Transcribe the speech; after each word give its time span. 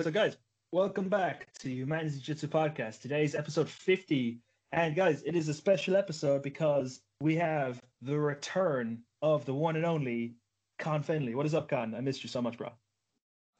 So, 0.00 0.12
guys, 0.12 0.36
welcome 0.70 1.08
back 1.08 1.52
to 1.54 1.84
Man's 1.84 2.14
Jiu 2.14 2.22
Jitsu 2.22 2.46
Podcast. 2.46 3.00
Today's 3.00 3.34
episode 3.34 3.68
50. 3.68 4.38
And, 4.70 4.94
guys, 4.94 5.24
it 5.26 5.34
is 5.34 5.48
a 5.48 5.54
special 5.54 5.96
episode 5.96 6.44
because 6.44 7.00
we 7.20 7.34
have 7.34 7.82
the 8.02 8.16
return 8.16 9.00
of 9.22 9.44
the 9.44 9.52
one 9.54 9.74
and 9.74 9.84
only 9.84 10.36
Con 10.78 11.02
Finley. 11.02 11.34
What 11.34 11.46
is 11.46 11.54
up, 11.54 11.68
Con? 11.68 11.96
I 11.96 12.00
missed 12.00 12.22
you 12.22 12.28
so 12.28 12.40
much, 12.40 12.56
bro. 12.56 12.70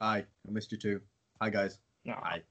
Hi, 0.01 0.19
I 0.47 0.51
missed 0.51 0.71
you 0.71 0.77
too. 0.77 1.01
Hi, 1.41 1.49
guys. 1.49 1.77
No. 2.05 2.13
Hi. 2.23 2.41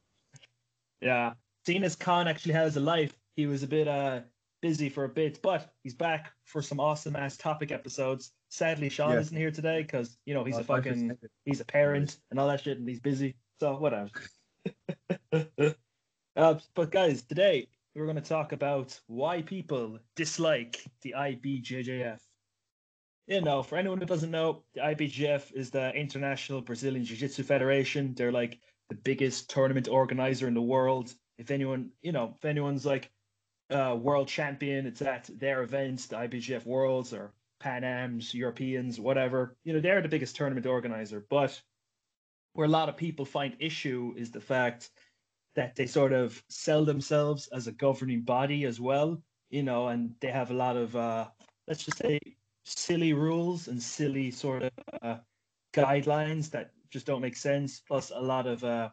Yeah. 1.00 1.32
Seeing 1.64 1.82
as 1.82 1.96
Con 1.96 2.29
actually 2.29 2.52
has 2.52 2.77
a 2.77 2.80
life, 2.80 3.16
he 3.36 3.46
was 3.46 3.62
a 3.62 3.66
bit 3.66 3.89
uh 3.89 4.20
busy 4.61 4.91
for 4.91 5.05
a 5.05 5.09
bit, 5.09 5.41
but 5.41 5.73
he's 5.82 5.95
back 5.95 6.32
for 6.45 6.61
some 6.61 6.79
awesome 6.79 7.16
ass 7.16 7.39
topic 7.39 7.73
episodes. 7.73 8.32
Sadly, 8.50 8.91
Sean 8.91 9.12
Yes. 9.12 9.29
isn't 9.29 9.36
here 9.39 9.50
today 9.50 9.80
because 9.80 10.18
you 10.27 10.34
know 10.34 10.45
he's 10.45 10.59
a 10.59 10.64
fucking 10.64 11.16
he's 11.46 11.61
a 11.62 11.64
parent 11.64 12.18
and 12.30 12.39
all 12.39 12.48
that 12.48 12.61
shit, 12.61 12.77
and 12.77 12.86
he's 12.86 13.00
busy. 13.00 13.34
So 13.61 13.77
whatever. 13.77 14.11
uh, 16.37 16.55
but 16.74 16.91
guys, 16.92 17.23
today 17.23 17.66
we're 17.95 18.05
going 18.05 18.16
to 18.16 18.23
talk 18.23 18.52
about 18.52 18.98
why 19.09 19.42
people 19.42 19.98
dislike 20.14 20.84
the 21.02 21.14
IBJJF. 21.16 22.20
You 23.27 23.41
know, 23.41 23.62
for 23.62 23.77
anyone 23.77 23.98
who 23.98 24.06
doesn't 24.06 24.30
know, 24.30 24.62
the 24.74 24.80
IBJJF 24.80 25.52
is 25.52 25.70
the 25.70 25.92
International 25.95 26.60
Brazilian 26.60 27.05
Jiu-Jitsu 27.05 27.42
Federation. 27.42 28.14
They're 28.14 28.33
like 28.33 28.60
the 28.91 28.95
biggest 28.95 29.50
tournament 29.50 29.88
organizer 29.88 30.47
in 30.47 30.55
the 30.55 30.62
world. 30.62 31.12
If 31.36 31.50
anyone, 31.50 31.91
you 32.00 32.12
know, 32.12 32.34
if 32.36 32.45
anyone's 32.45 32.86
like 32.86 33.11
uh, 33.70 33.97
world 34.00 34.28
champion, 34.28 34.86
it's 34.86 35.02
at 35.02 35.28
their 35.36 35.62
events, 35.62 36.06
the 36.06 36.16
IBJJF 36.16 36.64
Worlds 36.64 37.12
or 37.12 37.33
Pan 37.59 37.83
Am's, 37.83 38.33
Europeans, 38.33 39.00
whatever. 39.00 39.56
You 39.64 39.72
know, 39.72 39.80
they're 39.80 40.00
the 40.00 40.09
biggest 40.09 40.36
tournament 40.36 40.64
organizer. 40.64 41.27
But 41.28 41.61
where 42.59 42.67
a 42.67 42.69
lot 42.69 42.89
of 42.89 42.97
people 42.97 43.25
find 43.25 43.55
issue 43.61 44.12
is 44.17 44.33
the 44.33 44.41
fact 44.41 44.91
that 45.55 45.77
they 45.77 45.87
sort 45.87 46.12
of 46.12 46.43
sell 46.48 46.84
themselves 46.84 47.48
as 47.53 47.69
a 47.69 47.73
governing 47.73 48.23
body 48.23 48.65
as 48.65 48.81
well, 48.81 49.23
you 49.48 49.62
know, 49.62 49.87
and 49.87 50.12
they 50.19 50.27
have 50.27 50.50
a 50.50 50.55
lot 50.55 50.77
of, 50.77 50.97
uh, 50.97 51.28
let's 51.69 51.84
just 51.84 51.98
say, 51.98 52.19
silly 52.65 53.12
rules 53.12 53.69
and 53.69 53.81
silly 53.81 54.28
sort 54.33 54.65
of 54.65 54.73
uh, 55.03 55.17
guidelines 55.73 56.50
that 56.50 56.73
just 56.91 57.06
don't 57.06 57.20
make 57.20 57.37
sense, 57.37 57.78
plus 57.78 58.11
a 58.12 58.20
lot 58.20 58.48
of 58.48 58.65
uh, 58.65 58.89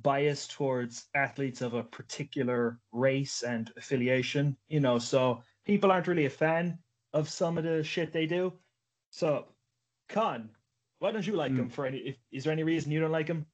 bias 0.00 0.46
towards 0.46 1.10
athletes 1.14 1.60
of 1.60 1.74
a 1.74 1.82
particular 1.82 2.80
race 2.90 3.42
and 3.42 3.70
affiliation, 3.76 4.56
you 4.68 4.80
know, 4.80 4.98
so 4.98 5.42
people 5.66 5.92
aren't 5.92 6.08
really 6.08 6.24
a 6.24 6.30
fan 6.30 6.78
of 7.12 7.28
some 7.28 7.58
of 7.58 7.64
the 7.64 7.84
shit 7.84 8.14
they 8.14 8.24
do. 8.24 8.50
So, 9.10 9.48
Con, 10.08 10.48
why 11.00 11.10
don't 11.10 11.26
you 11.26 11.34
like 11.34 11.50
Hmm. 11.50 11.58
him 11.58 11.68
for 11.70 11.86
any? 11.86 11.98
If, 11.98 12.16
is 12.30 12.44
there 12.44 12.52
any 12.52 12.62
reason 12.62 12.92
you 12.92 13.00
don't 13.00 13.10
like 13.10 13.26
him? 13.28 13.46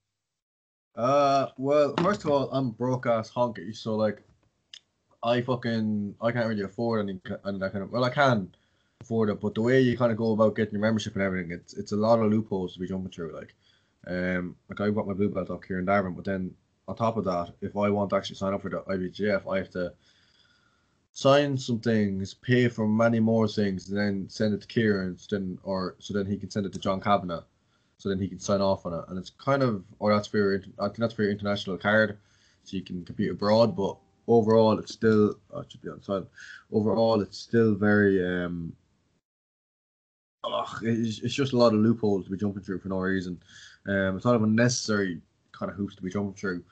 Uh, 0.94 1.48
well, 1.56 1.94
first 2.02 2.24
of 2.24 2.30
all, 2.30 2.50
I'm 2.50 2.70
broke 2.70 3.06
ass 3.06 3.30
honky, 3.30 3.74
so 3.74 3.94
like, 3.96 4.22
I 5.22 5.40
fucking 5.40 6.14
I 6.20 6.32
can't 6.32 6.46
really 6.48 6.62
afford 6.62 7.00
any 7.08 7.20
and 7.44 7.60
that 7.60 7.72
kind 7.72 7.84
of 7.84 7.90
well, 7.90 8.04
I 8.04 8.10
can 8.10 8.54
afford 9.00 9.30
it, 9.30 9.40
but 9.40 9.54
the 9.54 9.62
way 9.62 9.80
you 9.80 9.96
kind 9.96 10.12
of 10.12 10.18
go 10.18 10.32
about 10.32 10.56
getting 10.56 10.74
your 10.74 10.82
membership 10.82 11.14
and 11.14 11.22
everything, 11.22 11.52
it's 11.52 11.74
it's 11.74 11.92
a 11.92 11.96
lot 11.96 12.18
of 12.18 12.30
loopholes 12.30 12.74
to 12.74 12.80
be 12.80 12.86
jumping 12.86 13.12
through. 13.12 13.34
Like, 13.34 13.54
um, 14.06 14.56
like 14.68 14.80
I've 14.80 14.94
got 14.94 15.06
my 15.06 15.14
blue 15.14 15.28
belt 15.28 15.50
up 15.50 15.64
here 15.64 15.78
in 15.78 15.84
Darwin, 15.84 16.14
but 16.14 16.24
then 16.24 16.54
on 16.88 16.96
top 16.96 17.16
of 17.16 17.24
that, 17.24 17.52
if 17.60 17.76
I 17.76 17.90
want 17.90 18.10
to 18.10 18.16
actually 18.16 18.36
sign 18.36 18.54
up 18.54 18.62
for 18.62 18.70
the 18.70 18.80
IBGF, 18.82 19.52
I 19.52 19.58
have 19.58 19.70
to 19.70 19.92
sign 21.16 21.56
some 21.56 21.80
things, 21.80 22.34
pay 22.34 22.68
for 22.68 22.86
many 22.86 23.18
more 23.18 23.48
things, 23.48 23.88
and 23.88 23.96
then 23.96 24.28
send 24.28 24.52
it 24.52 24.60
to 24.60 24.66
Kieran, 24.66 25.16
so 25.16 25.28
then 25.30 25.58
or 25.62 25.96
so 25.98 26.12
then 26.12 26.26
he 26.26 26.36
can 26.36 26.50
send 26.50 26.66
it 26.66 26.74
to 26.74 26.78
John 26.78 27.00
Kavanagh, 27.00 27.40
so 27.96 28.10
then 28.10 28.18
he 28.18 28.28
can 28.28 28.38
sign 28.38 28.60
off 28.60 28.84
on 28.84 28.92
it. 28.92 29.04
And 29.08 29.18
it's 29.18 29.30
kind 29.30 29.62
of, 29.62 29.82
or 29.98 30.12
that's 30.12 30.28
for 30.28 30.36
your, 30.36 30.60
I 30.78 30.88
think 30.88 30.98
that's 30.98 31.14
for 31.14 31.22
your 31.22 31.32
international 31.32 31.78
card, 31.78 32.18
so 32.64 32.76
you 32.76 32.82
can 32.82 33.02
compete 33.02 33.30
abroad. 33.30 33.74
But 33.74 33.96
overall, 34.28 34.78
it's 34.78 34.92
still, 34.92 35.36
oh, 35.54 35.60
it 35.60 35.72
should 35.72 35.80
be 35.80 35.88
on 35.88 36.02
side. 36.02 36.26
Overall, 36.70 37.22
it's 37.22 37.38
still 37.38 37.74
very, 37.74 38.22
um, 38.22 38.74
ugh, 40.44 40.80
it's, 40.82 41.20
it's 41.20 41.34
just 41.34 41.54
a 41.54 41.56
lot 41.56 41.72
of 41.72 41.80
loopholes 41.80 42.26
to 42.26 42.30
be 42.30 42.36
jumping 42.36 42.62
through 42.62 42.80
for 42.80 42.90
no 42.90 42.98
reason. 42.98 43.40
Um, 43.88 44.16
it's 44.16 44.26
a 44.26 44.28
of 44.28 44.42
unnecessary 44.42 45.22
kind 45.52 45.70
of 45.70 45.78
hoops 45.78 45.96
to 45.96 46.02
be 46.02 46.10
jumping 46.10 46.34
through. 46.34 46.62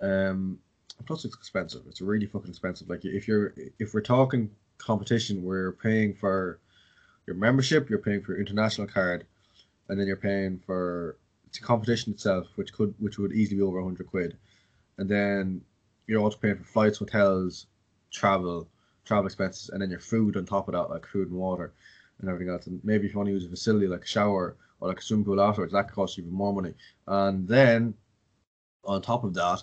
Um, 0.00 0.58
plus 1.06 1.24
it's 1.24 1.36
expensive. 1.36 1.82
It's 1.88 2.00
really 2.00 2.26
fucking 2.26 2.50
expensive. 2.50 2.88
Like 2.88 3.04
if 3.04 3.28
you're 3.28 3.54
if 3.78 3.94
we're 3.94 4.00
talking 4.00 4.50
competition, 4.78 5.42
we're 5.42 5.72
paying 5.72 6.14
for 6.14 6.58
your 7.26 7.36
membership, 7.36 7.90
you're 7.90 7.98
paying 7.98 8.22
for 8.22 8.32
your 8.32 8.40
international 8.40 8.86
card, 8.86 9.26
and 9.88 9.98
then 9.98 10.06
you're 10.06 10.16
paying 10.16 10.60
for 10.64 11.16
a 11.56 11.60
competition 11.60 12.12
itself, 12.12 12.46
which 12.56 12.72
could 12.72 12.94
which 12.98 13.18
would 13.18 13.32
easily 13.32 13.56
be 13.56 13.62
over 13.62 13.82
hundred 13.82 14.06
quid, 14.08 14.36
and 14.98 15.08
then 15.08 15.60
you're 16.06 16.20
also 16.20 16.38
paying 16.38 16.56
for 16.56 16.64
flights, 16.64 16.98
hotels, 16.98 17.66
travel, 18.10 18.68
travel 19.04 19.26
expenses, 19.26 19.68
and 19.70 19.82
then 19.82 19.90
your 19.90 20.00
food 20.00 20.36
on 20.36 20.46
top 20.46 20.68
of 20.68 20.72
that, 20.72 20.90
like 20.90 21.06
food 21.06 21.28
and 21.30 21.38
water, 21.38 21.72
and 22.20 22.28
everything 22.28 22.52
else. 22.52 22.66
And 22.66 22.80
maybe 22.84 23.06
if 23.06 23.12
you 23.12 23.18
want 23.18 23.28
to 23.28 23.32
use 23.32 23.44
a 23.44 23.48
facility 23.48 23.86
like 23.86 24.04
a 24.04 24.06
shower 24.06 24.56
or 24.80 24.88
like 24.88 24.98
a 24.98 25.02
swimming 25.02 25.24
pool 25.24 25.40
afterwards, 25.40 25.72
that 25.72 25.88
could 25.88 25.94
cost 25.94 26.16
you 26.16 26.24
even 26.24 26.34
more 26.34 26.52
money. 26.52 26.74
And 27.06 27.46
then 27.46 27.94
on 28.84 29.02
top 29.02 29.24
of 29.24 29.34
that, 29.34 29.62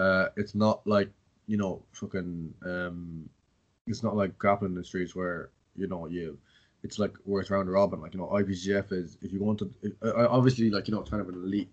uh, 0.00 0.28
it's 0.36 0.54
not 0.54 0.86
like 0.86 1.10
you 1.46 1.56
know 1.56 1.82
fucking 1.92 2.54
um, 2.64 3.28
it's 3.86 4.02
not 4.02 4.16
like 4.16 4.38
grappling 4.38 4.72
industries 4.72 5.14
where 5.14 5.50
you 5.76 5.86
know 5.86 6.06
you 6.06 6.38
it's 6.82 6.98
like 6.98 7.14
where 7.24 7.40
it's 7.40 7.50
round 7.50 7.70
robin. 7.70 8.00
Like 8.00 8.14
you 8.14 8.20
know, 8.20 8.26
IBGF 8.26 8.92
is 8.92 9.18
if 9.22 9.32
you 9.32 9.40
want 9.40 9.58
to 9.58 9.70
uh, 10.02 10.26
obviously 10.28 10.70
like 10.70 10.88
you 10.88 10.94
know 10.94 11.02
kind 11.02 11.20
of 11.20 11.28
an 11.28 11.34
elite 11.34 11.70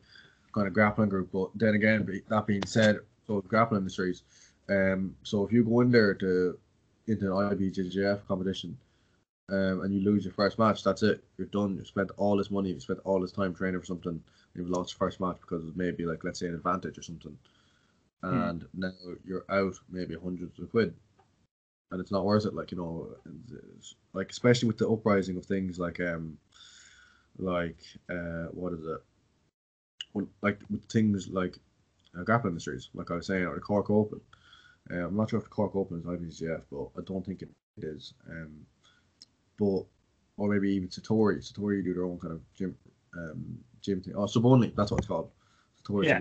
kind 0.53 0.67
of 0.67 0.73
grappling 0.73 1.09
group. 1.09 1.29
But 1.31 1.49
then 1.55 1.75
again, 1.75 2.07
that 2.29 2.47
being 2.47 2.65
said, 2.65 2.99
so 3.25 3.41
grappling 3.41 3.81
industries. 3.81 4.23
Um, 4.69 5.15
so 5.23 5.45
if 5.45 5.51
you 5.51 5.63
go 5.63 5.81
in 5.81 5.91
there 5.91 6.13
to 6.15 6.57
into 7.07 7.25
an 7.33 7.57
IBJJF 7.57 8.27
competition, 8.27 8.77
um, 9.49 9.81
and 9.81 9.93
you 9.93 10.01
lose 10.01 10.25
your 10.25 10.33
first 10.33 10.59
match, 10.59 10.83
that's 10.83 11.03
it. 11.03 11.23
You're 11.37 11.47
done. 11.47 11.77
You 11.77 11.85
spent 11.85 12.11
all 12.17 12.35
this 12.35 12.51
money. 12.51 12.71
You 12.71 12.79
spent 12.81 12.99
all 13.05 13.21
this 13.21 13.31
time 13.31 13.53
training 13.53 13.79
for 13.79 13.85
something. 13.85 14.21
You've 14.55 14.69
lost 14.69 14.93
your 14.93 14.97
first 14.97 15.21
match 15.21 15.37
because 15.39 15.65
of 15.65 15.77
maybe 15.77 16.05
like 16.05 16.23
let's 16.23 16.39
say 16.39 16.47
an 16.47 16.55
advantage 16.55 16.97
or 16.97 17.03
something, 17.03 17.37
Hmm. 18.23 18.33
and 18.33 18.65
now 18.73 18.91
you're 19.25 19.45
out 19.49 19.75
maybe 19.89 20.15
hundreds 20.15 20.57
of 20.59 20.71
quid, 20.71 20.93
and 21.91 22.01
it's 22.01 22.11
not 22.11 22.25
worth 22.25 22.45
it. 22.45 22.55
Like 22.55 22.71
you 22.71 22.77
know, 22.77 23.09
like 24.13 24.31
especially 24.31 24.67
with 24.67 24.77
the 24.77 24.89
uprising 24.89 25.37
of 25.37 25.45
things 25.45 25.77
like 25.77 25.99
um, 25.99 26.37
like 27.37 27.77
uh, 28.09 28.47
what 28.51 28.73
is 28.73 28.85
it? 28.85 29.03
When, 30.13 30.27
like 30.41 30.59
with 30.69 30.85
things 30.85 31.27
like 31.27 31.57
uh, 32.17 32.23
grappling 32.23 32.53
industries, 32.53 32.89
like 32.93 33.11
I 33.11 33.15
was 33.15 33.27
saying, 33.27 33.45
or 33.45 33.55
the 33.55 33.61
Cork 33.61 33.89
Open. 33.89 34.21
Uh, 34.89 35.05
I'm 35.05 35.17
not 35.17 35.29
sure 35.29 35.39
if 35.39 35.45
the 35.45 35.49
Cork 35.51 35.75
Open 35.75 35.99
is 35.99 36.05
IBJJF, 36.05 36.61
but 36.71 36.87
I 36.97 37.03
don't 37.05 37.25
think 37.25 37.41
it, 37.41 37.49
is. 37.79 38.13
Um, 38.29 38.65
but 39.59 39.83
or 40.37 40.49
maybe 40.49 40.71
even 40.71 40.87
Satori. 40.87 41.37
Satori 41.37 41.83
do 41.83 41.93
their 41.93 42.05
own 42.05 42.17
kind 42.19 42.33
of 42.33 42.41
gym, 42.55 42.75
um, 43.15 43.59
gym 43.81 44.01
thing. 44.01 44.13
Oh, 44.15 44.25
sub 44.25 44.45
only. 44.45 44.73
That's 44.75 44.91
what 44.91 44.99
it's 44.99 45.07
called. 45.07 45.29
Satori 45.83 46.05
Yeah. 46.05 46.19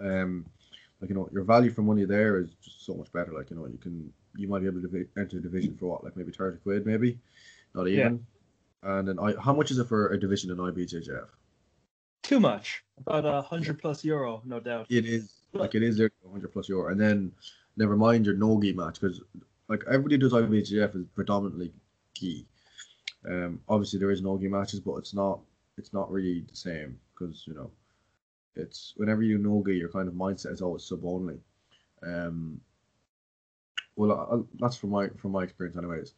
Um, 0.00 0.46
like 1.00 1.10
you 1.10 1.16
know, 1.16 1.28
your 1.32 1.44
value 1.44 1.70
for 1.70 1.82
money 1.82 2.04
there 2.04 2.38
is 2.38 2.50
just 2.62 2.84
so 2.84 2.94
much 2.94 3.12
better. 3.12 3.32
Like 3.32 3.50
you 3.50 3.56
know, 3.56 3.66
you 3.66 3.78
can 3.78 4.12
you 4.36 4.48
might 4.48 4.60
be 4.60 4.66
able 4.66 4.82
to 4.82 5.06
enter 5.16 5.38
a 5.38 5.40
division 5.42 5.76
for 5.76 5.86
what, 5.86 6.04
like 6.04 6.16
maybe 6.16 6.32
thirty 6.32 6.58
quid, 6.58 6.86
maybe, 6.86 7.18
not 7.74 7.88
Yeah. 7.88 8.06
even. 8.06 8.26
And 8.82 9.08
then 9.08 9.18
I, 9.18 9.34
how 9.40 9.52
much 9.52 9.70
is 9.70 9.78
it 9.78 9.88
for 9.88 10.08
a 10.12 10.18
division 10.20 10.50
in 10.50 10.56
IBJJF? 10.58 11.26
Too 12.22 12.40
much. 12.40 12.84
About 12.98 13.24
a 13.24 13.42
hundred 13.42 13.80
plus 13.80 14.04
euro, 14.04 14.42
no 14.44 14.60
doubt. 14.60 14.86
It 14.90 15.04
is 15.06 15.32
like 15.52 15.74
it 15.74 15.82
is 15.82 15.96
there 15.96 16.10
100 16.22 16.52
plus 16.52 16.68
euro, 16.68 16.90
and 16.90 17.00
then 17.00 17.32
never 17.76 17.96
mind 17.96 18.26
your 18.26 18.36
no 18.36 18.60
gi 18.60 18.72
match 18.72 19.00
because 19.00 19.20
like 19.68 19.84
everybody 19.86 20.18
does 20.18 20.32
IBJJF 20.32 20.96
is 20.96 21.06
predominantly 21.14 21.72
gi. 22.14 22.46
Um, 23.28 23.60
obviously 23.68 23.98
there 23.98 24.10
is 24.10 24.22
no 24.22 24.38
gi 24.38 24.48
matches, 24.48 24.80
but 24.80 24.96
it's 24.96 25.14
not 25.14 25.40
it's 25.76 25.92
not 25.92 26.10
really 26.10 26.40
the 26.48 26.56
same 26.56 26.98
because 27.14 27.44
you 27.46 27.54
know 27.54 27.70
it's 28.54 28.94
whenever 28.96 29.22
you 29.22 29.38
no 29.38 29.62
gi, 29.66 29.76
your 29.76 29.88
kind 29.88 30.08
of 30.08 30.14
mindset 30.14 30.52
is 30.52 30.62
always 30.62 30.84
sub 30.84 31.04
only. 31.04 31.38
Um, 32.02 32.60
well, 33.96 34.12
I, 34.12 34.56
that's 34.58 34.76
from 34.76 34.90
my 34.90 35.08
from 35.08 35.32
my 35.32 35.42
experience, 35.44 35.76
anyways. 35.76 36.14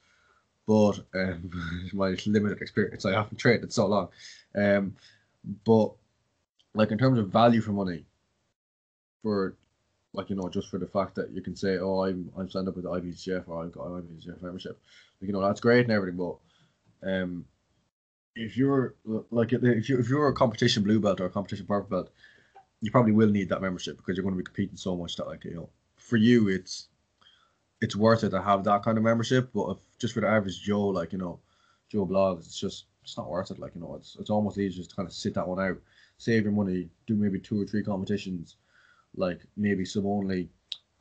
But 0.67 1.01
um, 1.15 1.51
my 1.93 2.17
limited 2.27 2.61
experience, 2.61 3.05
I 3.05 3.13
haven't 3.13 3.39
traded 3.39 3.73
so 3.73 3.87
long. 3.87 4.09
Um, 4.55 4.97
but 5.65 5.93
like 6.75 6.91
in 6.91 6.99
terms 6.99 7.19
of 7.19 7.29
value 7.29 7.61
for 7.61 7.73
money, 7.73 8.05
for 9.23 9.57
like 10.13 10.31
you 10.31 10.37
know 10.37 10.49
just 10.49 10.69
for 10.69 10.79
the 10.79 10.87
fact 10.87 11.15
that 11.15 11.31
you 11.31 11.41
can 11.41 11.55
say 11.55 11.79
oh 11.79 12.05
I'm 12.05 12.31
I'm 12.37 12.51
signed 12.51 12.69
up 12.69 12.77
with 12.77 12.85
the 12.85 12.91
IBJJF 12.91 13.45
or 13.47 13.65
I've 13.65 13.73
got 13.73 13.87
IBJJF 13.87 14.43
membership 14.43 14.79
like, 15.21 15.29
you 15.29 15.33
know 15.33 15.41
that's 15.41 15.61
great 15.61 15.85
and 15.85 15.93
everything 15.93 16.17
but 16.19 17.09
um 17.09 17.45
if 18.41 18.57
you're 18.57 18.95
like 19.31 19.53
if 19.53 19.89
you 19.89 19.99
if 19.99 20.09
you're 20.09 20.29
a 20.29 20.35
competition 20.35 20.83
blue 20.83 21.01
belt 21.01 21.21
or 21.21 21.27
a 21.27 21.31
competition 21.31 21.67
purple 21.67 21.89
belt 21.91 22.11
you 22.81 22.91
probably 22.91 23.13
will 23.13 23.29
need 23.29 23.49
that 23.49 23.63
membership 23.63 23.97
because 23.97 24.17
you're 24.17 24.23
going 24.23 24.35
to 24.35 24.39
be 24.39 24.45
competing 24.45 24.77
so 24.77 24.97
much 24.97 25.17
that 25.17 25.27
like 25.27 25.45
you 25.45 25.55
know 25.55 25.69
for 25.97 26.17
you 26.17 26.49
it's 26.49 26.89
it's 27.81 27.97
worth 27.97 28.25
it 28.25 28.31
to 28.31 28.43
have 28.43 28.65
that 28.65 28.83
kind 28.83 28.99
of 28.99 29.05
membership 29.05 29.51
but 29.55 29.71
if 29.71 29.79
just 29.99 30.15
for 30.15 30.21
the 30.21 30.29
average 30.29 30.61
Joe 30.63 30.89
like 30.89 31.13
you 31.13 31.19
know 31.19 31.41
Joe 31.89 32.07
Bloggs 32.07 32.47
it's 32.47 32.59
just 32.59 32.85
it's 33.03 33.17
not 33.17 33.29
worth 33.29 33.51
it 33.51 33.59
like 33.59 33.75
you 33.75 33.81
know 33.81 33.95
it's 33.97 34.17
it's 34.19 34.31
almost 34.31 34.59
easier 34.59 34.79
just 34.79 34.91
to 34.91 34.97
kind 34.97 35.09
of 35.09 35.15
sit 35.15 35.35
that 35.35 35.47
one 35.47 35.61
out 35.61 35.79
save 36.21 36.45
your 36.45 36.53
money, 36.53 36.89
do 37.07 37.15
maybe 37.17 37.41
two 37.41 37.63
or 37.63 37.65
three 37.65 37.83
competitions, 37.83 38.57
like 39.17 39.41
maybe 39.57 39.85
sub 39.87 40.05
only 40.05 40.51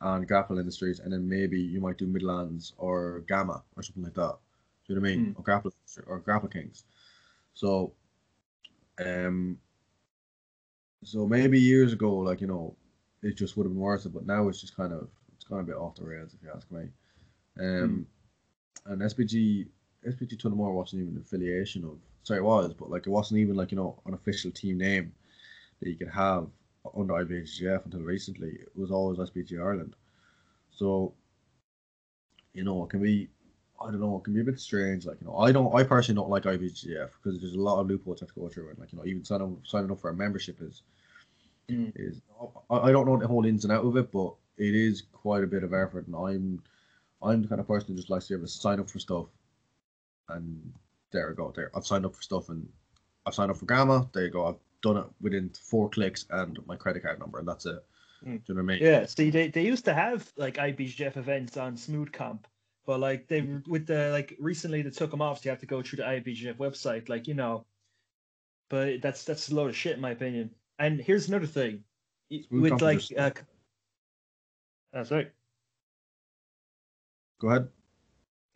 and 0.00 0.26
grapple 0.26 0.58
industries, 0.58 0.98
and 0.98 1.12
then 1.12 1.28
maybe 1.28 1.60
you 1.60 1.78
might 1.78 1.98
do 1.98 2.06
Midlands 2.06 2.72
or 2.78 3.22
Gamma 3.28 3.62
or 3.76 3.82
something 3.82 4.02
like 4.02 4.14
that. 4.14 4.36
Do 4.86 4.94
you 4.94 4.96
know 4.96 5.02
what 5.02 5.10
I 5.10 5.16
mean? 5.16 5.26
Mm. 5.26 5.38
Or 5.38 5.42
grapple 5.42 5.72
or 6.06 6.18
grapple 6.20 6.48
kings. 6.48 6.84
So, 7.54 7.92
um, 9.04 9.58
so 11.04 11.26
maybe 11.26 11.58
years 11.60 11.92
ago, 11.92 12.16
like 12.16 12.40
you 12.40 12.46
know, 12.46 12.74
it 13.22 13.36
just 13.36 13.56
would 13.56 13.64
have 13.64 13.72
been 13.72 13.80
worth 13.80 14.06
it, 14.06 14.14
but 14.14 14.26
now 14.26 14.48
it's 14.48 14.60
just 14.60 14.76
kind 14.76 14.92
of 14.92 15.08
it's 15.34 15.44
kind 15.44 15.60
of 15.60 15.68
a 15.68 15.72
bit 15.72 15.76
off 15.76 15.96
the 15.96 16.04
rails 16.04 16.34
if 16.34 16.42
you 16.42 16.50
ask 16.54 16.70
me. 16.70 16.88
Um, 17.58 18.06
and 18.86 19.02
SBG 19.02 19.66
SBG 20.06 20.36
Tullamore 20.36 20.72
wasn't 20.72 21.02
even 21.02 21.16
an 21.16 21.22
affiliation 21.22 21.84
of. 21.84 21.98
Sorry, 22.22 22.40
it 22.40 22.44
was, 22.44 22.74
but 22.74 22.90
like 22.90 23.06
it 23.06 23.10
wasn't 23.10 23.40
even 23.40 23.56
like 23.56 23.70
you 23.70 23.76
know 23.76 24.00
an 24.06 24.14
official 24.14 24.50
team 24.50 24.78
name 24.78 25.12
that 25.80 25.88
you 25.88 25.96
could 25.96 26.10
have 26.10 26.46
under 26.96 27.14
IBHGF 27.14 27.84
until 27.84 28.00
recently. 28.00 28.50
It 28.50 28.70
was 28.74 28.90
always 28.90 29.18
SBG 29.18 29.60
Ireland. 29.60 29.94
So, 30.70 31.12
you 32.54 32.64
know, 32.64 32.84
it 32.84 32.90
can 32.90 33.02
be, 33.02 33.28
I 33.80 33.90
don't 33.90 34.00
know, 34.00 34.16
it 34.18 34.24
can 34.24 34.34
be 34.34 34.40
a 34.40 34.44
bit 34.44 34.60
strange. 34.60 35.06
Like 35.06 35.20
you 35.20 35.26
know, 35.26 35.36
I 35.36 35.52
don't, 35.52 35.74
I 35.74 35.82
personally 35.82 36.20
don't 36.20 36.30
like 36.30 36.42
IBGF 36.42 37.10
because 37.22 37.40
there's 37.40 37.54
a 37.54 37.60
lot 37.60 37.80
of 37.80 37.86
loopholes 37.88 38.20
you 38.20 38.26
have 38.26 38.34
to 38.34 38.40
go 38.40 38.48
through, 38.48 38.70
and 38.70 38.78
like 38.78 38.92
you 38.92 38.98
know, 38.98 39.06
even 39.06 39.24
signing 39.24 39.46
up, 39.46 39.66
signing 39.66 39.90
up 39.90 40.00
for 40.00 40.10
a 40.10 40.14
membership 40.14 40.58
is 40.60 40.82
Mm. 41.70 41.92
is 41.94 42.20
I, 42.68 42.78
I 42.78 42.92
don't 42.92 43.06
know 43.06 43.16
the 43.16 43.28
whole 43.28 43.46
ins 43.46 43.64
and 43.64 43.72
out 43.72 43.84
of 43.84 43.96
it, 43.96 44.10
but 44.10 44.34
it 44.56 44.74
is 44.74 45.02
quite 45.12 45.44
a 45.44 45.46
bit 45.46 45.62
of 45.62 45.72
effort, 45.72 46.06
and 46.06 46.16
I'm 46.16 46.62
I'm 47.22 47.42
the 47.42 47.48
kind 47.48 47.60
of 47.60 47.68
person 47.68 47.90
who 47.90 47.96
just 47.96 48.10
likes 48.10 48.26
to 48.26 48.34
be 48.34 48.38
able 48.38 48.46
to 48.46 48.52
sign 48.52 48.80
up 48.80 48.90
for 48.90 48.98
stuff, 48.98 49.26
and 50.28 50.72
there 51.12 51.28
we 51.28 51.34
go. 51.34 51.52
There, 51.54 51.70
I've 51.74 51.86
signed 51.86 52.04
up 52.06 52.16
for 52.16 52.22
stuff, 52.22 52.48
and 52.48 52.68
I've 53.26 53.34
signed 53.34 53.50
up 53.50 53.56
for 53.56 53.66
Gamma. 53.66 54.08
There 54.12 54.24
you 54.24 54.30
go. 54.30 54.46
I've 54.46 54.58
done 54.82 54.96
it 54.96 55.06
within 55.20 55.50
four 55.50 55.88
clicks 55.90 56.26
and 56.30 56.58
my 56.66 56.76
credit 56.76 57.02
card 57.02 57.18
number, 57.20 57.38
and 57.38 57.46
that's 57.46 57.66
it. 57.66 57.84
Mm. 58.26 58.44
Do 58.44 58.52
you 58.52 58.54
know 58.54 58.62
what 58.62 58.72
I 58.72 58.78
mean? 58.78 58.78
Yeah, 58.82 59.06
see, 59.06 59.30
they, 59.30 59.48
they 59.48 59.64
used 59.64 59.84
to 59.84 59.94
have 59.94 60.30
like 60.36 60.56
IBGF 60.56 61.16
events 61.16 61.56
on 61.56 61.76
Smooth 61.76 62.12
Comp, 62.12 62.46
but 62.90 62.98
like 62.98 63.28
they 63.28 63.42
with 63.68 63.86
the 63.86 64.10
like 64.10 64.34
recently 64.40 64.82
they 64.82 64.90
took 64.90 65.12
them 65.12 65.22
off, 65.22 65.38
so 65.38 65.42
you 65.44 65.50
have 65.50 65.60
to 65.60 65.66
go 65.66 65.80
through 65.80 65.98
the 65.98 66.02
IBGF 66.02 66.56
website, 66.56 67.08
like 67.08 67.28
you 67.28 67.34
know. 67.34 67.64
But 68.68 69.00
that's 69.00 69.22
that's 69.22 69.48
a 69.48 69.54
load 69.54 69.70
of 69.70 69.76
shit 69.76 69.94
in 69.94 70.00
my 70.00 70.10
opinion. 70.10 70.50
And 70.80 71.00
here's 71.00 71.28
another 71.28 71.46
thing, 71.46 71.84
with 72.50 72.82
like, 72.82 73.00
uh, 73.16 73.30
oh, 74.92 75.04
sorry, 75.04 75.28
Go 77.40 77.50
ahead. 77.50 77.68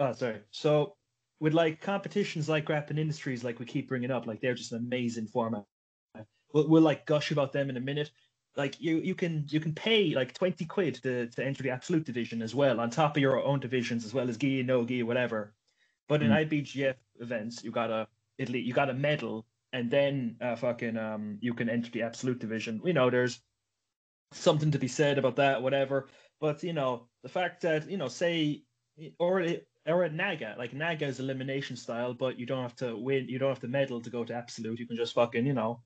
oh 0.00 0.12
sorry. 0.14 0.40
So 0.50 0.96
with 1.38 1.54
like 1.54 1.80
competitions 1.80 2.48
like 2.48 2.64
Grappling 2.64 2.98
Industries, 2.98 3.44
like 3.44 3.60
we 3.60 3.66
keep 3.66 3.88
bringing 3.88 4.10
up, 4.10 4.26
like 4.26 4.40
they're 4.40 4.54
just 4.54 4.72
an 4.72 4.78
amazing 4.78 5.28
format. 5.28 5.62
We'll, 6.52 6.68
we'll 6.68 6.82
like 6.82 7.06
gush 7.06 7.30
about 7.30 7.52
them 7.52 7.70
in 7.70 7.76
a 7.76 7.80
minute. 7.80 8.10
Like 8.56 8.80
you, 8.80 8.98
you 8.98 9.14
can 9.14 9.46
you 9.48 9.60
can 9.60 9.74
pay 9.74 10.14
like 10.14 10.34
twenty 10.34 10.64
quid 10.64 10.96
to, 11.02 11.26
to 11.26 11.44
enter 11.44 11.62
the 11.62 11.70
absolute 11.70 12.04
division 12.04 12.40
as 12.42 12.54
well, 12.54 12.80
on 12.80 12.90
top 12.90 13.16
of 13.16 13.20
your 13.20 13.42
own 13.42 13.60
divisions 13.60 14.04
as 14.04 14.14
well 14.14 14.28
as 14.28 14.36
gi, 14.36 14.62
no 14.62 14.84
gi, 14.84 15.02
whatever. 15.02 15.52
But 16.08 16.22
in 16.22 16.30
IBGF 16.30 16.94
events, 17.20 17.64
you 17.64 17.70
gotta 17.70 18.06
Italy, 18.38 18.60
you 18.60 18.74
got 18.74 18.90
a 18.90 18.94
medal, 18.94 19.46
and 19.72 19.90
then 19.90 20.36
uh, 20.40 20.56
fucking 20.56 20.96
um, 20.96 21.38
you 21.40 21.54
can 21.54 21.68
enter 21.68 21.90
the 21.90 22.02
absolute 22.02 22.38
division. 22.38 22.80
You 22.84 22.92
know, 22.92 23.10
there's 23.10 23.40
something 24.32 24.70
to 24.70 24.78
be 24.78 24.88
said 24.88 25.18
about 25.18 25.36
that, 25.36 25.62
whatever. 25.62 26.08
But 26.40 26.62
you 26.62 26.72
know, 26.72 27.08
the 27.22 27.28
fact 27.28 27.62
that 27.62 27.88
you 27.88 27.96
know, 27.96 28.08
say, 28.08 28.62
or 29.18 29.46
or 29.86 30.04
at 30.04 30.14
Naga, 30.14 30.54
like 30.58 30.72
Naga 30.72 31.06
is 31.06 31.20
elimination 31.20 31.76
style, 31.76 32.14
but 32.14 32.38
you 32.38 32.46
don't 32.46 32.62
have 32.62 32.76
to 32.76 32.96
win, 32.96 33.28
you 33.28 33.38
don't 33.38 33.50
have 33.50 33.60
to 33.60 33.68
medal 33.68 34.00
to 34.00 34.10
go 34.10 34.24
to 34.24 34.34
absolute. 34.34 34.78
You 34.78 34.86
can 34.86 34.96
just 34.96 35.14
fucking, 35.14 35.46
you 35.46 35.52
know, 35.52 35.80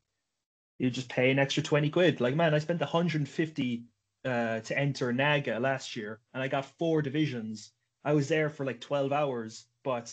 you 0.79 0.91
just 0.91 1.09
pay 1.09 1.31
an 1.31 1.39
extra 1.39 1.63
twenty 1.63 1.91
quid. 1.91 2.21
Like 2.21 2.35
man, 2.35 2.55
I 2.55 2.59
spent 2.59 2.81
150 2.81 3.83
uh, 4.25 4.61
to 4.61 4.79
enter 4.79 5.13
Naga 5.13 5.59
last 5.61 5.97
year, 5.97 6.21
and 6.35 6.43
I 6.43 6.49
got 6.49 6.65
four 6.79 7.03
divisions. 7.03 7.71
I 8.05 8.13
was 8.13 8.29
there 8.29 8.49
for 8.51 8.65
like 8.65 8.81
12 8.81 9.13
hours, 9.13 9.67
but 9.85 10.13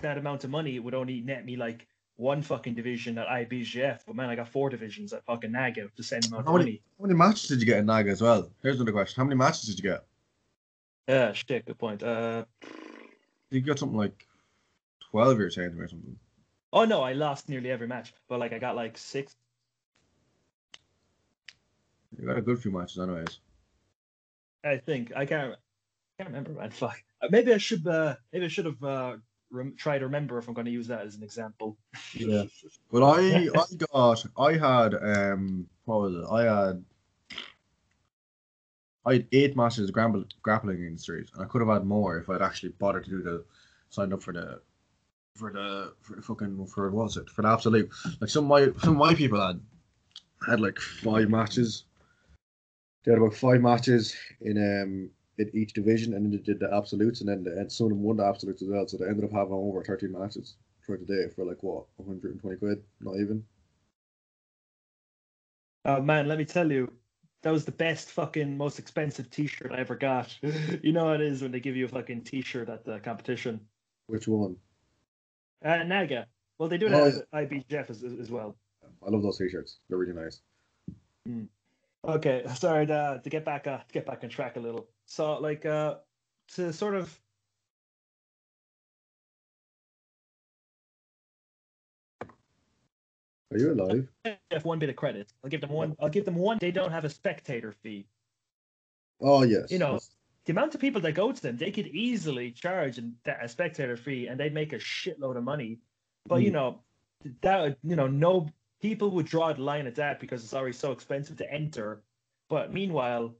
that 0.00 0.18
amount 0.18 0.44
of 0.44 0.50
money 0.50 0.78
would 0.78 0.94
only 0.94 1.20
net 1.20 1.44
me 1.44 1.56
like 1.56 1.86
one 2.16 2.42
fucking 2.42 2.74
division 2.74 3.16
at 3.18 3.28
IBGF. 3.28 4.00
But 4.06 4.16
man, 4.16 4.28
I 4.28 4.34
got 4.36 4.48
four 4.48 4.70
divisions 4.70 5.12
at 5.12 5.24
fucking 5.24 5.52
Naga 5.52 5.82
with 5.82 5.94
the 5.96 6.02
same 6.02 6.20
amount 6.28 6.46
How 6.46 6.54
of 6.54 6.58
many, 6.60 6.70
money. 6.70 6.82
how 6.98 7.04
many 7.06 7.14
matches 7.18 7.48
did 7.48 7.60
you 7.60 7.66
get 7.66 7.78
in 7.78 7.86
Naga 7.86 8.10
as 8.10 8.20
well? 8.22 8.50
Here's 8.62 8.76
another 8.76 8.92
question. 8.92 9.20
How 9.20 9.24
many 9.24 9.36
matches 9.36 9.62
did 9.66 9.78
you 9.78 9.90
get? 9.90 10.04
Yeah, 11.08 11.32
shit, 11.32 11.64
good 11.66 11.78
point. 11.78 12.02
Uh, 12.02 12.44
You 13.50 13.60
got 13.60 13.78
something 13.78 13.96
like 13.96 14.26
12 15.10 15.38
you're 15.38 15.50
saying 15.50 15.78
or 15.78 15.88
something. 15.88 16.18
oh 16.72 16.84
no, 16.84 17.02
I 17.02 17.12
lost 17.12 17.48
nearly 17.48 17.70
every 17.70 17.86
match, 17.86 18.12
but 18.28 18.40
like 18.40 18.52
I 18.52 18.58
got 18.58 18.76
like 18.76 18.98
six. 18.98 19.34
You 22.18 22.26
got 22.26 22.38
a 22.38 22.42
good 22.42 22.60
few 22.60 22.70
matches 22.70 22.98
anyways. 22.98 23.38
I 24.64 24.76
think 24.78 25.12
I 25.14 25.24
can't. 25.24 25.54
Can't 26.18 26.30
remember, 26.30 26.50
man. 26.50 26.70
Fuck. 26.70 27.00
Maybe 27.30 27.52
I 27.52 27.58
should. 27.58 27.86
Uh, 27.86 28.16
maybe 28.32 28.46
I 28.46 28.48
should 28.48 28.64
have 28.64 28.82
uh, 28.82 29.16
rem- 29.50 29.76
try 29.76 29.98
to 29.98 30.06
remember 30.06 30.38
if 30.38 30.48
I'm 30.48 30.54
going 30.54 30.64
to 30.64 30.70
use 30.70 30.88
that 30.88 31.06
as 31.06 31.14
an 31.14 31.22
example. 31.22 31.76
Yeah. 32.14 32.44
But 32.90 33.02
I 33.02 33.48
I 33.54 33.64
got 33.92 34.24
I 34.36 34.52
had 34.54 34.94
um 34.94 35.68
what 35.84 36.00
was 36.00 36.14
it? 36.14 36.26
I 36.30 36.42
had 36.42 36.84
I 39.04 39.12
had 39.14 39.26
eight 39.32 39.56
matches 39.56 39.88
of 39.88 39.92
grappling 39.94 40.26
grappling 40.42 40.78
industries 40.84 41.30
and 41.34 41.44
I 41.44 41.46
could 41.46 41.60
have 41.60 41.70
had 41.70 41.84
more 41.84 42.18
if 42.18 42.28
I'd 42.28 42.42
actually 42.42 42.70
bothered 42.70 43.04
to 43.04 43.10
do 43.10 43.22
the 43.22 43.44
signed 43.90 44.12
up 44.12 44.22
for 44.22 44.32
the 44.32 44.60
for 45.34 45.52
the 45.52 45.94
for 46.00 46.16
the 46.16 46.22
fucking 46.22 46.66
for 46.66 46.90
what 46.90 47.04
was 47.04 47.16
it 47.16 47.28
for 47.30 47.42
the 47.42 47.48
absolute 47.48 47.90
like 48.20 48.30
some 48.30 48.44
of 48.44 48.48
my 48.50 48.80
some 48.82 48.94
of 48.94 48.96
my 48.98 49.14
people 49.14 49.40
had 49.40 49.60
had 50.46 50.60
like 50.60 50.78
five 50.78 51.28
matches. 51.28 51.84
They 53.08 53.12
had 53.14 53.22
about 53.22 53.36
five 53.36 53.62
matches 53.62 54.14
in 54.42 54.58
um 54.58 55.08
in 55.38 55.50
each 55.54 55.72
division 55.72 56.12
and 56.12 56.26
then 56.26 56.30
they 56.30 56.44
did 56.44 56.60
the 56.60 56.70
absolutes 56.74 57.20
and 57.20 57.28
then 57.30 57.42
the, 57.42 57.58
and 57.58 57.72
some 57.72 57.86
of 57.86 57.90
them 57.92 58.02
won 58.02 58.18
the 58.18 58.24
absolutes 58.26 58.60
as 58.60 58.68
well. 58.68 58.86
So 58.86 58.98
they 58.98 59.06
ended 59.06 59.24
up 59.24 59.32
having 59.32 59.54
over 59.54 59.82
thirteen 59.82 60.12
matches 60.12 60.56
throughout 60.84 61.06
the 61.06 61.06
day 61.06 61.32
for 61.34 61.46
like 61.46 61.62
what, 61.62 61.86
120 61.96 62.56
quid, 62.58 62.82
not 63.00 63.14
even. 63.14 63.42
Oh 65.86 66.02
man, 66.02 66.28
let 66.28 66.36
me 66.36 66.44
tell 66.44 66.70
you, 66.70 66.92
that 67.40 67.50
was 67.50 67.64
the 67.64 67.72
best 67.72 68.10
fucking 68.10 68.58
most 68.58 68.78
expensive 68.78 69.30
T-shirt 69.30 69.72
I 69.72 69.78
ever 69.78 69.96
got. 69.96 70.36
you 70.82 70.92
know 70.92 71.06
how 71.06 71.12
it 71.12 71.22
is 71.22 71.40
when 71.40 71.50
they 71.50 71.60
give 71.60 71.76
you 71.76 71.86
a 71.86 71.88
fucking 71.88 72.24
T-shirt 72.24 72.68
at 72.68 72.84
the 72.84 72.98
competition. 72.98 73.58
Which 74.08 74.28
one? 74.28 74.54
Uh, 75.64 75.82
Naga. 75.84 76.26
Well, 76.58 76.68
they 76.68 76.76
do 76.76 76.88
Oh, 76.88 77.10
that 77.10 77.24
at 77.32 77.48
IBJF 77.48 77.88
as, 77.88 78.04
as 78.04 78.30
well. 78.30 78.54
I 78.84 79.08
love 79.08 79.22
those 79.22 79.38
t-shirts. 79.38 79.78
They're 79.88 79.96
really 79.96 80.12
nice. 80.12 80.42
Okay, 82.08 82.42
sorry 82.56 82.86
to, 82.86 83.20
to 83.22 83.30
get 83.30 83.44
back 83.44 83.66
uh, 83.66 83.78
to 83.78 83.92
get 83.92 84.06
back 84.06 84.24
on 84.24 84.30
track 84.30 84.56
a 84.56 84.60
little. 84.60 84.88
So 85.06 85.38
like 85.38 85.66
uh 85.66 85.96
to 86.54 86.72
sort 86.72 86.94
of 86.94 87.18
Are 93.50 93.58
you 93.58 93.72
alive? 93.72 94.08
have 94.50 94.64
one 94.64 94.78
bit 94.78 94.90
of 94.90 94.96
credit. 94.96 95.32
I'll 95.42 95.50
give 95.50 95.60
them 95.60 95.70
one. 95.70 95.96
I'll 96.00 96.08
give 96.10 96.24
them 96.24 96.34
one. 96.34 96.58
They 96.60 96.70
don't 96.70 96.90
have 96.90 97.04
a 97.04 97.10
spectator 97.10 97.72
fee. 97.72 98.06
Oh 99.20 99.42
yes. 99.42 99.70
You 99.70 99.78
know, 99.78 99.98
the 100.44 100.52
amount 100.52 100.74
of 100.74 100.80
people 100.80 101.00
that 101.02 101.12
go 101.12 101.32
to 101.32 101.42
them, 101.42 101.56
they 101.56 101.70
could 101.70 101.86
easily 101.86 102.50
charge 102.50 102.98
a 103.26 103.48
spectator 103.48 103.96
fee, 103.96 104.26
and 104.26 104.38
they'd 104.38 104.52
make 104.52 104.72
a 104.72 104.78
shitload 104.78 105.36
of 105.36 105.44
money. 105.44 105.78
But 106.26 106.42
you 106.42 106.50
Mm. 106.50 106.54
know, 106.54 106.82
that 107.40 107.78
you 107.82 107.96
know, 107.96 108.06
no 108.06 108.48
people 108.80 109.10
would 109.10 109.26
draw 109.26 109.52
the 109.52 109.62
line 109.62 109.86
at 109.86 109.96
that 109.96 110.20
because 110.20 110.44
it's 110.44 110.54
already 110.54 110.72
so 110.72 110.92
expensive 110.92 111.36
to 111.38 111.52
enter. 111.52 112.02
But 112.48 112.72
meanwhile, 112.72 113.34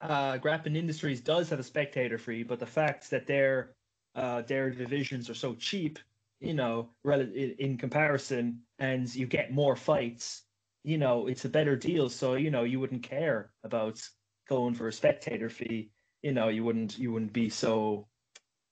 uh, 0.00 0.38
Grappling 0.38 0.76
Industries 0.76 1.20
does 1.20 1.48
have 1.50 1.60
a 1.60 1.64
spectator 1.64 2.18
fee, 2.18 2.42
but 2.42 2.58
the 2.58 2.66
fact 2.66 3.10
that 3.10 3.26
their 3.26 3.74
uh, 4.14 4.42
their 4.42 4.70
divisions 4.70 5.30
are 5.30 5.34
so 5.34 5.54
cheap, 5.54 5.98
you 6.40 6.54
know, 6.54 6.90
in 7.04 7.78
comparison, 7.78 8.60
and 8.78 9.14
you 9.14 9.26
get 9.26 9.52
more 9.52 9.76
fights, 9.76 10.42
you 10.82 10.98
know, 10.98 11.26
it's 11.28 11.44
a 11.44 11.48
better 11.48 11.76
deal. 11.76 12.08
So 12.08 12.34
you 12.34 12.50
know, 12.50 12.64
you 12.64 12.80
wouldn't 12.80 13.02
care 13.02 13.52
about 13.62 14.00
going 14.48 14.74
for 14.74 14.88
a 14.88 14.92
spectator 14.92 15.48
fee. 15.48 15.90
You 16.22 16.32
know, 16.32 16.48
you 16.48 16.64
wouldn't 16.64 16.98
you 16.98 17.12
wouldn't 17.12 17.32
be 17.32 17.48
so 17.48 18.08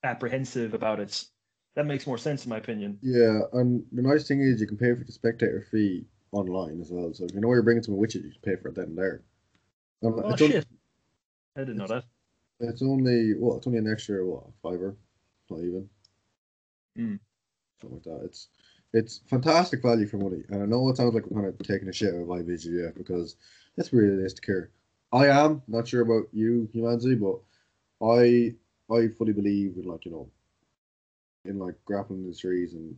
apprehensive 0.02 0.74
about 0.74 1.00
it. 1.00 1.24
That 1.78 1.86
makes 1.86 2.08
more 2.08 2.18
sense 2.18 2.44
in 2.44 2.50
my 2.50 2.56
opinion. 2.56 2.98
Yeah, 3.02 3.42
and 3.52 3.84
the 3.92 4.02
nice 4.02 4.26
thing 4.26 4.40
is 4.40 4.60
you 4.60 4.66
can 4.66 4.76
pay 4.76 4.96
for 4.96 5.04
the 5.04 5.12
spectator 5.12 5.64
fee 5.70 6.06
online 6.32 6.80
as 6.80 6.90
well. 6.90 7.14
So 7.14 7.24
if 7.24 7.32
you 7.32 7.40
know 7.40 7.52
you're 7.52 7.62
bringing 7.62 7.84
someone 7.84 8.00
with 8.00 8.16
you, 8.16 8.22
just 8.22 8.42
pay 8.42 8.56
for 8.56 8.70
it 8.70 8.74
then 8.74 8.86
and 8.86 8.98
there. 8.98 9.22
Um, 10.02 10.20
Oh 10.24 10.34
shit! 10.34 10.66
I 11.54 11.60
didn't 11.60 11.76
know 11.76 11.86
that. 11.86 12.02
it's 12.58 12.82
only 12.82 13.34
what? 13.34 13.58
It's 13.58 13.68
only 13.68 13.78
an 13.78 13.88
extra 13.88 14.26
what? 14.26 14.46
Fiver, 14.60 14.96
not 15.50 15.60
even. 15.60 15.88
Mm. 16.98 17.20
Something 17.80 17.96
like 17.96 18.02
that. 18.02 18.24
It's 18.24 18.48
it's 18.92 19.20
fantastic 19.30 19.80
value 19.80 20.08
for 20.08 20.18
money, 20.18 20.42
and 20.48 20.60
I 20.60 20.66
know 20.66 20.88
it 20.88 20.96
sounds 20.96 21.14
like 21.14 21.26
I'm 21.26 21.34
kind 21.36 21.46
of 21.46 21.58
taking 21.58 21.88
a 21.88 21.92
shit 21.92 22.12
out 22.12 22.22
of 22.22 22.26
IBGF 22.26 22.96
because 22.96 23.36
be 23.76 23.84
realistic 23.92 24.44
here. 24.44 24.72
I 25.12 25.28
am 25.28 25.62
not 25.68 25.86
sure 25.86 26.02
about 26.02 26.24
you, 26.32 26.68
Humanzi, 26.74 27.14
but 27.20 27.38
I 28.04 28.56
I 28.92 29.10
fully 29.16 29.32
believe 29.32 29.76
in 29.76 29.84
like 29.84 30.04
you 30.06 30.10
know 30.10 30.28
in 31.48 31.58
like 31.58 31.74
grappling 31.84 32.20
industries 32.20 32.74
and 32.74 32.96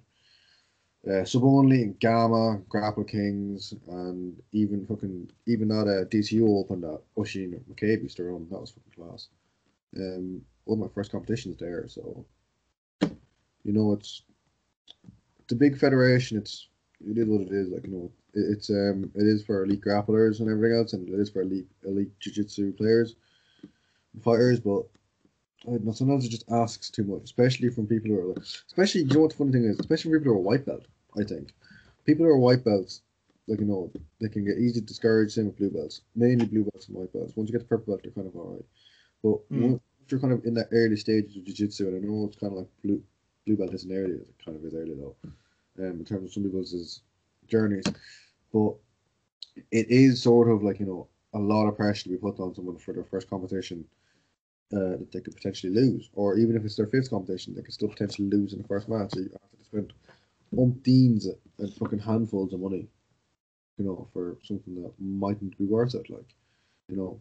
uh, 1.08 1.24
sub 1.24 1.44
only, 1.44 1.94
Gamma, 1.98 2.60
Grapple 2.68 3.04
Kings, 3.04 3.72
and 3.88 4.36
even 4.52 4.84
fucking 4.86 5.30
even 5.46 5.68
that 5.68 5.88
uh, 5.88 6.04
DCU 6.04 6.58
Open 6.58 6.82
that 6.82 7.00
Oisin 7.16 7.58
McCabe 7.70 8.02
used 8.02 8.18
to 8.18 8.24
run. 8.24 8.46
That 8.50 8.60
was 8.60 8.70
fucking 8.70 9.04
class. 9.04 9.28
Um, 9.96 10.42
one 10.64 10.78
of 10.78 10.86
my 10.86 10.94
first 10.94 11.10
competitions 11.10 11.58
there, 11.58 11.88
so 11.88 12.24
you 13.00 13.72
know 13.72 13.92
it's 13.92 14.22
the 15.48 15.54
big 15.54 15.78
federation. 15.78 16.36
It's 16.36 16.68
it 17.08 17.16
is 17.16 17.28
what 17.28 17.40
it 17.40 17.52
is. 17.52 17.70
Like 17.70 17.86
you 17.86 17.92
know, 17.92 18.10
it, 18.34 18.40
it's 18.52 18.68
um 18.68 19.10
it 19.14 19.26
is 19.26 19.42
for 19.42 19.64
elite 19.64 19.80
grapplers 19.80 20.40
and 20.40 20.50
everything 20.50 20.76
else, 20.76 20.92
and 20.92 21.08
it 21.08 21.18
is 21.18 21.30
for 21.30 21.40
elite 21.40 21.68
elite 21.84 22.12
jiu-jitsu 22.20 22.74
players, 22.74 23.16
fighters. 24.22 24.60
But 24.60 24.82
I 25.66 25.72
don't 25.72 25.84
know, 25.84 25.92
sometimes 25.92 26.24
it 26.24 26.30
just 26.30 26.50
asks 26.50 26.90
too 26.90 27.04
much, 27.04 27.24
especially 27.24 27.68
from 27.68 27.86
people 27.86 28.10
who 28.10 28.18
are 28.18 28.26
like, 28.34 28.38
especially 28.66 29.02
you 29.02 29.08
know 29.08 29.20
what 29.20 29.30
the 29.30 29.36
funny 29.36 29.52
thing 29.52 29.64
is, 29.64 29.78
especially 29.78 30.12
people 30.12 30.32
who 30.32 30.38
are 30.38 30.42
white 30.42 30.64
belt. 30.64 30.86
I 31.18 31.24
think 31.24 31.52
people 32.06 32.24
who 32.24 32.32
are 32.32 32.38
white 32.38 32.64
belts, 32.64 33.02
like 33.46 33.60
you 33.60 33.66
know, 33.66 33.90
they 34.20 34.28
can 34.28 34.44
get 34.44 34.58
easily 34.58 34.84
discouraged. 34.84 35.32
Same 35.32 35.46
with 35.46 35.58
blue 35.58 35.70
belts, 35.70 36.00
mainly 36.16 36.46
blue 36.46 36.64
belts 36.64 36.88
and 36.88 36.96
white 36.96 37.12
belts. 37.12 37.36
Once 37.36 37.48
you 37.48 37.52
get 37.52 37.60
to 37.62 37.68
purple 37.68 37.92
belt, 37.92 38.02
they're 38.02 38.12
kind 38.12 38.26
of 38.26 38.36
alright. 38.36 38.64
But 39.22 39.48
Mm. 39.50 39.70
once 39.72 39.82
you're 40.08 40.20
kind 40.20 40.32
of 40.32 40.44
in 40.44 40.54
that 40.54 40.68
early 40.72 40.96
stages 40.96 41.36
of 41.36 41.44
jiu-jitsu, 41.44 41.88
and 41.88 41.96
I 41.96 42.08
know 42.08 42.24
it's 42.26 42.36
kind 42.36 42.52
of 42.52 42.58
like 42.60 42.68
blue 42.82 43.02
blue 43.44 43.56
belt 43.56 43.74
isn't 43.74 43.92
early, 43.92 44.14
it 44.14 44.34
kind 44.44 44.56
of 44.56 44.64
is 44.64 44.74
early 44.74 44.94
though, 44.94 45.16
um, 45.78 45.98
in 46.00 46.04
terms 46.04 46.24
of 46.24 46.32
some 46.32 46.44
people's 46.44 47.02
journeys. 47.48 47.84
But 48.52 48.74
it 49.70 49.90
is 49.90 50.22
sort 50.22 50.48
of 50.48 50.62
like 50.62 50.80
you 50.80 50.86
know 50.86 51.06
a 51.34 51.38
lot 51.38 51.68
of 51.68 51.76
pressure 51.76 52.04
to 52.04 52.08
be 52.08 52.16
put 52.16 52.40
on 52.40 52.54
someone 52.54 52.76
for 52.78 52.92
their 52.94 53.04
first 53.04 53.28
competition 53.28 53.84
uh, 54.72 54.96
that 54.98 55.10
they 55.12 55.20
could 55.20 55.34
potentially 55.34 55.72
lose, 55.72 56.10
or 56.14 56.38
even 56.38 56.56
if 56.56 56.64
it's 56.64 56.76
their 56.76 56.86
fifth 56.86 57.10
competition, 57.10 57.54
they 57.54 57.62
could 57.62 57.74
still 57.74 57.88
potentially 57.88 58.28
lose 58.28 58.52
in 58.52 58.62
the 58.62 58.68
first 58.68 58.88
match. 58.88 59.12
Have 59.14 59.30
to 59.30 59.64
spend 59.64 59.92
umpteens 60.54 61.26
and 61.58 61.74
fucking 61.74 61.98
handfuls 61.98 62.52
of 62.52 62.60
money, 62.60 62.88
you 63.78 63.84
know, 63.84 64.08
for 64.12 64.38
something 64.44 64.82
that 64.82 64.92
mightn't 64.98 65.56
be 65.58 65.64
worth 65.64 65.94
it. 65.94 66.08
Like, 66.10 66.34
you 66.88 66.96
know, 66.96 67.20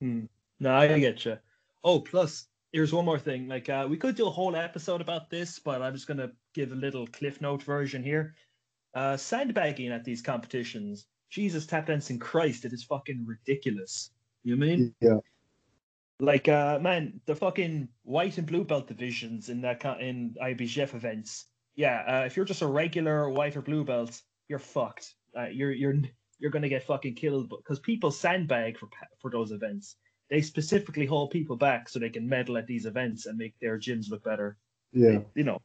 Hmm. 0.00 0.26
No, 0.60 0.74
I 0.74 0.98
get 0.98 1.24
you. 1.24 1.38
Oh, 1.84 2.00
plus, 2.00 2.46
here's 2.72 2.92
one 2.92 3.04
more 3.04 3.18
thing. 3.18 3.48
Like, 3.48 3.68
uh, 3.68 3.86
we 3.88 3.96
could 3.96 4.14
do 4.14 4.26
a 4.26 4.30
whole 4.30 4.54
episode 4.56 5.00
about 5.00 5.30
this, 5.30 5.58
but 5.58 5.82
I'm 5.82 5.94
just 5.94 6.06
gonna 6.06 6.32
give 6.54 6.72
a 6.72 6.76
little 6.76 7.06
cliff 7.06 7.40
note 7.40 7.62
version 7.62 8.02
here. 8.02 8.34
Uh, 8.94 9.16
sandbagging 9.16 9.90
at 9.90 10.04
these 10.04 10.22
competitions, 10.22 11.06
Jesus, 11.30 11.66
tap 11.66 11.86
dancing 11.86 12.18
Christ, 12.18 12.64
it 12.64 12.72
is 12.72 12.84
fucking 12.84 13.24
ridiculous. 13.26 14.10
You 14.48 14.56
know 14.56 14.64
what 14.64 14.72
I 14.72 14.76
mean? 14.76 14.94
yeah, 15.02 15.18
Like, 16.20 16.48
uh, 16.48 16.78
man, 16.78 17.20
the 17.26 17.34
fucking 17.34 17.88
white 18.04 18.38
and 18.38 18.46
blue 18.46 18.64
belt 18.64 18.88
divisions 18.88 19.50
in 19.50 19.60
that 19.60 19.84
in 20.00 20.34
IBJF 20.42 20.94
events. 20.94 21.44
Yeah, 21.76 22.02
uh, 22.08 22.24
if 22.24 22.34
you're 22.34 22.46
just 22.46 22.62
a 22.62 22.66
regular 22.66 23.28
white 23.28 23.56
or 23.56 23.62
blue 23.62 23.84
belt, 23.84 24.18
you're 24.48 24.58
fucked. 24.58 25.14
Uh, 25.36 25.48
you're 25.52 25.72
you're 25.72 25.96
you're 26.38 26.50
gonna 26.50 26.70
get 26.70 26.82
fucking 26.82 27.14
killed 27.14 27.50
because 27.50 27.78
people 27.78 28.10
sandbag 28.10 28.78
for 28.78 28.88
for 29.18 29.30
those 29.30 29.52
events. 29.52 29.96
They 30.30 30.40
specifically 30.40 31.04
hold 31.04 31.30
people 31.30 31.56
back 31.56 31.90
so 31.90 31.98
they 31.98 32.08
can 32.08 32.26
medal 32.26 32.56
at 32.56 32.66
these 32.66 32.86
events 32.86 33.26
and 33.26 33.36
make 33.36 33.54
their 33.60 33.78
gyms 33.78 34.08
look 34.08 34.24
better. 34.24 34.56
yeah, 34.94 35.18
You 35.34 35.44
know. 35.44 35.60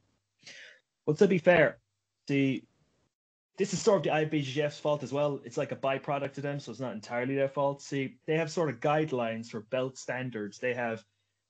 But 1.05 1.17
to 1.19 1.27
be 1.29 1.37
fair, 1.37 1.77
the 2.27 2.63
this 3.57 3.73
is 3.73 3.81
sort 3.81 3.97
of 3.97 4.03
the 4.03 4.09
IBJJF's 4.09 4.79
fault 4.79 5.03
as 5.03 5.13
well. 5.13 5.39
It's 5.45 5.57
like 5.57 5.71
a 5.71 5.75
byproduct 5.75 6.37
of 6.37 6.43
them, 6.43 6.59
so 6.59 6.71
it's 6.71 6.79
not 6.79 6.93
entirely 6.93 7.35
their 7.35 7.49
fault. 7.49 7.81
See, 7.81 8.15
they 8.25 8.35
have 8.35 8.51
sort 8.51 8.69
of 8.69 8.79
guidelines 8.79 9.47
for 9.47 9.61
belt 9.61 9.97
standards. 9.97 10.57
They 10.57 10.73
have 10.73 11.03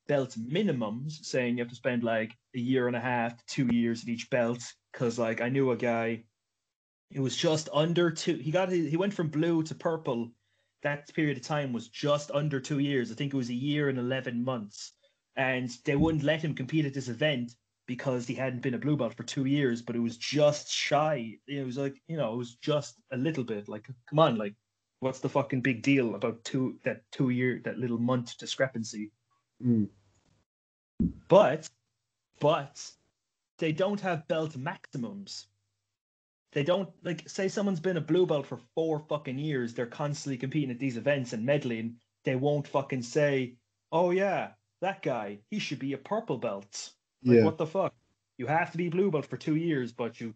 belt 0.08 0.36
minimums 0.38 1.24
saying 1.24 1.58
you 1.58 1.64
have 1.64 1.70
to 1.70 1.76
spend 1.76 2.04
like 2.04 2.36
a 2.56 2.60
year 2.60 2.88
and 2.88 2.96
a 2.96 3.00
half 3.00 3.38
to 3.38 3.44
two 3.48 3.74
years 3.74 4.04
at 4.04 4.10
each 4.10 4.30
belt. 4.30 4.62
Because 4.92 5.18
like 5.18 5.40
I 5.40 5.50
knew 5.50 5.72
a 5.72 5.78
guy, 5.78 6.24
it 7.10 7.22
was 7.22 7.38
just 7.38 7.70
under 7.74 8.12
two. 8.12 8.36
He 8.36 8.52
got 8.52 8.70
he 8.70 8.98
went 8.98 9.14
from 9.14 9.30
blue 9.30 9.64
to 9.64 9.76
purple. 9.76 10.32
That 10.82 11.14
period 11.14 11.38
of 11.38 11.44
time 11.44 11.72
was 11.72 11.88
just 11.88 12.32
under 12.32 12.60
two 12.60 12.80
years. 12.80 13.12
I 13.12 13.16
think 13.16 13.34
it 13.34 13.38
was 13.38 13.50
a 13.50 13.54
year 13.54 13.88
and 13.88 13.98
eleven 13.98 14.44
months, 14.44 14.92
and 15.38 15.70
they 15.86 15.96
wouldn't 15.96 16.26
let 16.26 16.42
him 16.42 16.54
compete 16.54 16.86
at 16.86 16.94
this 16.94 17.08
event 17.08 17.54
because 17.88 18.28
he 18.28 18.36
hadn't 18.36 18.62
been 18.62 18.74
a 18.76 18.80
blue 18.80 18.98
belt 18.98 19.14
for 19.16 19.24
two 19.24 19.46
years, 19.46 19.82
but 19.82 19.96
it 19.96 20.00
was 20.00 20.18
just 20.18 20.70
shy. 20.72 21.38
It 21.48 21.66
was 21.66 21.78
like, 21.78 22.02
you 22.08 22.18
know, 22.18 22.34
it 22.34 22.38
was 22.38 22.56
just 22.56 23.02
a 23.12 23.18
little 23.18 23.44
bit. 23.44 23.68
Like, 23.68 23.88
come 24.10 24.20
on, 24.20 24.38
like, 24.38 24.56
what's 25.00 25.20
the 25.20 25.30
fucking 25.30 25.62
big 25.62 25.82
deal 25.84 26.16
about 26.16 26.44
two 26.46 26.80
that 26.86 27.04
two 27.12 27.30
year 27.30 27.62
that 27.66 27.78
little 27.80 28.00
month 28.00 28.38
discrepancy? 28.38 29.12
mm, 29.62 29.88
But, 31.28 31.70
but 32.40 32.92
they 33.60 33.72
don't 33.74 34.02
have 34.02 34.28
belt 34.28 34.56
maximums. 34.58 35.48
They 36.54 36.64
don't 36.64 36.90
like 37.04 37.28
say 37.28 37.50
someone's 37.50 37.82
been 37.82 37.98
a 37.98 38.02
blue 38.02 38.26
belt 38.26 38.46
for 38.48 38.58
four 38.76 39.00
fucking 39.00 39.38
years. 39.40 39.74
They're 39.74 39.86
constantly 39.88 40.38
competing 40.38 40.72
at 40.72 40.80
these 40.80 40.98
events 40.98 41.34
and 41.34 41.46
medalling. 41.46 41.98
They 42.24 42.36
won't 42.38 42.68
fucking 42.68 43.02
say, 43.04 43.58
"Oh 43.92 44.12
yeah, 44.12 44.54
that 44.80 45.02
guy, 45.02 45.42
he 45.50 45.60
should 45.60 45.80
be 45.80 45.94
a 45.94 45.98
purple 45.98 46.38
belt." 46.38 46.94
Like, 47.24 47.38
yeah. 47.38 47.44
what 47.44 47.58
the 47.58 47.66
fuck? 47.66 47.94
You 48.38 48.48
have 48.48 48.72
to 48.72 48.78
be 48.78 48.90
blue 48.90 49.12
belt 49.12 49.26
for 49.26 49.38
two 49.38 49.56
years, 49.56 49.92
but 49.92 50.20
you, 50.20 50.34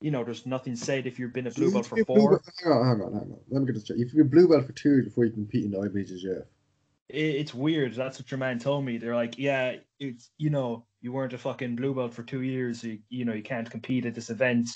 you 0.00 0.10
know, 0.10 0.24
there's 0.24 0.46
nothing 0.46 0.76
said 0.76 1.06
if 1.06 1.18
you've 1.18 1.32
been 1.32 1.46
a 1.46 1.50
blue 1.50 1.72
belt 1.72 1.86
for 1.86 1.96
to 1.96 1.96
be 1.96 2.00
a 2.02 2.04
blue 2.04 2.16
four. 2.22 2.30
belt- 2.30 2.48
Hang 2.62 2.72
on, 2.72 2.86
hang 2.86 3.06
on, 3.06 3.12
hang 3.12 3.22
on. 3.32 3.38
Let 3.50 3.60
me 3.60 3.66
get 3.66 3.74
this 3.74 3.84
straight. 3.84 4.00
If 4.00 4.14
You 4.14 4.22
have 4.22 4.30
to 4.30 4.34
be 4.34 4.38
a 4.38 4.42
blue 4.42 4.48
belt 4.48 4.66
for 4.66 4.72
two 4.72 4.90
years 4.90 5.04
before 5.06 5.24
you 5.24 5.32
compete 5.32 5.64
in 5.64 5.70
the 5.72 5.78
IBJJF. 5.78 6.44
It's 7.08 7.52
weird. 7.52 7.94
That's 7.94 8.20
what 8.20 8.30
your 8.30 8.38
man 8.38 8.60
told 8.60 8.84
me. 8.84 8.96
They're 8.98 9.16
like, 9.16 9.36
yeah, 9.36 9.76
it's 9.98 10.30
you 10.38 10.48
know, 10.50 10.86
you 11.00 11.12
weren't 11.12 11.32
a 11.32 11.38
fucking 11.38 11.74
blue 11.74 11.92
belt 11.92 12.14
for 12.14 12.22
two 12.22 12.42
years. 12.42 12.84
You, 12.84 13.00
you 13.08 13.24
know, 13.24 13.32
you 13.32 13.42
can't 13.42 13.68
compete 13.68 14.06
at 14.06 14.14
this 14.14 14.30
event. 14.30 14.68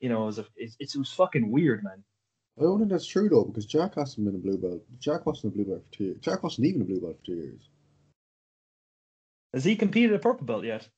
You 0.00 0.08
know, 0.08 0.22
it 0.22 0.26
was, 0.26 0.38
a, 0.38 0.46
it, 0.56 0.74
it 0.80 0.90
was 0.96 1.12
fucking 1.12 1.50
weird, 1.50 1.84
man. 1.84 2.02
I 2.58 2.62
don't 2.62 2.78
think 2.78 2.90
that's 2.90 3.06
true 3.06 3.28
though, 3.28 3.44
because 3.44 3.66
Jack 3.66 3.94
hasn't 3.96 4.24
been 4.26 4.34
a 4.34 4.38
blue 4.38 4.56
belt. 4.58 4.82
Jack 5.00 5.26
wasn't 5.26 5.52
a 5.52 5.56
blue 5.56 5.64
belt 5.66 5.84
for 5.84 5.96
two 5.96 6.04
years. 6.04 6.16
Jack 6.20 6.42
wasn't 6.42 6.66
even 6.66 6.82
a 6.82 6.84
blue 6.84 7.00
belt 7.00 7.18
for 7.18 7.26
two 7.26 7.36
years. 7.36 7.68
Has 9.52 9.64
he 9.64 9.76
competed 9.76 10.14
at 10.14 10.22
purple 10.22 10.46
belt 10.46 10.64
yet? 10.64 10.88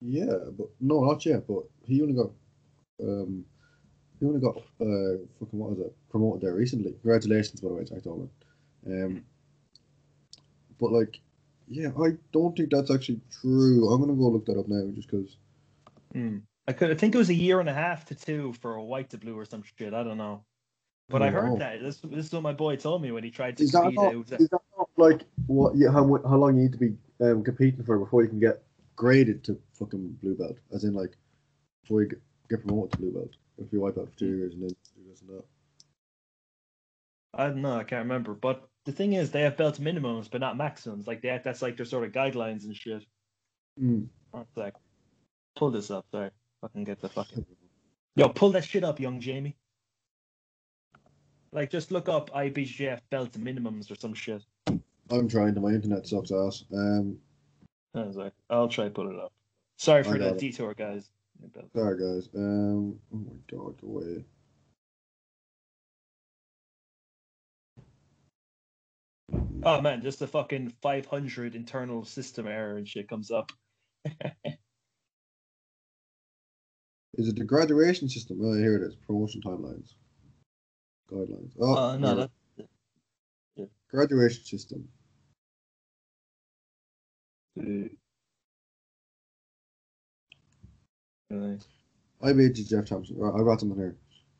Yeah, 0.00 0.34
but 0.56 0.68
no, 0.80 1.04
not 1.04 1.24
yet. 1.26 1.46
But 1.46 1.64
he 1.84 2.02
only 2.02 2.14
got, 2.14 2.30
um, 3.02 3.44
he 4.20 4.26
only 4.26 4.40
got 4.40 4.56
uh, 4.80 5.18
fucking 5.38 5.58
what 5.58 5.70
was 5.70 5.78
it? 5.80 5.94
Promoted 6.10 6.42
there 6.42 6.54
recently. 6.54 6.92
Congratulations, 7.02 7.60
by 7.60 7.68
the 7.68 7.74
way, 7.74 7.84
Jack 7.84 8.02
Dolman. 8.02 8.30
Um, 8.86 9.24
but 10.80 10.92
like, 10.92 11.20
yeah, 11.68 11.88
I 12.00 12.10
don't 12.32 12.56
think 12.56 12.70
that's 12.70 12.90
actually 12.90 13.20
true. 13.40 13.88
I'm 13.88 14.00
gonna 14.00 14.14
go 14.14 14.28
look 14.28 14.46
that 14.46 14.58
up 14.58 14.68
now, 14.68 14.90
just 14.94 15.10
because. 15.10 15.36
Hmm. 16.12 16.38
I 16.68 16.72
could. 16.72 16.90
I 16.90 16.94
think 16.94 17.14
it 17.14 17.18
was 17.18 17.30
a 17.30 17.34
year 17.34 17.60
and 17.60 17.68
a 17.68 17.74
half 17.74 18.06
to 18.06 18.14
two 18.14 18.54
for 18.60 18.74
a 18.76 18.84
white 18.84 19.10
to 19.10 19.18
blue 19.18 19.38
or 19.38 19.44
some 19.44 19.62
shit. 19.78 19.94
I 19.94 20.02
don't 20.02 20.18
know. 20.18 20.44
But 21.10 21.22
I 21.22 21.28
Oh, 21.28 21.32
heard 21.32 21.52
wow. 21.52 21.56
that. 21.58 21.82
This, 21.82 21.98
this 21.98 22.26
is 22.26 22.32
what 22.32 22.42
my 22.42 22.52
boy 22.54 22.76
told 22.76 23.02
me 23.02 23.12
when 23.12 23.24
he 23.24 23.30
tried 23.30 23.56
to 23.58 23.64
Is 23.64 23.72
that 23.72 23.92
not, 23.94 24.14
is 24.40 24.48
that 24.48 24.60
not 24.78 24.88
like 24.96 25.22
what? 25.46 25.76
Yeah, 25.76 25.90
how 25.92 26.02
how 26.28 26.36
long 26.36 26.56
you 26.56 26.62
need 26.62 26.72
to 26.72 26.78
be 26.78 26.94
um, 27.20 27.44
competing 27.44 27.84
for 27.84 27.98
before 27.98 28.22
you 28.22 28.28
can 28.28 28.40
get 28.40 28.62
graded 28.96 29.44
to 29.44 29.58
fucking 29.72 30.18
blue 30.22 30.34
belt? 30.34 30.58
As 30.72 30.84
in, 30.84 30.94
like, 30.94 31.16
before 31.82 32.02
you 32.02 32.10
get, 32.48 32.66
promoted 32.66 32.92
to 32.92 32.98
blue 32.98 33.12
belt, 33.12 33.30
if 33.58 33.72
you 33.72 33.80
wipe 33.80 33.98
out 33.98 34.10
for 34.10 34.18
two 34.18 34.36
years 34.36 34.54
and 34.54 34.62
then 34.62 34.68
do 34.68 35.10
this 35.10 35.20
and 35.20 35.30
that. 35.30 35.44
I 37.36 37.46
don't 37.48 37.62
know. 37.62 37.76
I 37.76 37.84
can't 37.84 38.04
remember. 38.04 38.34
But 38.34 38.68
the 38.84 38.92
thing 38.92 39.14
is, 39.14 39.30
they 39.30 39.42
have 39.42 39.56
belt 39.56 39.80
minimums, 39.80 40.30
but 40.30 40.40
not 40.40 40.56
maximums. 40.56 41.06
Like 41.06 41.22
they, 41.22 41.40
that's 41.42 41.62
like 41.62 41.76
their 41.76 41.86
sort 41.86 42.04
of 42.04 42.12
guidelines 42.12 42.64
and 42.64 42.76
shit. 42.76 43.04
Mm. 43.80 44.06
One 44.30 44.46
sec. 44.54 44.74
Pull 45.56 45.70
this 45.70 45.90
up. 45.90 46.06
Sorry. 46.10 46.30
Fucking 46.60 46.84
get 46.84 47.00
the 47.00 47.08
fucking. 47.08 47.44
Yo, 48.16 48.28
pull 48.28 48.50
that 48.52 48.64
shit 48.64 48.84
up, 48.84 49.00
young 49.00 49.20
Jamie. 49.20 49.56
Like, 51.52 51.70
just 51.70 51.90
look 51.90 52.08
up 52.08 52.30
IBJF 52.30 53.00
belt 53.10 53.32
minimums 53.32 53.90
or 53.90 53.96
some 53.96 54.14
shit. 54.14 54.42
I'm 55.10 55.28
trying 55.28 55.54
to. 55.54 55.60
My 55.60 55.70
internet 55.70 56.06
sucks 56.06 56.30
ass. 56.32 56.64
Um, 56.72 57.18
I 57.94 58.02
was 58.02 58.16
like, 58.16 58.32
I'll 58.50 58.68
try 58.68 58.84
to 58.84 58.90
pull 58.90 59.08
it 59.10 59.18
up. 59.18 59.32
Sorry 59.78 60.02
for 60.02 60.18
the 60.18 60.28
it. 60.34 60.38
detour, 60.38 60.74
guys. 60.74 61.10
sorry 61.74 61.98
guys. 61.98 62.28
Um, 62.34 62.98
oh 63.12 63.16
my 63.18 63.32
god, 63.50 63.80
go 63.80 63.86
away. 63.88 64.24
Oh 69.62 69.80
man, 69.80 70.02
just 70.02 70.20
a 70.22 70.26
fucking 70.26 70.68
500 70.82 71.54
internal 71.54 72.04
system 72.04 72.46
error 72.46 72.76
and 72.76 72.86
shit 72.86 73.08
comes 73.08 73.30
up. 73.30 73.50
Is 77.16 77.28
it 77.28 77.36
the 77.36 77.44
graduation 77.44 78.08
system? 78.08 78.40
Oh, 78.42 78.54
here 78.54 78.76
it 78.76 78.82
is. 78.82 78.96
Promotion 78.96 79.40
timelines, 79.40 79.94
guidelines. 81.10 81.52
Oh, 81.60 81.74
Uh, 81.76 81.96
no, 81.96 82.16
that. 82.16 82.30
graduation 83.88 84.44
system. 84.44 84.88
Uh, 87.58 87.88
IBH 92.22 92.68
Jeff 92.68 92.86
Thompson. 92.86 93.16
I 93.22 93.42
got 93.42 93.60
something 93.60 93.78
here. 93.78 93.96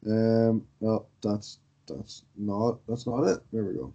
Um, 0.06 0.66
no, 0.80 1.06
that's 1.22 1.58
that's 1.86 2.24
not 2.36 2.78
that's 2.88 3.06
not 3.06 3.24
it. 3.24 3.40
There 3.52 3.64
we 3.64 3.74
go. 3.74 3.92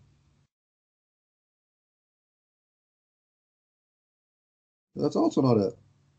That's 4.96 5.16
also 5.16 5.42
not 5.42 5.58
it. 5.58 5.74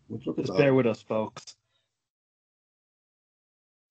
Let's 0.08 0.26
look 0.26 0.38
at 0.38 0.44
Just 0.46 0.56
that. 0.56 0.62
bear 0.62 0.74
with 0.74 0.86
us, 0.86 1.02
folks. 1.02 1.56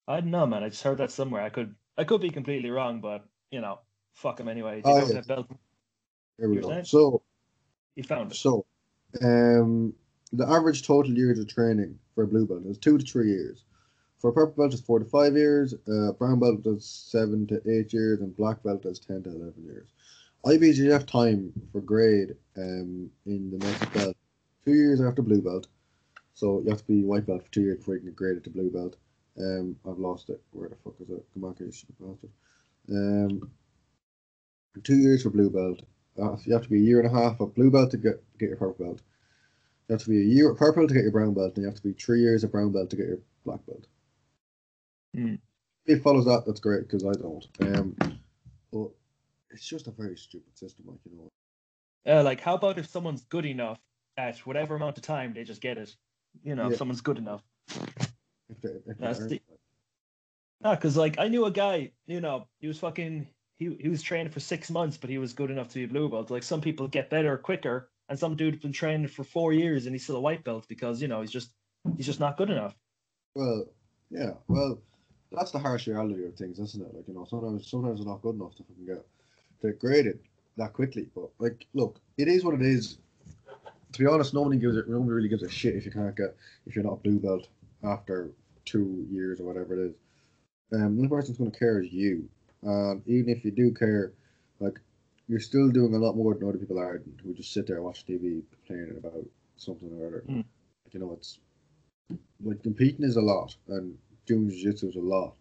I 0.08 0.20
don't 0.20 0.30
know, 0.30 0.46
man. 0.46 0.64
I 0.64 0.68
just 0.68 0.82
heard 0.82 0.98
that 0.98 1.10
somewhere. 1.10 1.42
I 1.42 1.50
could 1.50 1.74
I 1.96 2.04
could 2.04 2.20
be 2.20 2.30
completely 2.30 2.70
wrong, 2.70 3.00
but 3.00 3.24
you 3.50 3.60
know, 3.60 3.80
fuck 4.14 4.40
him 4.40 4.48
anyway. 4.48 4.82
Oh, 4.84 5.06
yeah. 5.06 5.16
have 5.16 5.26
belt. 5.26 5.46
Here 6.38 6.48
we 6.48 6.56
go. 6.56 6.68
saying? 6.68 6.84
So, 6.84 7.22
He 7.94 8.02
found 8.02 8.32
it. 8.32 8.36
so, 8.36 8.64
um, 9.22 9.94
the 10.32 10.48
average 10.48 10.86
total 10.86 11.12
years 11.12 11.38
of 11.38 11.48
training 11.48 11.98
for 12.14 12.24
a 12.24 12.26
blue 12.26 12.46
belt 12.46 12.64
is 12.66 12.78
two 12.78 12.98
to 12.98 13.04
three 13.04 13.28
years. 13.28 13.64
For 14.18 14.30
a 14.30 14.32
purple 14.32 14.62
belt, 14.62 14.74
it's 14.74 14.82
four 14.82 14.98
to 14.98 15.04
five 15.04 15.34
years. 15.34 15.74
Uh, 15.88 16.12
brown 16.12 16.38
belt 16.40 16.66
is 16.66 16.84
seven 16.84 17.46
to 17.48 17.60
eight 17.70 17.92
years, 17.92 18.20
and 18.20 18.36
black 18.36 18.62
belt 18.62 18.84
is 18.84 18.98
ten 18.98 19.22
to 19.22 19.30
eleven 19.30 19.64
years. 19.64 19.88
IBJJF 20.44 21.06
time 21.06 21.52
for 21.72 21.80
grade 21.80 22.34
um, 22.56 23.10
in 23.26 23.50
the 23.50 23.58
next 23.58 23.92
belt 23.92 24.16
two 24.64 24.74
years 24.74 25.00
after 25.00 25.22
blue 25.22 25.42
belt. 25.42 25.66
So 26.34 26.60
you 26.60 26.70
have 26.70 26.80
to 26.80 26.86
be 26.86 27.02
white 27.02 27.26
belt 27.26 27.44
for 27.44 27.50
two 27.50 27.62
years 27.62 27.78
before 27.78 27.94
you 27.94 28.00
can 28.00 28.10
get 28.10 28.16
graded 28.16 28.44
to 28.44 28.50
blue 28.50 28.70
belt. 28.70 28.96
Um, 29.38 29.76
I've 29.88 29.98
lost 29.98 30.30
it. 30.30 30.40
Where 30.52 30.68
the 30.68 30.76
fuck 30.76 30.94
is 31.00 31.10
it? 31.10 31.24
Come 31.34 31.44
on, 31.44 31.56
you 31.58 31.72
stupid 31.72 31.96
bastard. 31.98 32.30
Um, 32.90 33.50
two 34.82 34.96
years 34.96 35.22
for 35.22 35.30
blue 35.30 35.50
belt. 35.50 35.82
You 36.16 36.52
have 36.52 36.62
to 36.62 36.68
be 36.68 36.76
a 36.78 36.82
year 36.82 37.00
and 37.00 37.08
a 37.14 37.18
half 37.18 37.40
of 37.40 37.54
blue 37.54 37.70
belt 37.70 37.90
to 37.92 37.96
get 37.96 38.22
get 38.38 38.48
your 38.48 38.56
purple 38.56 38.86
belt. 38.86 39.02
You 39.88 39.94
have 39.94 40.02
to 40.02 40.10
be 40.10 40.18
a 40.18 40.24
year 40.24 40.54
purple 40.54 40.86
to 40.86 40.94
get 40.94 41.02
your 41.02 41.12
brown 41.12 41.34
belt, 41.34 41.54
and 41.56 41.62
you 41.62 41.66
have 41.66 41.76
to 41.76 41.82
be 41.82 41.92
three 41.92 42.20
years 42.20 42.44
of 42.44 42.52
brown 42.52 42.72
belt 42.72 42.90
to 42.90 42.96
get 42.96 43.06
your 43.06 43.18
black 43.44 43.64
belt. 43.66 43.86
Hmm. 45.14 45.34
If 45.86 45.98
it 45.98 46.02
follows 46.02 46.26
that, 46.26 46.44
that's 46.46 46.60
great 46.60 46.82
because 46.82 47.04
I 47.04 47.12
don't. 47.12 47.46
Um, 47.60 47.96
but 48.72 48.90
it's 49.50 49.66
just 49.66 49.88
a 49.88 49.90
very 49.90 50.16
stupid 50.16 50.56
system, 50.56 50.84
like 50.86 50.98
you 51.10 51.16
know. 51.16 52.18
Uh, 52.18 52.22
like, 52.22 52.40
how 52.40 52.54
about 52.54 52.78
if 52.78 52.86
someone's 52.86 53.24
good 53.24 53.44
enough 53.46 53.78
at 54.16 54.38
whatever 54.46 54.76
amount 54.76 54.96
of 54.96 55.02
time 55.02 55.32
they 55.34 55.44
just 55.44 55.60
get 55.60 55.78
it? 55.78 55.94
You 56.44 56.54
know, 56.54 56.66
Yeah. 56.66 56.72
if 56.72 56.78
someone's 56.78 57.00
good 57.00 57.18
enough. 57.18 57.42
If 57.68 58.60
they, 58.62 58.68
if 58.68 58.84
they 58.84 58.94
That's 58.98 59.18
the- 59.26 59.40
Ah, 60.62 60.74
because 60.74 60.96
like 60.96 61.18
I 61.18 61.28
knew 61.28 61.46
a 61.46 61.50
guy, 61.50 61.92
you 62.06 62.20
know, 62.20 62.46
he 62.58 62.68
was 62.68 62.78
fucking 62.78 63.26
he 63.60 63.76
he 63.78 63.88
was 63.88 64.02
training 64.02 64.32
for 64.32 64.40
six 64.40 64.70
months, 64.70 64.96
but 64.96 65.10
he 65.10 65.18
was 65.18 65.34
good 65.34 65.50
enough 65.50 65.68
to 65.68 65.74
be 65.74 65.84
a 65.84 65.88
blue 65.88 66.08
belt. 66.08 66.30
Like 66.30 66.42
some 66.42 66.62
people 66.62 66.88
get 66.88 67.10
better 67.10 67.36
quicker, 67.36 67.90
and 68.08 68.18
some 68.18 68.34
dude's 68.34 68.58
been 68.58 68.72
training 68.72 69.06
for 69.06 69.22
four 69.22 69.52
years 69.52 69.86
and 69.86 69.94
he's 69.94 70.02
still 70.02 70.16
a 70.16 70.20
white 70.20 70.42
belt 70.42 70.66
because 70.66 71.00
you 71.00 71.06
know 71.06 71.20
he's 71.20 71.30
just 71.30 71.50
he's 71.96 72.06
just 72.06 72.18
not 72.18 72.38
good 72.38 72.50
enough. 72.50 72.74
Well, 73.34 73.66
yeah, 74.10 74.32
well, 74.48 74.80
that's 75.30 75.52
the 75.52 75.58
harsh 75.58 75.86
reality 75.86 76.24
of 76.24 76.34
things, 76.34 76.58
isn't 76.58 76.82
it? 76.82 76.94
Like 76.94 77.06
you 77.06 77.14
know, 77.14 77.26
sometimes 77.28 77.70
sometimes 77.70 78.00
they're 78.00 78.08
not 78.08 78.22
good 78.22 78.34
enough 78.34 78.56
to 78.56 78.64
fucking 78.64 78.86
get 78.86 79.06
get 79.62 79.78
graded 79.78 80.18
that 80.56 80.72
quickly. 80.72 81.06
But 81.14 81.28
like, 81.38 81.66
look, 81.74 82.00
it 82.16 82.26
is 82.28 82.42
what 82.42 82.54
it 82.54 82.62
is. 82.62 82.96
To 83.92 83.98
be 83.98 84.06
honest, 84.06 84.32
nobody 84.32 84.58
gives 84.58 84.76
it. 84.76 84.88
Nobody 84.88 85.10
really 85.10 85.28
gives 85.28 85.42
a 85.42 85.50
shit 85.50 85.74
if 85.74 85.84
you 85.84 85.92
can't 85.92 86.16
get 86.16 86.34
if 86.66 86.74
you're 86.74 86.84
not 86.84 86.94
a 86.94 86.96
blue 86.96 87.18
belt 87.18 87.48
after 87.84 88.30
two 88.64 89.06
years 89.10 89.38
or 89.38 89.44
whatever 89.44 89.74
it 89.74 89.90
is. 89.90 89.94
Um, 90.72 90.96
the 90.96 91.02
only 91.02 91.08
person's 91.08 91.38
going 91.38 91.50
to 91.50 91.58
care 91.58 91.82
is 91.82 91.92
you. 91.92 92.28
And 92.62 93.02
even 93.06 93.28
if 93.28 93.44
you 93.44 93.50
do 93.50 93.72
care, 93.72 94.12
like 94.58 94.78
you're 95.28 95.40
still 95.40 95.70
doing 95.70 95.94
a 95.94 95.98
lot 95.98 96.16
more 96.16 96.34
than 96.34 96.48
other 96.48 96.58
people 96.58 96.78
are 96.78 97.02
who 97.22 97.34
just 97.34 97.52
sit 97.52 97.66
there 97.66 97.76
and 97.76 97.84
watch 97.84 98.04
TV 98.04 98.42
complaining 98.50 98.98
about 98.98 99.24
something 99.56 99.90
or 99.92 100.06
other. 100.06 100.24
Mm. 100.28 100.36
Like, 100.36 100.94
you 100.94 101.00
know, 101.00 101.12
it's 101.12 101.38
like 102.42 102.62
competing 102.62 103.04
is 103.04 103.16
a 103.16 103.20
lot 103.20 103.54
and 103.68 103.96
doing 104.26 104.50
jiu-jitsu 104.50 104.88
is 104.88 104.96
a 104.96 105.00
lot. 105.00 105.34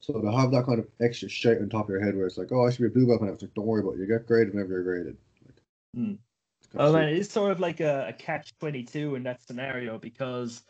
So 0.00 0.20
to 0.20 0.32
have 0.32 0.50
that 0.50 0.66
kind 0.66 0.78
of 0.80 0.88
extra 1.00 1.28
shit 1.28 1.60
on 1.60 1.68
top 1.68 1.84
of 1.84 1.90
your 1.90 2.04
head 2.04 2.16
where 2.16 2.26
it's 2.26 2.38
like, 2.38 2.50
oh, 2.52 2.66
I 2.66 2.70
should 2.70 2.80
be 2.80 2.86
a 2.86 2.90
blue 2.90 3.06
belt 3.06 3.22
now. 3.22 3.32
It's 3.32 3.42
like, 3.42 3.54
don't 3.54 3.66
worry 3.66 3.82
about 3.82 3.94
it. 3.94 4.00
You 4.00 4.06
get 4.06 4.26
graded 4.26 4.54
whenever 4.54 4.72
you're 4.72 4.82
graded. 4.82 5.16
Like, 5.46 5.56
Mm. 5.96 6.18
Oh 6.74 6.92
man, 6.92 7.08
it's 7.08 7.32
sort 7.32 7.52
of 7.52 7.60
like 7.60 7.80
a, 7.80 8.06
a 8.08 8.12
catch 8.12 8.56
twenty 8.58 8.82
two 8.82 9.14
in 9.14 9.24
that 9.24 9.42
scenario 9.42 9.98
because 9.98 10.62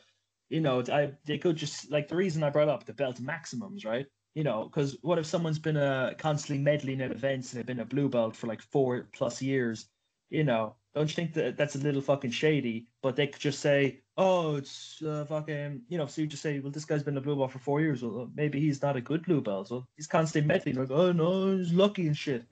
you 0.48 0.60
know 0.60 0.82
I 0.90 1.12
they 1.24 1.38
could 1.38 1.56
just 1.56 1.90
like 1.90 2.08
the 2.08 2.16
reason 2.16 2.42
I 2.42 2.50
brought 2.50 2.68
up 2.68 2.84
the 2.84 2.92
belt 2.92 3.20
maximums, 3.20 3.84
right? 3.84 4.06
You 4.34 4.44
know, 4.44 4.64
because 4.64 4.96
what 5.02 5.18
if 5.18 5.26
someone's 5.26 5.58
been 5.58 5.76
uh, 5.76 6.14
constantly 6.16 6.64
medalling 6.64 7.00
in 7.00 7.12
events 7.12 7.52
and 7.52 7.58
they've 7.58 7.66
been 7.66 7.80
a 7.80 7.84
blue 7.84 8.08
belt 8.08 8.34
for 8.34 8.46
like 8.46 8.62
four 8.62 9.08
plus 9.12 9.42
years? 9.42 9.86
You 10.30 10.44
know, 10.44 10.76
don't 10.94 11.08
you 11.08 11.14
think 11.14 11.34
that 11.34 11.58
that's 11.58 11.74
a 11.74 11.78
little 11.78 12.00
fucking 12.00 12.30
shady? 12.30 12.86
But 13.02 13.16
they 13.16 13.26
could 13.26 13.42
just 13.42 13.60
say, 13.60 14.00
oh, 14.16 14.56
it's 14.56 15.02
uh, 15.02 15.26
fucking, 15.28 15.82
you 15.88 15.98
know, 15.98 16.06
so 16.06 16.22
you 16.22 16.26
just 16.26 16.42
say, 16.42 16.60
well, 16.60 16.70
this 16.70 16.86
guy's 16.86 17.02
been 17.02 17.18
a 17.18 17.20
blue 17.20 17.36
belt 17.36 17.52
for 17.52 17.58
four 17.58 17.82
years. 17.82 18.02
Well, 18.02 18.30
maybe 18.34 18.58
he's 18.58 18.80
not 18.80 18.96
a 18.96 19.02
good 19.02 19.22
blue 19.24 19.42
belt. 19.42 19.68
So 19.68 19.86
he's 19.96 20.06
constantly 20.06 20.54
medalling. 20.54 20.78
Like, 20.78 20.90
oh 20.90 21.12
no, 21.12 21.56
he's 21.56 21.72
lucky 21.72 22.06
and 22.06 22.16
shit. 22.16 22.44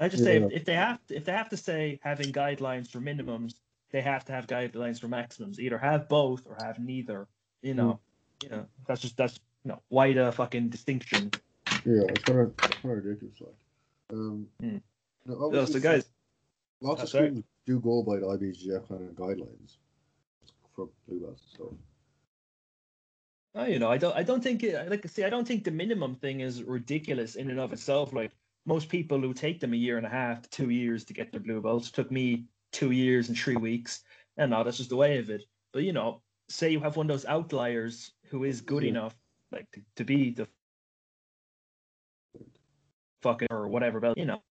I 0.00 0.08
just 0.08 0.22
say 0.22 0.36
if, 0.36 0.52
if 0.52 0.64
they 0.64 0.74
have 0.74 1.00
if 1.10 1.24
they 1.24 1.32
have 1.32 1.48
to 1.48 1.56
say 1.56 1.98
having 2.02 2.32
guidelines 2.32 2.88
for 2.88 3.00
minimums, 3.00 3.54
they 3.90 4.00
have 4.00 4.24
to 4.26 4.32
have 4.32 4.46
guidelines 4.46 5.00
for 5.00 5.08
maximums. 5.08 5.58
Either 5.58 5.78
have 5.78 6.08
both 6.08 6.46
or 6.46 6.56
have 6.62 6.78
neither. 6.78 7.26
You 7.62 7.74
know, 7.74 7.98
you 8.42 8.48
know 8.48 8.66
that's 8.86 9.00
just 9.00 9.16
that's 9.16 9.40
know 9.68 9.82
wider 9.90 10.32
fucking 10.32 10.68
distinction. 10.68 11.30
Yeah, 11.86 12.02
it's 12.08 12.24
kind 12.24 12.40
of, 12.40 12.54
it's 12.58 12.76
kind 12.82 12.98
of 12.98 13.04
ridiculous. 13.04 13.40
Like, 13.40 13.54
um, 14.12 14.48
Mm. 14.62 14.82
now, 15.26 15.50
So, 15.50 15.66
so 15.66 15.80
guys, 15.80 16.10
lots 16.80 17.00
Oh, 17.00 17.04
of 17.04 17.08
sorry. 17.10 17.28
schools 17.28 17.44
do 17.66 17.80
go 17.80 18.02
by 18.02 18.16
the 18.16 18.26
IBGF 18.26 18.88
kind 18.88 19.08
of 19.08 19.14
guidelines 19.14 19.76
for 20.74 20.88
blue 21.06 21.20
belts 21.20 21.42
and 21.42 21.50
stuff. 21.50 21.78
Oh, 23.54 23.64
you 23.64 23.78
know, 23.78 23.90
I 23.90 23.98
don't, 23.98 24.16
I 24.16 24.22
don't 24.22 24.42
think, 24.42 24.62
it, 24.62 24.90
like, 24.90 25.06
see, 25.08 25.24
I 25.24 25.30
don't 25.30 25.46
think 25.46 25.64
the 25.64 25.70
minimum 25.70 26.14
thing 26.14 26.40
is 26.40 26.62
ridiculous 26.62 27.34
in 27.34 27.50
and 27.50 27.58
of 27.58 27.72
itself. 27.72 28.12
Like 28.12 28.32
most 28.66 28.88
people 28.88 29.18
who 29.20 29.32
take 29.34 29.60
them 29.60 29.72
a 29.72 29.76
year 29.76 29.96
and 29.96 30.06
a 30.06 30.10
half 30.10 30.42
to 30.42 30.50
two 30.50 30.70
years 30.70 31.04
to 31.06 31.12
get 31.12 31.32
their 31.32 31.40
blue 31.40 31.60
belts 31.60 31.90
took 31.90 32.10
me 32.10 32.44
two 32.72 32.90
years 32.90 33.28
and 33.28 33.38
three 33.38 33.56
weeks, 33.56 34.04
and 34.36 34.50
now 34.50 34.62
that's 34.62 34.76
just 34.76 34.90
the 34.90 34.96
way 34.96 35.18
of 35.18 35.30
it. 35.30 35.44
But 35.72 35.82
you 35.84 35.92
know, 35.92 36.22
say 36.48 36.70
you 36.70 36.80
have 36.80 36.96
one 36.96 37.06
of 37.06 37.14
those 37.14 37.24
outliers 37.26 38.12
who 38.28 38.44
is 38.44 38.60
good 38.60 38.82
Yeah. 38.82 38.90
enough, 38.90 39.16
like 39.52 39.70
to, 39.72 39.80
to 39.96 40.04
be 40.04 40.30
the 40.30 40.46
fucking 43.22 43.48
or 43.50 43.68
whatever 43.68 44.00
belt, 44.00 44.18
you 44.18 44.24
know, 44.24 44.42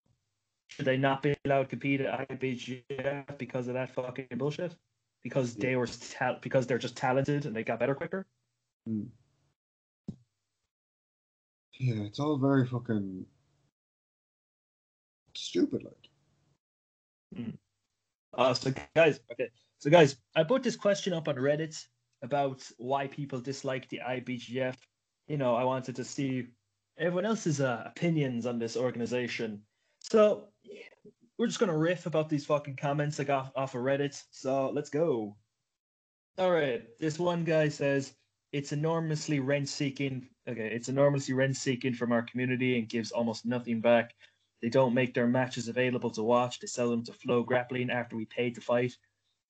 should 0.69 0.86
they 0.86 0.97
not 0.97 1.21
be 1.23 1.33
allowed 1.45 1.63
to 1.63 1.67
compete 1.69 2.01
at 2.01 2.29
IBGF 2.29 3.38
because 3.38 3.67
of 3.67 3.75
that 3.75 3.93
fucking 3.93 4.27
bullshit? 4.38 4.75
Because 5.23 5.55
Yeah. 5.55 5.62
they 5.62 5.75
were 5.75 5.88
ta- 5.88 6.39
because 6.41 6.67
they're 6.67 6.77
just 6.77 6.97
talented 6.97 7.45
and 7.45 7.55
they 7.55 7.63
got 7.63 7.79
better 7.79 7.95
quicker. 7.95 8.25
Yeah, 11.79 12.03
it's 12.03 12.19
all 12.19 12.38
very 12.38 12.65
fucking 12.67 13.25
stupid. 15.36 15.83
Like, 15.83 17.53
Uh, 18.33 18.53
so 18.53 18.73
guys, 18.95 19.19
okay. 19.31 19.49
So 19.79 19.89
guys, 19.89 20.17
I 20.36 20.43
put 20.43 20.63
this 20.63 20.75
question 20.75 21.13
up 21.13 21.27
on 21.27 21.36
Reddit 21.36 21.88
about 22.21 22.63
why 22.77 23.08
people 23.08 23.39
dislike 23.39 23.89
the 23.89 24.01
IBGF. 24.08 24.75
You 25.27 25.38
know, 25.38 25.56
I 25.56 25.63
wanted 25.63 25.95
to 25.97 26.03
see 26.03 26.47
everyone 26.97 27.25
else's 27.25 27.62
uh, 27.62 27.84
opinions 27.86 28.45
on 28.45 28.60
this 28.60 28.77
organization. 28.77 29.62
So 29.99 30.47
we're 31.38 31.47
just 31.47 31.60
gonna 31.60 31.77
riff 31.77 32.06
about 32.06 32.30
these 32.30 32.45
fucking 32.45 32.77
comments 32.77 33.19
I 33.19 33.23
got 33.23 33.51
off 33.56 33.75
of 33.75 33.82
Reddit. 33.82 34.21
So 34.32 34.69
let's 34.69 34.89
go. 34.89 35.36
All 36.38 36.51
right, 36.51 36.84
this 36.99 37.19
one 37.19 37.43
guy 37.43 37.69
says 37.69 38.13
it's 38.51 38.71
enormously 38.71 39.39
rent 39.39 39.69
seeking. 39.69 40.27
Okay, 40.47 40.69
it's 40.71 40.89
enormously 40.89 41.34
rent 41.34 41.58
seeking 41.58 41.93
from 41.93 42.12
our 42.12 42.21
community 42.21 42.77
and 42.77 42.88
gives 42.88 43.12
almost 43.12 43.45
nothing 43.45 43.82
back. 43.82 44.13
They 44.62 44.69
don't 44.69 44.93
make 44.93 45.13
their 45.13 45.27
matches 45.27 45.67
available 45.67 46.10
to 46.12 46.23
watch. 46.23 46.60
They 46.60 46.67
sell 46.67 46.89
them 46.89 47.03
to 47.06 47.13
Flow 47.13 47.43
Grappling 47.43 47.91
after 47.91 48.15
we 48.15 48.25
paid 48.25 48.56
to 48.56 48.62
fight. 48.62 48.95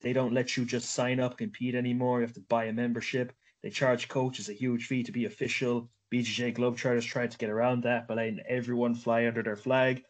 They 0.01 0.13
don't 0.13 0.33
let 0.33 0.55
you 0.55 0.65
just 0.65 0.91
sign 0.91 1.19
up, 1.19 1.37
compete 1.37 1.75
anymore. 1.75 2.19
You 2.19 2.27
have 2.27 2.35
to 2.35 2.41
buy 2.41 2.65
a 2.65 2.73
membership. 2.73 3.33
They 3.63 3.69
charge 3.69 4.07
coaches 4.07 4.49
a 4.49 4.53
huge 4.53 4.85
fee 4.85 5.03
to 5.03 5.11
be 5.11 5.25
official. 5.25 5.89
BJJ 6.13 6.55
Globetrotters 6.55 7.05
tried 7.05 7.31
to 7.31 7.37
get 7.37 7.49
around 7.49 7.83
that 7.83 8.07
by 8.07 8.13
letting 8.13 8.39
everyone 8.47 8.95
fly 8.95 9.27
under 9.27 9.43
their 9.43 9.55
flag, 9.55 10.03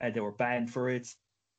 and 0.00 0.14
they 0.14 0.20
were 0.20 0.32
banned 0.32 0.72
for 0.72 0.88
it. 0.88 1.08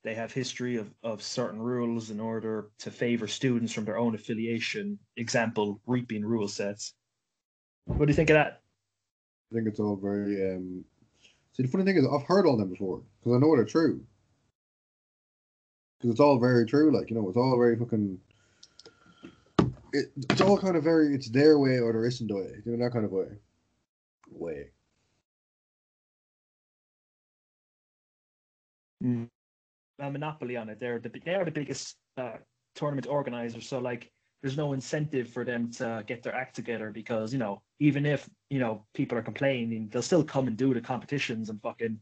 They 0.02 0.14
have 0.14 0.32
history 0.32 0.76
of, 0.76 0.92
of 1.02 1.22
certain 1.22 1.60
rules 1.60 2.10
in 2.10 2.20
order 2.20 2.70
to 2.80 2.90
favor 2.90 3.26
students 3.26 3.72
from 3.72 3.84
their 3.84 3.98
own 3.98 4.14
affiliation. 4.14 4.98
Example, 5.16 5.80
reaping 5.86 6.24
rule 6.24 6.48
sets. 6.48 6.94
What 7.86 8.06
do 8.06 8.10
you 8.10 8.16
think 8.16 8.30
of 8.30 8.34
that? 8.34 8.62
I 9.50 9.54
think 9.54 9.68
it's 9.68 9.80
all 9.80 9.96
very. 9.96 10.54
um 10.54 10.84
See, 11.52 11.62
the 11.62 11.68
funny 11.68 11.84
thing 11.84 11.96
is, 11.96 12.04
I've 12.12 12.26
heard 12.26 12.46
all 12.46 12.56
them 12.56 12.70
before 12.70 13.00
because 13.20 13.36
I 13.36 13.38
know 13.38 13.54
they're 13.54 13.64
true. 13.64 14.04
Because 16.04 16.16
it's 16.16 16.20
all 16.20 16.38
very 16.38 16.66
true. 16.66 16.94
Like 16.94 17.08
you 17.08 17.16
know, 17.16 17.26
it's 17.30 17.38
all 17.38 17.56
very 17.56 17.78
fucking. 17.78 18.18
It, 19.94 20.12
it's 20.28 20.42
all 20.42 20.58
kind 20.58 20.76
of 20.76 20.84
very. 20.84 21.14
It's 21.14 21.30
their 21.30 21.58
way 21.58 21.78
or 21.78 21.94
there 21.94 22.04
isn't 22.04 22.30
a 22.30 22.34
way. 22.34 22.50
You 22.66 22.76
know 22.76 22.84
that 22.84 22.92
kind 22.92 23.06
of 23.06 23.10
way. 23.10 23.28
Way. 24.30 24.66
a 29.98 30.10
monopoly 30.10 30.58
on 30.58 30.68
it. 30.68 30.78
They're 30.78 30.98
the 30.98 31.10
they 31.24 31.36
are 31.36 31.44
the 31.46 31.50
biggest 31.50 31.96
uh, 32.18 32.36
tournament 32.74 33.06
organizers. 33.06 33.66
So 33.66 33.78
like, 33.78 34.12
there's 34.42 34.58
no 34.58 34.74
incentive 34.74 35.30
for 35.30 35.42
them 35.42 35.70
to 35.72 36.04
get 36.06 36.22
their 36.22 36.34
act 36.34 36.54
together 36.54 36.90
because 36.90 37.32
you 37.32 37.38
know 37.38 37.62
even 37.78 38.04
if 38.04 38.28
you 38.50 38.58
know 38.58 38.84
people 38.92 39.16
are 39.16 39.22
complaining, 39.22 39.88
they'll 39.90 40.02
still 40.02 40.22
come 40.22 40.48
and 40.48 40.56
do 40.58 40.74
the 40.74 40.82
competitions 40.82 41.48
and 41.48 41.62
fucking 41.62 41.98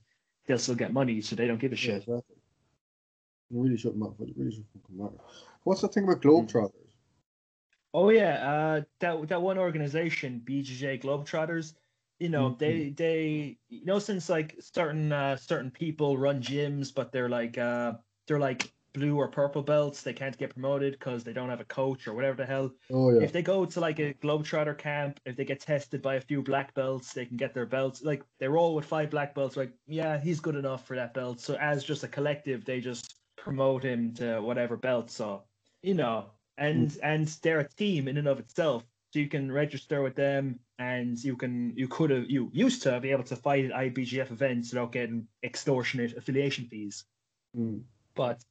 they'll 0.49 0.59
still 0.59 0.75
get 0.75 0.93
money. 0.93 1.21
So 1.21 1.37
they 1.37 1.47
don't 1.47 1.61
give 1.61 1.71
a 1.71 1.77
Yeah, 1.77 1.81
shit. 1.81 2.03
exactly. 2.03 2.42
Really 3.53 3.77
shouldn't 3.77 3.99
matter. 4.01 4.15
It 4.21 4.35
really 4.37 4.51
fucking 4.51 4.97
matter. 4.97 5.19
What's 5.65 5.83
the 5.83 5.89
thing 5.89 6.05
about 6.05 6.23
Globetrotters? 6.23 6.73
Oh 7.95 8.09
yeah, 8.09 8.51
uh, 8.51 8.83
that 9.01 9.29
that 9.29 9.43
one 9.43 9.59
organization, 9.59 10.43
BJJ 10.45 11.03
Globetrotters. 11.03 11.75
You 12.19 12.31
know, 12.31 12.51
Mhm. 12.51 12.59
they 12.59 12.91
they 12.91 13.59
you 13.69 13.85
know 13.85 13.99
since 13.99 14.29
like 14.31 14.57
certain 14.61 15.13
uh, 15.13 15.37
certain 15.37 15.71
people 15.71 16.17
run 16.17 16.41
gyms, 16.41 16.95
but 16.95 17.13
they're 17.13 17.29
like 17.29 17.59
uh, 17.59 17.95
they're 18.27 18.39
like 18.39 18.73
blue 18.95 19.17
or 19.17 19.29
purple 19.29 19.63
belts. 19.63 20.03
They 20.03 20.13
can't 20.13 20.37
get 20.39 20.51
promoted 20.51 20.93
because 20.95 21.25
they 21.25 21.33
don't 21.33 21.49
have 21.51 21.61
a 21.61 21.65
coach 21.65 22.07
or 22.07 22.15
whatever 22.15 22.37
the 22.37 22.47
hell. 22.47 22.71
Oh 22.91 23.11
yeah. 23.11 23.23
If 23.23 23.33
they 23.33 23.43
go 23.43 23.67
to 23.67 23.81
like 23.81 23.99
a 23.99 24.15
Globetrotter 24.15 24.77
camp, 24.79 25.21
if 25.27 25.37
they 25.37 25.45
get 25.45 25.61
tested 25.61 26.01
by 26.01 26.15
a 26.15 26.21
few 26.21 26.43
black 26.43 26.73
belts, 26.75 27.13
they 27.13 27.27
can 27.27 27.37
get 27.37 27.53
their 27.53 27.67
belts. 27.67 28.03
Like 28.03 28.23
they 28.39 28.49
roll 28.49 28.75
with 28.75 28.87
five 28.87 29.11
black 29.11 29.35
belts, 29.35 29.57
like 29.57 29.73
yeah, 29.87 30.19
he's 30.19 30.41
good 30.41 30.57
enough 30.57 30.87
for 30.87 30.97
that 30.97 31.13
belt. 31.13 31.41
So 31.41 31.57
as 31.57 31.85
just 31.85 32.05
a 32.05 32.09
collective, 32.09 32.65
they 32.65 32.81
just 32.81 33.17
promote 33.43 33.83
him 33.83 34.15
to 34.15 34.41
whatever 34.41 34.77
belt. 34.77 35.11
So 35.11 35.43
you 35.83 35.95
know, 35.95 36.27
and 36.57 36.97
and 37.03 37.27
they're 37.43 37.61
a 37.61 37.69
team 37.69 38.09
in 38.09 38.17
and 38.17 38.29
of 38.29 38.39
itself. 38.39 38.85
So 39.13 39.19
you 39.19 39.29
can 39.29 39.53
register 39.53 40.03
with 40.03 40.15
them, 40.15 40.59
and 40.79 41.23
you 41.23 41.37
can 41.37 41.75
you 41.77 41.89
could 41.89 42.11
have 42.11 42.31
you 42.31 42.51
used 42.53 42.83
to 42.85 43.01
be 43.01 43.11
able 43.11 43.25
to 43.25 43.37
fight 43.37 43.67
at 43.67 43.73
IBGF 43.73 44.31
events 44.31 44.73
without 44.73 44.93
getting 44.93 45.27
extortionate 45.43 46.17
affiliation 46.17 46.67
fees. 46.67 47.05
Mm. 47.57 47.83
But 48.15 48.43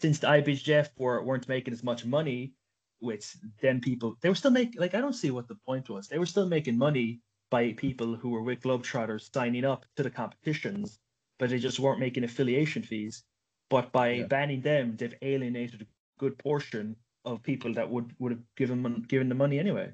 since 0.00 0.18
the 0.18 0.26
IBGF 0.26 0.88
were, 0.98 1.22
weren't 1.22 1.48
making 1.48 1.72
as 1.72 1.82
much 1.82 2.04
money 2.04 2.52
with 3.00 3.36
them 3.62 3.80
people, 3.80 4.16
they 4.20 4.28
were 4.28 4.34
still 4.34 4.50
making, 4.50 4.80
like, 4.80 4.94
I 4.94 5.00
don't 5.00 5.14
see 5.14 5.30
what 5.30 5.48
the 5.48 5.56
point 5.66 5.88
was. 5.88 6.08
They 6.08 6.18
were 6.18 6.26
still 6.26 6.48
making 6.48 6.78
money 6.78 7.20
by 7.50 7.72
people 7.72 8.16
who 8.16 8.30
were 8.30 8.42
with 8.42 8.62
Globetrotters 8.62 9.32
signing 9.32 9.64
up 9.64 9.84
to 9.96 10.02
the 10.02 10.10
competitions, 10.10 10.98
but 11.38 11.50
they 11.50 11.58
just 11.58 11.78
weren't 11.78 12.00
making 12.00 12.24
affiliation 12.24 12.82
fees. 12.82 13.22
But 13.70 13.92
by 13.92 14.10
Yeah. 14.10 14.26
banning 14.26 14.60
them, 14.60 14.96
they've 14.96 15.14
alienated 15.22 15.82
a 15.82 15.86
good 16.18 16.38
portion 16.38 16.96
of 17.24 17.42
people 17.42 17.72
that 17.74 17.90
would, 17.90 18.14
would 18.18 18.32
have 18.32 18.42
given, 18.56 19.04
given 19.08 19.28
the 19.28 19.34
money 19.34 19.58
anyway. 19.58 19.92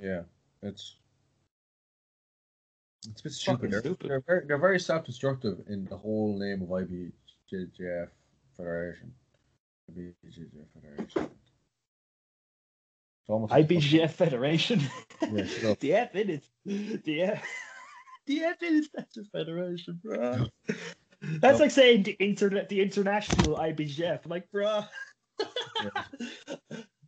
Yeah. 0.00 0.22
It's 0.62 0.96
it's 3.08 3.20
a 3.20 3.24
bit 3.24 3.32
stupid. 3.32 3.70
They're, 3.70 3.80
stupid. 3.80 4.08
they're 4.10 4.20
very 4.20 4.46
they're 4.46 4.58
very 4.58 4.80
self-destructive 4.80 5.64
in 5.68 5.86
the 5.86 5.96
whole 5.96 6.38
name 6.38 6.62
of 6.62 6.68
IBJJF 6.68 8.08
Federation. 8.56 9.14
IBJJF 9.90 10.66
Federation. 10.74 11.22
It's 11.22 11.28
almost 13.28 13.52
like 13.52 13.68
IBGF 13.68 14.10
Federation. 14.10 14.80
Yeah, 15.22 15.74
the 15.80 15.94
F 15.94 16.14
in 16.14 16.30
it. 16.30 17.04
The 17.04 17.22
F. 17.22 17.44
The 18.26 18.44
F 18.44 18.62
in 18.62 18.76
it. 18.76 18.86
That's 18.94 19.16
a 19.16 19.24
federation, 19.24 19.98
bro. 20.04 20.46
That's 21.22 21.60
like 21.60 21.70
saying 21.70 22.04
the 22.04 22.12
internet, 22.12 22.68
the 22.68 22.80
international 22.80 23.56
IBGF. 23.56 24.24
I'm 24.24 24.30
like, 24.30 24.50
bro. 24.50 24.84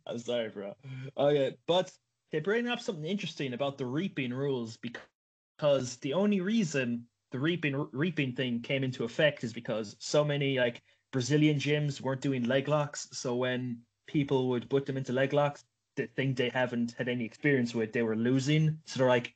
I'm 0.07 0.19
sorry, 0.19 0.49
bro. 0.49 0.73
Okay, 1.17 1.55
but 1.67 1.91
they 2.31 2.39
bring 2.39 2.67
up 2.67 2.79
something 2.79 3.05
interesting 3.05 3.53
about 3.53 3.77
the 3.77 3.85
reaping 3.85 4.33
rules 4.33 4.77
because 4.77 5.97
the 5.97 6.13
only 6.13 6.41
reason 6.41 7.05
the 7.31 7.39
reaping 7.39 7.87
reaping 7.91 8.33
thing 8.33 8.61
came 8.61 8.83
into 8.83 9.03
effect 9.03 9.43
is 9.43 9.53
because 9.53 9.95
so 9.99 10.23
many 10.23 10.59
like 10.59 10.81
Brazilian 11.11 11.57
gyms 11.57 12.01
weren't 12.01 12.21
doing 12.21 12.43
leg 12.43 12.67
locks. 12.67 13.07
So 13.11 13.35
when 13.35 13.79
people 14.07 14.49
would 14.49 14.69
put 14.69 14.85
them 14.85 14.97
into 14.97 15.13
leg 15.13 15.33
locks, 15.33 15.63
the 15.95 16.07
thing 16.07 16.33
they 16.33 16.49
haven't 16.49 16.93
had 16.97 17.07
any 17.07 17.23
experience 17.23 17.73
with, 17.73 17.93
they 17.93 18.03
were 18.03 18.15
losing. 18.15 18.79
So 18.85 18.99
they're 18.99 19.07
like, 19.09 19.33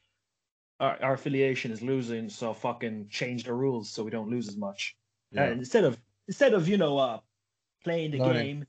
our, 0.80 0.98
our 1.02 1.14
affiliation 1.14 1.72
is 1.72 1.82
losing, 1.82 2.30
so 2.30 2.54
fucking 2.54 3.08
change 3.10 3.46
the 3.46 3.54
rules 3.54 3.90
so 3.90 4.04
we 4.04 4.12
don't 4.12 4.30
lose 4.30 4.48
as 4.48 4.58
much. 4.58 4.96
Yeah. 5.32 5.46
And 5.46 5.60
instead 5.60 5.84
of 5.84 5.98
instead 6.28 6.54
of 6.54 6.68
you 6.68 6.78
know 6.78 6.98
uh, 6.98 7.20
playing 7.84 8.12
the 8.12 8.20
Learning. 8.20 8.46
game 8.46 8.66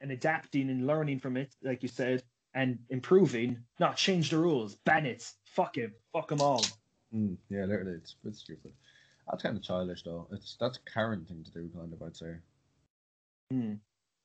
and 0.00 0.10
adapting 0.10 0.70
and 0.70 0.86
learning 0.86 1.18
from 1.18 1.36
it, 1.36 1.54
like 1.62 1.82
you 1.82 1.88
said, 1.88 2.22
and 2.54 2.78
improving, 2.88 3.58
not 3.78 3.96
change 3.96 4.30
the 4.30 4.38
rules, 4.38 4.76
ban 4.86 5.06
it, 5.06 5.30
fuck 5.44 5.76
him, 5.76 5.92
fuck 6.12 6.28
them 6.28 6.40
all. 6.40 6.64
Mm, 7.14 7.36
yeah, 7.48 7.64
literally, 7.64 7.92
it's 7.92 8.16
it's 8.24 8.40
stupid. 8.40 8.72
That's 9.28 9.42
kind 9.42 9.56
of 9.56 9.62
childish, 9.62 10.02
though. 10.02 10.26
It's 10.32 10.56
that's 10.58 10.78
a 10.78 10.90
Karen 10.90 11.24
thing 11.24 11.44
to 11.44 11.50
do, 11.52 11.70
kind 11.76 11.92
of. 11.92 12.02
I'd 12.02 12.16
say. 12.16 12.34
Hmm. 13.50 13.74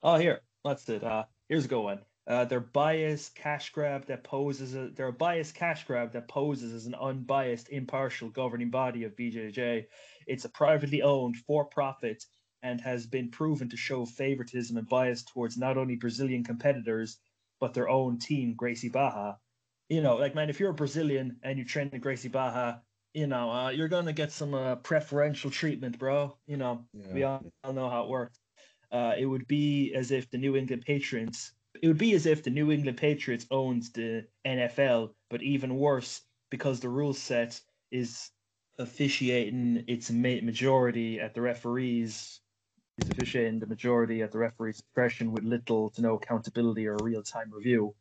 Oh, 0.01 0.17
here, 0.17 0.41
that's 0.63 0.87
it. 0.89 1.03
Uh, 1.03 1.23
here's 1.49 1.65
a 1.65 1.67
good 1.67 1.81
one. 1.81 1.99
Uh, 2.27 2.43
they're 2.45 2.59
biased 2.59 3.35
cash 3.35 3.71
grab 3.71 4.05
that 4.07 4.23
poses 4.23 4.73
a 4.73 4.89
they're 4.89 5.09
a 5.09 5.13
biased 5.13 5.53
cash 5.53 5.85
grab 5.85 6.11
that 6.13 6.27
poses 6.27 6.73
as 6.73 6.87
an 6.87 6.95
unbiased, 6.95 7.69
impartial 7.69 8.29
governing 8.29 8.71
body 8.71 9.03
of 9.03 9.15
BJJ. 9.15 9.85
It's 10.25 10.45
a 10.45 10.49
privately 10.49 11.03
owned 11.03 11.35
for-profit 11.37 12.25
and 12.63 12.81
has 12.81 13.05
been 13.05 13.29
proven 13.29 13.69
to 13.69 13.77
show 13.77 14.05
favoritism 14.05 14.75
and 14.75 14.89
bias 14.89 15.23
towards 15.23 15.55
not 15.55 15.77
only 15.77 15.95
Brazilian 15.97 16.43
competitors 16.43 17.17
but 17.59 17.73
their 17.73 17.87
own 17.87 18.17
team, 18.17 18.55
Gracie 18.55 18.89
Barra. 18.89 19.37
You 19.87 20.01
know, 20.01 20.15
like 20.15 20.33
man, 20.33 20.49
if 20.49 20.59
you're 20.59 20.71
a 20.71 20.73
Brazilian 20.73 21.37
and 21.43 21.59
you 21.59 21.63
train 21.63 21.89
in 21.93 22.01
Gracie 22.01 22.27
Barra, 22.27 22.81
you 23.13 23.27
know, 23.27 23.51
uh, 23.51 23.69
you're 23.69 23.87
gonna 23.87 24.13
get 24.13 24.31
some 24.31 24.55
uh, 24.55 24.77
preferential 24.77 25.51
treatment, 25.51 25.99
bro. 25.99 26.35
You 26.47 26.57
know, 26.57 26.85
Yeah. 26.93 27.13
we 27.13 27.23
all, 27.23 27.45
all 27.63 27.73
know 27.73 27.89
how 27.89 28.03
it 28.05 28.09
works. 28.09 28.39
Uh, 28.91 29.13
it 29.17 29.25
would 29.27 29.45
be 29.47 29.93
as 29.93 30.09
if 30.09 30.29
the 30.31 30.39
New 30.39 30.55
England 30.55 30.83
Patriots. 30.87 31.51
It 31.85 31.89
would 31.89 31.99
be 31.99 32.15
as 32.15 32.25
if 32.25 32.41
the 32.41 32.49
New 32.49 32.71
England 32.71 32.97
Patriots 32.97 33.45
owns 33.51 33.91
the 33.91 34.25
NFL, 34.43 35.11
but 35.29 35.43
even 35.43 35.75
worse 35.75 36.23
because 36.49 36.79
the 36.79 36.89
rule 36.89 37.13
set 37.13 37.61
is 37.91 38.31
officiating 38.79 39.83
its 39.87 40.09
majority 40.09 41.19
at 41.19 41.35
the 41.35 41.41
referees. 41.41 42.41
Is 42.97 43.09
officiating 43.11 43.59
the 43.59 43.67
majority 43.67 44.23
at 44.23 44.31
the 44.31 44.39
referee's 44.39 44.81
discretion 44.81 45.31
with 45.31 45.43
little 45.43 45.91
to 45.91 46.01
no 46.01 46.15
accountability 46.15 46.87
or 46.87 46.97
real 47.03 47.21
time 47.21 47.51
review. 47.51 47.93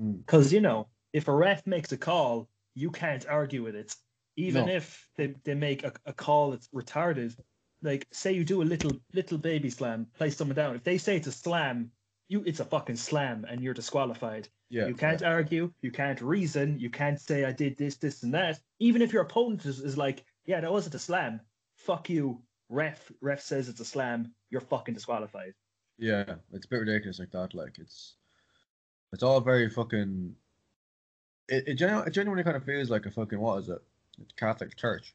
Mm. 0.00 0.24
Because 0.24 0.50
you 0.50 0.62
know, 0.62 0.88
if 1.12 1.28
a 1.28 1.34
ref 1.34 1.66
makes 1.66 1.92
a 1.92 1.98
call, 1.98 2.48
you 2.74 2.90
can't 2.90 3.26
argue 3.28 3.62
with 3.62 3.76
it, 3.76 3.94
even 4.36 4.64
No. 4.64 4.72
if 4.72 5.10
they, 5.18 5.34
they 5.44 5.54
make 5.54 5.84
a, 5.84 5.92
a 6.06 6.14
call 6.14 6.52
that's 6.52 6.68
retarded. 6.68 7.36
Like, 7.82 8.06
say 8.12 8.32
you 8.32 8.44
do 8.44 8.62
a 8.62 8.70
little 8.72 8.92
little 9.12 9.36
baby 9.36 9.68
slam, 9.68 10.06
place 10.16 10.38
someone 10.38 10.56
down. 10.56 10.74
If 10.74 10.84
they 10.84 10.96
say 10.96 11.16
it's 11.18 11.26
a 11.26 11.32
slam, 11.32 11.90
you 12.28 12.42
it's 12.44 12.60
a 12.60 12.64
fucking 12.64 12.96
slam, 12.96 13.46
and 13.48 13.60
you're 13.60 13.74
disqualified. 13.74 14.48
Yeah. 14.68 14.88
you 14.88 14.94
can't 14.94 15.22
argue, 15.22 15.72
you 15.80 15.92
can't 15.92 16.20
reason, 16.20 16.80
you 16.80 16.90
can't 16.90 17.20
say 17.20 17.44
I 17.44 17.52
did 17.52 17.76
this, 17.76 17.96
this, 17.96 18.24
and 18.24 18.34
that. 18.34 18.58
Even 18.80 19.00
if 19.00 19.12
your 19.12 19.22
opponent 19.22 19.64
is, 19.64 19.78
is 19.78 19.96
like, 19.96 20.24
yeah, 20.44 20.60
that 20.60 20.72
wasn't 20.72 20.96
a 20.96 20.98
slam. 20.98 21.40
Fuck 21.76 22.10
you, 22.10 22.42
ref. 22.68 23.12
Ref 23.20 23.40
says 23.40 23.68
it's 23.68 23.78
a 23.80 23.84
slam. 23.84 24.32
You're 24.50 24.60
fucking 24.60 24.94
disqualified. 24.94 25.54
Yeah, 25.98 26.34
it's 26.52 26.66
a 26.66 26.68
bit 26.68 26.80
ridiculous 26.80 27.20
like 27.20 27.30
that. 27.30 27.54
Like 27.54 27.78
it's, 27.78 28.14
it's 29.12 29.22
all 29.22 29.40
very 29.40 29.70
fucking. 29.70 30.34
It 31.48 31.64
it, 31.68 31.74
genu- 31.74 32.00
it 32.00 32.10
genuinely 32.10 32.42
kind 32.42 32.56
of 32.56 32.64
feels 32.64 32.90
like 32.90 33.06
a 33.06 33.10
fucking 33.10 33.38
what 33.38 33.60
is 33.60 33.68
it? 33.68 33.82
It's 34.20 34.32
Catholic 34.32 34.76
Church. 34.76 35.14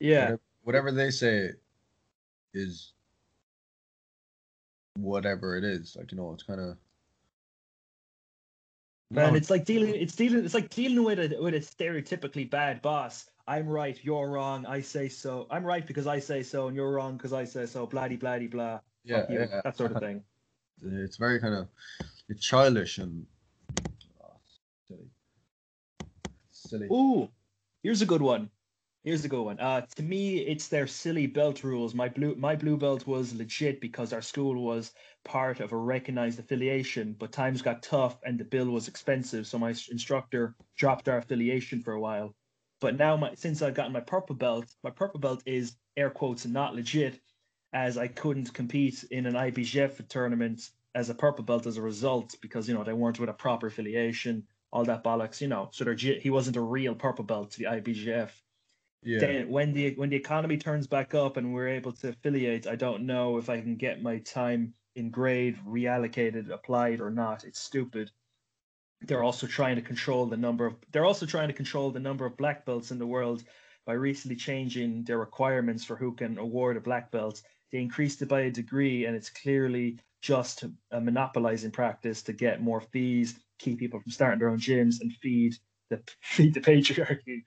Yeah, 0.00 0.22
Whatever, 0.22 0.40
whatever 0.64 0.92
they 0.92 1.10
say, 1.10 1.50
is. 2.52 2.92
Whatever 4.98 5.56
it 5.56 5.64
is, 5.64 5.96
like 5.96 6.10
you 6.10 6.18
know, 6.18 6.32
it's 6.32 6.42
kind 6.42 6.60
of. 6.60 6.76
Man, 9.10 9.36
it's 9.36 9.48
like 9.48 9.64
dealing. 9.64 9.94
It's 9.94 10.14
dealing. 10.14 10.44
It's 10.44 10.54
like 10.54 10.68
dealing 10.70 11.04
with 11.04 11.18
a 11.18 11.40
with 11.40 11.54
a 11.54 11.60
stereotypically 11.60 12.50
bad 12.50 12.82
boss. 12.82 13.30
I'm 13.46 13.66
right, 13.66 13.98
you're 14.02 14.28
wrong. 14.28 14.66
I 14.66 14.82
say 14.82 15.08
so. 15.08 15.46
I'm 15.50 15.64
right 15.64 15.86
because 15.86 16.06
I 16.06 16.18
say 16.18 16.42
so, 16.42 16.66
and 16.66 16.76
you're 16.76 16.90
wrong 16.92 17.16
because 17.16 17.32
I 17.32 17.44
say 17.44 17.64
so. 17.64 17.86
Bloody, 17.86 18.16
bloody, 18.16 18.46
blah. 18.48 18.80
yeah, 19.04 19.20
Fuck 19.20 19.30
you, 19.30 19.38
yeah, 19.38 19.60
that 19.64 19.76
sort 19.76 19.92
of 19.92 19.98
thing. 20.02 20.22
It's 20.82 21.16
very 21.16 21.40
kind 21.40 21.54
of, 21.54 21.68
it's 22.28 22.44
childish 22.44 22.98
and. 22.98 23.24
oh, 24.22 24.36
silly. 24.86 25.08
Silly. 26.50 26.86
Ooh, 26.92 27.28
here's 27.82 28.02
a 28.02 28.06
good 28.06 28.20
one. 28.20 28.50
Here's 29.08 29.24
a 29.24 29.28
good 29.28 29.42
one. 29.42 29.58
Uh, 29.58 29.86
to 29.96 30.02
me, 30.02 30.40
it's 30.40 30.68
their 30.68 30.86
silly 30.86 31.26
belt 31.26 31.64
rules. 31.64 31.94
My 31.94 32.10
blue 32.10 32.34
my 32.34 32.54
blue 32.54 32.76
belt 32.76 33.06
was 33.06 33.34
legit 33.34 33.80
because 33.80 34.12
our 34.12 34.20
school 34.20 34.62
was 34.62 34.92
part 35.24 35.60
of 35.60 35.72
a 35.72 35.78
recognized 35.78 36.38
affiliation, 36.38 37.16
but 37.18 37.32
times 37.32 37.62
got 37.62 37.82
tough 37.82 38.18
and 38.26 38.38
the 38.38 38.44
bill 38.44 38.66
was 38.66 38.86
expensive, 38.86 39.46
so 39.46 39.58
my 39.58 39.70
instructor 39.70 40.54
dropped 40.76 41.08
our 41.08 41.16
affiliation 41.16 41.80
for 41.80 41.94
a 41.94 42.00
while. 42.00 42.34
But 42.82 42.98
now, 42.98 43.16
my 43.16 43.34
since 43.34 43.62
I've 43.62 43.72
gotten 43.72 43.94
my 43.94 44.00
purple 44.00 44.36
belt, 44.36 44.66
my 44.84 44.90
purple 44.90 45.20
belt 45.20 45.42
is 45.46 45.76
air 45.96 46.10
quotes 46.10 46.44
not 46.44 46.74
legit, 46.74 47.18
as 47.72 47.96
I 47.96 48.08
couldn't 48.08 48.52
compete 48.52 49.04
in 49.04 49.24
an 49.24 49.32
IBJF 49.32 50.06
tournament 50.08 50.68
as 50.94 51.08
a 51.08 51.14
purple 51.14 51.46
belt 51.46 51.64
as 51.64 51.78
a 51.78 51.82
result 51.82 52.36
because 52.42 52.68
you 52.68 52.74
know 52.74 52.84
they 52.84 52.92
weren't 52.92 53.18
with 53.18 53.30
a 53.30 53.32
proper 53.32 53.68
affiliation, 53.68 54.46
all 54.70 54.84
that 54.84 55.02
bollocks, 55.02 55.40
you 55.40 55.48
know. 55.48 55.70
So 55.72 55.96
he 55.96 56.28
wasn't 56.28 56.58
a 56.58 56.60
real 56.60 56.94
purple 56.94 57.24
belt 57.24 57.52
to 57.52 57.58
the 57.60 57.64
IBJF 57.64 58.32
Yeah. 59.02 59.20
then 59.20 59.48
when 59.48 59.72
the 59.72 59.94
when 59.96 60.10
the 60.10 60.16
economy 60.16 60.58
turns 60.58 60.86
back 60.86 61.14
up 61.14 61.36
and 61.36 61.52
we're 61.54 61.68
able 61.68 61.92
to 61.92 62.08
affiliate, 62.10 62.66
I 62.66 62.76
don't 62.76 63.06
know 63.06 63.38
if 63.38 63.48
I 63.48 63.60
can 63.60 63.76
get 63.76 64.02
my 64.02 64.18
time 64.20 64.74
in 64.94 65.10
grade 65.10 65.56
reallocated, 65.58 66.50
applied 66.50 67.00
or 67.00 67.10
not. 67.10 67.44
It's 67.44 67.60
stupid. 67.60 68.10
They're 69.00 69.22
also 69.24 69.46
trying 69.46 69.76
to 69.76 69.82
control 69.82 70.26
the 70.26 70.36
number 70.36 70.66
of 70.66 70.78
they're 70.92 71.04
also 71.04 71.26
trying 71.26 71.48
to 71.48 71.54
control 71.54 71.90
the 71.90 72.00
number 72.00 72.26
of 72.26 72.36
black 72.36 72.64
belts 72.66 72.90
in 72.92 72.98
the 72.98 73.06
world 73.06 73.44
by 73.86 73.94
recently 73.94 74.36
changing 74.36 75.04
their 75.04 75.18
requirements 75.18 75.84
for 75.84 75.96
who 75.96 76.14
can 76.14 76.38
award 76.38 76.76
a 76.76 76.80
black 76.80 77.10
belt. 77.12 77.42
they 77.72 77.80
increased 77.80 78.22
it 78.22 78.28
by 78.28 78.42
a 78.42 78.50
degree, 78.50 79.04
and 79.06 79.16
it's 79.16 79.30
clearly 79.30 79.98
just 80.22 80.64
a 80.90 81.00
monopolizing 81.00 81.70
practice 81.72 82.22
to 82.24 82.32
get 82.32 82.60
more 82.62 82.80
fees, 82.80 83.40
keep 83.58 83.78
people 83.78 84.00
from 84.00 84.12
starting 84.12 84.38
their 84.40 84.50
own 84.50 84.58
gyms, 84.58 85.00
and 85.00 85.12
feed 85.14 85.54
the 85.90 85.96
the 86.36 86.60
patriarchy. 86.60 87.42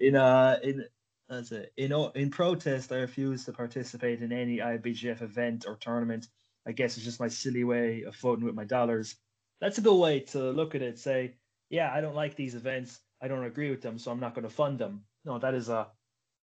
In 0.00 0.16
uh 0.16 0.58
in 0.62 0.84
that's 1.28 1.52
it. 1.52 1.72
In 1.76 1.92
in 2.14 2.30
protest, 2.30 2.92
I 2.92 2.96
refuse 2.96 3.44
to 3.44 3.52
participate 3.52 4.22
in 4.22 4.32
any 4.32 4.58
IBGF 4.58 5.22
event 5.22 5.64
or 5.66 5.76
tournament. 5.76 6.28
I 6.66 6.72
guess 6.72 6.96
it's 6.96 7.04
just 7.04 7.20
my 7.20 7.28
silly 7.28 7.64
way 7.64 8.02
of 8.02 8.16
voting 8.16 8.44
with 8.44 8.54
my 8.54 8.64
dollars. 8.64 9.16
That's 9.60 9.78
a 9.78 9.82
good 9.82 9.96
way 9.96 10.20
to 10.20 10.50
look 10.50 10.74
at 10.74 10.82
it. 10.82 10.98
Say, 10.98 11.34
yeah, 11.70 11.92
I 11.92 12.00
don't 12.00 12.14
like 12.14 12.36
these 12.36 12.54
events. 12.54 13.00
I 13.20 13.28
don't 13.28 13.44
agree 13.44 13.70
with 13.70 13.82
them, 13.82 13.98
so 13.98 14.10
I'm 14.10 14.20
not 14.20 14.34
going 14.34 14.44
to 14.44 14.54
fund 14.54 14.78
them. 14.78 15.02
No, 15.24 15.38
that 15.38 15.54
is 15.54 15.68
a 15.68 15.88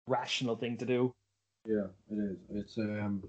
rational 0.08 0.56
thing 0.56 0.78
to 0.78 0.86
do. 0.86 1.14
Yeah, 1.66 1.88
it 2.10 2.16
is. 2.16 2.38
It's 2.52 2.78
um, 2.78 3.24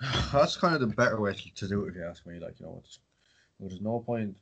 that's 0.32 0.56
kind 0.56 0.74
of 0.74 0.80
the 0.80 0.94
better 0.94 1.20
way 1.20 1.34
to 1.34 1.68
do 1.68 1.84
it, 1.84 1.90
if 1.90 1.96
you 1.96 2.04
ask 2.04 2.26
me. 2.26 2.38
Like, 2.38 2.58
you 2.60 2.66
know, 2.66 2.82
it's, 2.84 2.98
there's 3.60 3.80
no 3.80 4.00
point, 4.00 4.36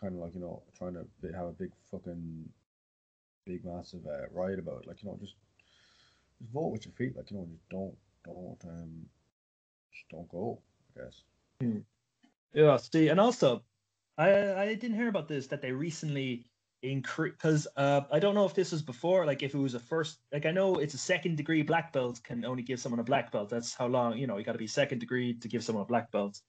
kind 0.00 0.14
of 0.14 0.20
like 0.20 0.34
you 0.34 0.40
know, 0.40 0.62
trying 0.76 0.94
to 0.94 1.06
have 1.34 1.46
a 1.46 1.52
big 1.52 1.70
fucking, 1.90 2.48
big 3.46 3.64
massive 3.64 4.00
uh, 4.06 4.26
riot 4.32 4.58
about 4.58 4.82
it. 4.82 4.88
Like, 4.88 5.02
you 5.02 5.08
know, 5.08 5.18
just 5.20 5.34
just 6.38 6.50
vote 6.52 6.68
with 6.68 6.86
your 6.86 6.94
feet. 6.94 7.16
Like, 7.16 7.30
you 7.30 7.36
know, 7.36 7.46
just 7.50 7.68
don't 7.68 7.94
don't 8.24 8.58
um, 8.68 9.06
just 9.92 10.08
don't 10.10 10.28
go. 10.28 10.60
I 10.96 11.04
guess. 11.04 11.22
Hmm. 11.60 11.78
Yeah. 12.54 12.76
See, 12.78 13.08
and 13.08 13.20
also, 13.20 13.62
I 14.18 14.54
I 14.54 14.74
didn't 14.74 14.96
hear 14.96 15.08
about 15.08 15.28
this 15.28 15.46
that 15.48 15.60
they 15.60 15.72
recently 15.72 16.46
increase 16.82 17.32
because 17.32 17.66
uh, 17.76 18.02
I 18.10 18.18
don't 18.18 18.34
know 18.34 18.46
if 18.46 18.54
this 18.54 18.72
was 18.72 18.82
before, 18.82 19.26
like 19.26 19.42
if 19.42 19.54
it 19.54 19.58
was 19.58 19.74
a 19.74 19.80
first, 19.80 20.18
like 20.32 20.46
I 20.46 20.50
know 20.50 20.76
it's 20.76 20.94
a 20.94 20.98
second 20.98 21.36
degree 21.36 21.62
black 21.62 21.92
belt 21.92 22.20
can 22.24 22.44
only 22.44 22.62
give 22.62 22.80
someone 22.80 23.00
a 23.00 23.04
black 23.04 23.30
belt. 23.32 23.50
That's 23.50 23.74
how 23.74 23.86
long 23.86 24.16
you 24.16 24.26
know 24.26 24.38
you 24.38 24.44
got 24.44 24.52
to 24.52 24.58
be 24.58 24.66
second 24.66 24.98
degree 24.98 25.34
to 25.34 25.48
give 25.48 25.62
someone 25.62 25.82
a 25.82 25.86
black 25.86 26.10
belt. 26.10 26.40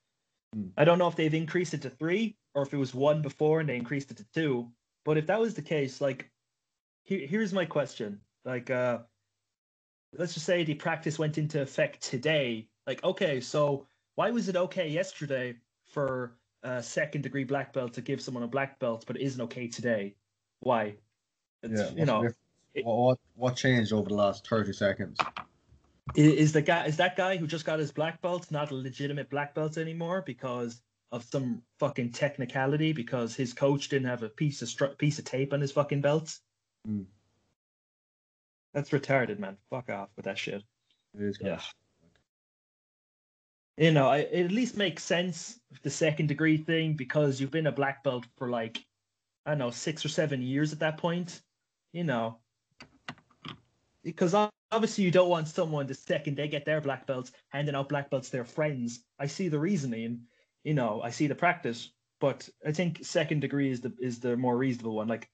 Hmm. 0.54 0.68
I 0.78 0.86
don't 0.86 0.98
know 0.98 1.08
if 1.08 1.16
they've 1.16 1.34
increased 1.34 1.74
it 1.74 1.82
to 1.84 1.90
three 1.90 2.36
or 2.54 2.64
if 2.64 2.74
it 2.74 2.78
was 2.78 2.94
one 2.94 3.22
before 3.22 3.60
and 3.60 3.70
they 3.70 3.76
increased 3.76 4.12
it 4.12 4.18
to 4.18 4.26
two. 4.34 4.70
But 5.06 5.18
if 5.18 5.28
that 5.28 5.40
was 5.40 5.54
the 5.54 5.62
case, 5.62 6.02
like 6.02 6.30
here, 7.04 7.26
here's 7.26 7.54
my 7.54 7.66
question: 7.66 8.20
like 8.46 8.70
uh, 8.70 9.00
let's 10.18 10.34
just 10.34 10.46
say 10.46 10.64
the 10.64 10.76
practice 10.76 11.18
went 11.18 11.38
into 11.38 11.62
effect 11.62 12.02
today. 12.02 12.68
Like 12.86 13.04
okay, 13.04 13.42
so 13.42 13.88
why 14.16 14.30
was 14.30 14.50
it 14.50 14.56
okay 14.56 14.88
yesterday 14.88 15.56
for 15.86 16.36
a 16.64 16.84
second 16.84 17.22
degree 17.22 17.44
black 17.44 17.74
belt 17.74 17.94
to 17.94 18.02
give 18.02 18.22
someone 18.22 18.44
a 18.44 18.48
black 18.48 18.80
belt, 18.80 19.06
but 19.08 19.16
it 19.16 19.24
isn't 19.24 19.42
okay 19.42 19.68
today? 19.68 20.16
why. 20.62 20.96
It's, 21.64 21.82
yeah, 21.82 21.90
you 21.96 22.06
know, 22.06 22.28
it, 22.74 22.86
what 22.86 23.20
what 23.36 23.56
changed 23.56 23.92
over 23.94 24.08
the 24.10 24.16
last 24.16 24.48
thirty 24.48 24.74
seconds? 24.74 25.18
Is 26.16 26.52
the 26.52 26.62
guy 26.62 26.86
is 26.86 26.98
that 26.98 27.16
guy 27.16 27.38
who 27.38 27.48
just 27.48 27.66
got 27.66 27.80
his 27.80 27.92
black 27.92 28.22
belt 28.22 28.52
not 28.52 28.72
a 28.72 28.76
legitimate 28.76 29.30
black 29.30 29.56
belt 29.56 29.78
anymore 29.78 30.24
because 30.26 30.82
of 31.12 31.24
some 31.24 31.62
fucking 31.80 32.12
technicality 32.12 32.94
because 32.94 33.36
his 33.36 33.54
coach 33.54 33.90
didn't 33.90 34.08
have 34.08 34.24
a 34.24 34.30
piece 34.30 34.62
of 34.62 34.68
stru- 34.68 34.98
piece 34.98 35.20
of 35.20 35.26
tape 35.26 35.54
on 35.54 35.62
his 35.62 35.72
fucking 35.72 36.02
belt? 36.02 36.38
Mm. 36.88 37.06
That's 38.74 38.90
retarded, 38.92 39.40
man. 39.40 39.58
Fuck 39.70 39.90
off 39.90 40.10
with 40.16 40.26
that 40.26 40.38
shit. 40.38 40.64
It 41.18 41.24
is 41.24 41.38
yeah. 41.42 41.60
You 43.78 43.92
know, 43.92 44.08
I, 44.10 44.20
it 44.20 44.46
at 44.46 44.52
least 44.52 44.78
makes 44.78 45.04
sense 45.04 45.60
the 45.82 45.90
second 45.90 46.28
degree 46.28 46.58
thing 46.58 46.94
because 46.94 47.40
you've 47.40 47.52
been 47.52 47.68
a 47.68 47.72
black 47.72 48.04
belt 48.04 48.26
for 48.38 48.50
like 48.50 48.84
I 49.46 49.52
don't 49.52 49.60
know, 49.60 49.72
six 49.72 50.06
or 50.06 50.10
seven 50.10 50.42
years 50.42 50.72
at 50.72 50.80
that 50.80 50.98
point, 50.98 51.42
you 51.94 52.04
know, 52.04 52.38
because 54.04 54.34
obviously 54.72 55.04
you 55.04 55.12
don't 55.12 55.30
want 55.30 55.48
someone 55.48 55.88
the 55.88 55.94
second 55.94 56.36
they 56.36 56.48
get 56.48 56.66
their 56.66 56.82
black 56.82 57.06
belts 57.06 57.32
handing 57.50 57.76
out 57.76 57.90
black 57.90 58.10
belts 58.10 58.30
to 58.30 58.38
their 58.38 58.46
friends. 58.46 59.04
I 59.20 59.28
see 59.28 59.48
the 59.48 59.60
reasoning, 59.60 60.22
you 60.64 60.74
know, 60.74 61.02
I 61.02 61.10
see 61.10 61.28
the 61.28 61.36
practice, 61.36 61.92
but 62.20 62.48
I 62.66 62.72
think 62.72 63.00
second 63.04 63.42
degree 63.42 63.72
is 63.72 63.82
the 63.82 63.94
is 64.00 64.20
the 64.20 64.38
more 64.38 64.58
reasonable 64.58 64.96
one. 64.96 65.08
Like, 65.08 65.30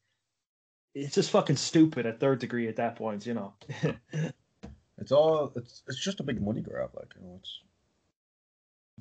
it's 0.95 1.15
just 1.15 1.31
fucking 1.31 1.57
stupid 1.57 2.05
at 2.05 2.19
third 2.19 2.39
degree 2.39 2.67
at 2.67 2.77
that 2.77 2.95
point, 2.95 3.25
you 3.25 3.33
know. 3.33 3.53
it's 4.97 5.11
all 5.11 5.51
it's 5.55 5.83
it's 5.87 6.03
just 6.03 6.19
a 6.19 6.23
big 6.23 6.41
money 6.41 6.61
grab, 6.61 6.89
like 6.95 7.13
you 7.15 7.21
know, 7.21 7.35
it's 7.39 7.61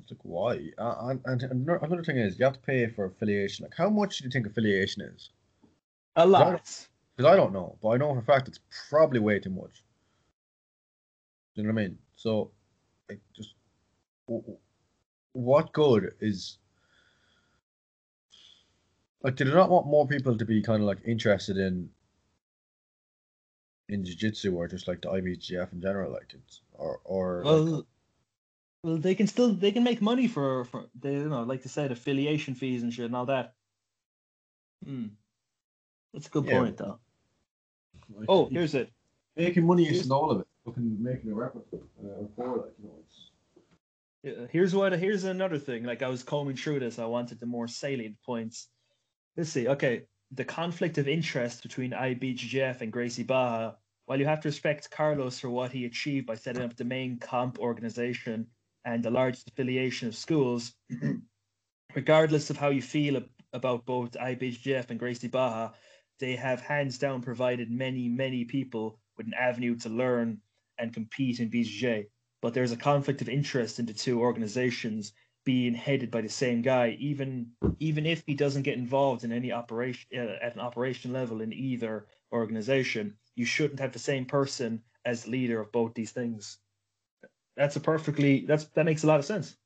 it's 0.01 0.11
like 0.11 0.19
why? 0.23 0.69
And, 0.77 1.21
and 1.25 1.69
another 1.69 2.03
thing 2.03 2.17
is 2.17 2.37
you 2.37 2.45
have 2.45 2.53
to 2.53 2.59
pay 2.59 2.87
for 2.87 3.05
affiliation. 3.05 3.63
Like 3.63 3.75
how 3.75 3.89
much 3.89 4.19
do 4.19 4.25
you 4.25 4.31
think 4.31 4.45
affiliation 4.45 5.01
is? 5.01 5.29
A 6.15 6.25
lot. 6.25 6.87
Because 7.17 7.33
I, 7.33 7.35
don't 7.35 7.51
know, 7.51 7.77
but 7.81 7.89
I 7.89 7.97
know 7.97 8.13
for 8.13 8.19
a 8.19 8.23
fact 8.23 8.47
it's 8.47 8.59
probably 8.89 9.19
way 9.19 9.39
too 9.39 9.49
much. 9.49 9.83
Do 11.55 11.61
you 11.61 11.67
know 11.67 11.73
what 11.73 11.81
I 11.81 11.87
mean? 11.87 11.97
So, 12.15 12.51
like, 13.09 13.19
just 13.35 13.55
what 15.33 15.73
good 15.73 16.13
is 16.21 16.57
like? 19.23 19.35
Do 19.35 19.45
they 19.45 19.51
not 19.51 19.71
want 19.71 19.87
more 19.87 20.07
people 20.07 20.37
to 20.37 20.45
be 20.45 20.61
kind 20.61 20.81
of 20.83 20.87
like 20.87 20.99
interested 21.05 21.57
in 21.57 21.89
in 23.89 24.03
jiu-jitsu 24.03 24.53
or 24.53 24.67
just 24.67 24.87
like 24.87 25.01
the 25.01 25.09
IBGF 25.09 25.73
in 25.73 25.81
general? 25.81 26.11
Like 26.11 26.33
it's 26.33 26.61
or 26.73 26.99
or 27.03 27.41
well. 27.43 27.63
Like, 27.63 27.85
well, 28.83 28.97
they 28.97 29.15
can 29.15 29.25
still 29.25 29.53
they 29.53 29.71
can 29.71 29.83
make 29.83 30.01
money 30.01 30.27
for 30.27 30.65
for 30.65 30.85
they 30.99 31.13
you 31.13 31.29
know 31.29 31.43
like 31.43 31.63
they 31.63 31.69
said 31.69 31.91
affiliation 31.91 32.53
fees 32.53 32.83
and 32.83 32.93
shit 32.93 33.05
and 33.05 33.15
all 33.15 33.25
that. 33.25 33.55
Hmm. 34.85 35.07
That's 36.13 36.27
a 36.27 36.29
good 36.29 36.45
yeah. 36.45 36.59
point 36.59 36.77
though. 36.77 36.99
Like, 38.15 38.25
oh, 38.29 38.47
here's 38.51 38.75
it. 38.75 38.91
Making 39.35 39.65
money 39.65 39.87
isn't 39.89 40.11
all 40.11 40.31
of 40.31 40.41
it. 40.41 40.47
Fucking 40.65 40.97
making 41.01 41.31
a 41.31 41.35
record 41.35 41.63
uh, 41.73 42.25
for 42.35 42.57
like 42.57 42.71
you 42.81 42.85
know 42.85 42.95
it's. 43.05 43.31
Yeah, 44.23 44.47
here's 44.51 44.73
what 44.73 44.93
here's 44.93 45.23
another 45.23 45.59
thing. 45.59 45.83
Like 45.83 46.01
I 46.01 46.09
was 46.09 46.23
combing 46.23 46.55
through 46.55 46.79
this, 46.79 46.99
I 46.99 47.05
wanted 47.05 47.39
the 47.39 47.45
more 47.45 47.67
salient 47.67 48.17
points. 48.25 48.67
Let's 49.35 49.49
see. 49.49 49.67
Okay, 49.67 50.03
the 50.31 50.43
conflict 50.43 50.97
of 50.97 51.07
interest 51.07 51.63
between 51.63 51.91
IBJJF 51.91 52.81
and 52.81 52.91
Gracie 52.91 53.23
Barra. 53.23 53.75
While 54.05 54.19
you 54.19 54.25
have 54.25 54.39
to 54.41 54.47
respect 54.47 54.89
Carlos 54.89 55.37
for 55.37 55.49
what 55.49 55.73
he 55.73 55.83
achieved 55.83 56.27
by 56.27 56.35
setting 56.35 56.63
up 56.63 56.77
the 56.77 56.85
main 56.85 57.19
comp 57.19 57.59
organization, 57.59 58.47
and 58.87 59.03
the 59.03 59.11
largest 59.11 59.49
affiliation 59.49 60.07
of 60.07 60.15
schools, 60.15 60.71
regardless 61.95 62.49
of 62.49 62.55
how 62.55 62.69
you 62.69 62.81
feel 62.81 63.21
about 63.51 63.85
both 63.85 64.11
IBJJF 64.11 64.89
and 64.89 64.97
Gracie 64.97 65.27
Barra, 65.27 65.73
they 66.19 66.35
have 66.35 66.61
hands 66.61 66.97
down 66.97 67.21
provided 67.21 67.69
many, 67.69 68.09
many 68.09 68.45
people 68.45 68.99
with 69.17 69.27
an 69.27 69.33
avenue 69.33 69.75
to 69.77 69.89
learn 69.89 70.39
and 70.77 70.93
compete 70.93 71.39
in 71.39 71.49
BJJ. 71.49 72.05
But 72.41 72.53
there's 72.53 72.71
a 72.71 72.77
conflict 72.77 73.21
of 73.21 73.29
interest 73.29 73.79
in 73.79 73.85
the 73.85 73.93
two 73.93 74.21
organizations 74.21 75.13
being 75.43 75.73
headed 75.73 76.11
by 76.11 76.21
the 76.21 76.29
same 76.29 76.61
guy, 76.61 76.97
even 76.99 77.51
even 77.79 78.05
if 78.05 78.23
he 78.27 78.35
doesn't 78.35 78.63
get 78.63 78.77
involved 78.77 79.23
in 79.23 79.31
any 79.31 79.51
operation 79.51 80.09
uh, 80.15 80.37
at 80.41 80.55
an 80.55 80.61
operation 80.61 81.13
level 81.13 81.41
in 81.41 81.53
either 81.53 82.07
organization. 82.31 83.15
You 83.35 83.45
shouldn't 83.45 83.79
have 83.79 83.93
the 83.93 83.99
same 83.99 84.25
person 84.25 84.81
as 85.05 85.27
leader 85.27 85.61
of 85.61 85.71
both 85.71 85.93
these 85.93 86.11
things 86.11 86.57
that's 87.57 87.75
a 87.75 87.79
perfectly 87.79 88.45
that's 88.45 88.65
that 88.75 88.85
makes 88.85 89.03
a 89.03 89.07
lot 89.07 89.19
of 89.19 89.25
sense. 89.25 89.57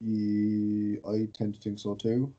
Yeah, 0.00 0.98
I 1.08 1.28
tend 1.32 1.54
to 1.54 1.60
think 1.60 1.78
so 1.78 1.94
too. 1.94 2.34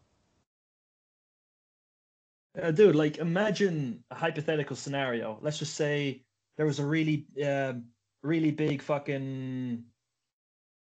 Uh, 2.62 2.72
dude, 2.72 2.96
like 2.96 3.18
imagine 3.18 4.04
a 4.10 4.16
hypothetical 4.16 4.76
scenario. 4.76 5.38
Let's 5.42 5.60
just 5.60 5.76
say 5.76 6.24
there 6.58 6.66
was 6.66 6.80
a 6.80 6.86
really, 6.86 7.28
uh, 7.44 7.74
really 8.24 8.52
big 8.52 8.82
fucking. 8.82 9.84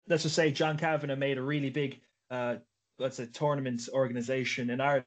Let's 0.08 0.22
just 0.22 0.36
say 0.36 0.52
John 0.52 0.78
Kavanagh 0.78 1.16
made 1.16 1.38
a 1.38 1.42
really 1.42 1.70
big, 1.70 2.00
uh, 2.30 2.56
let's 2.98 3.16
say 3.16 3.26
tournament 3.26 3.88
organization 3.92 4.70
in 4.70 4.80
Ireland 4.80 5.06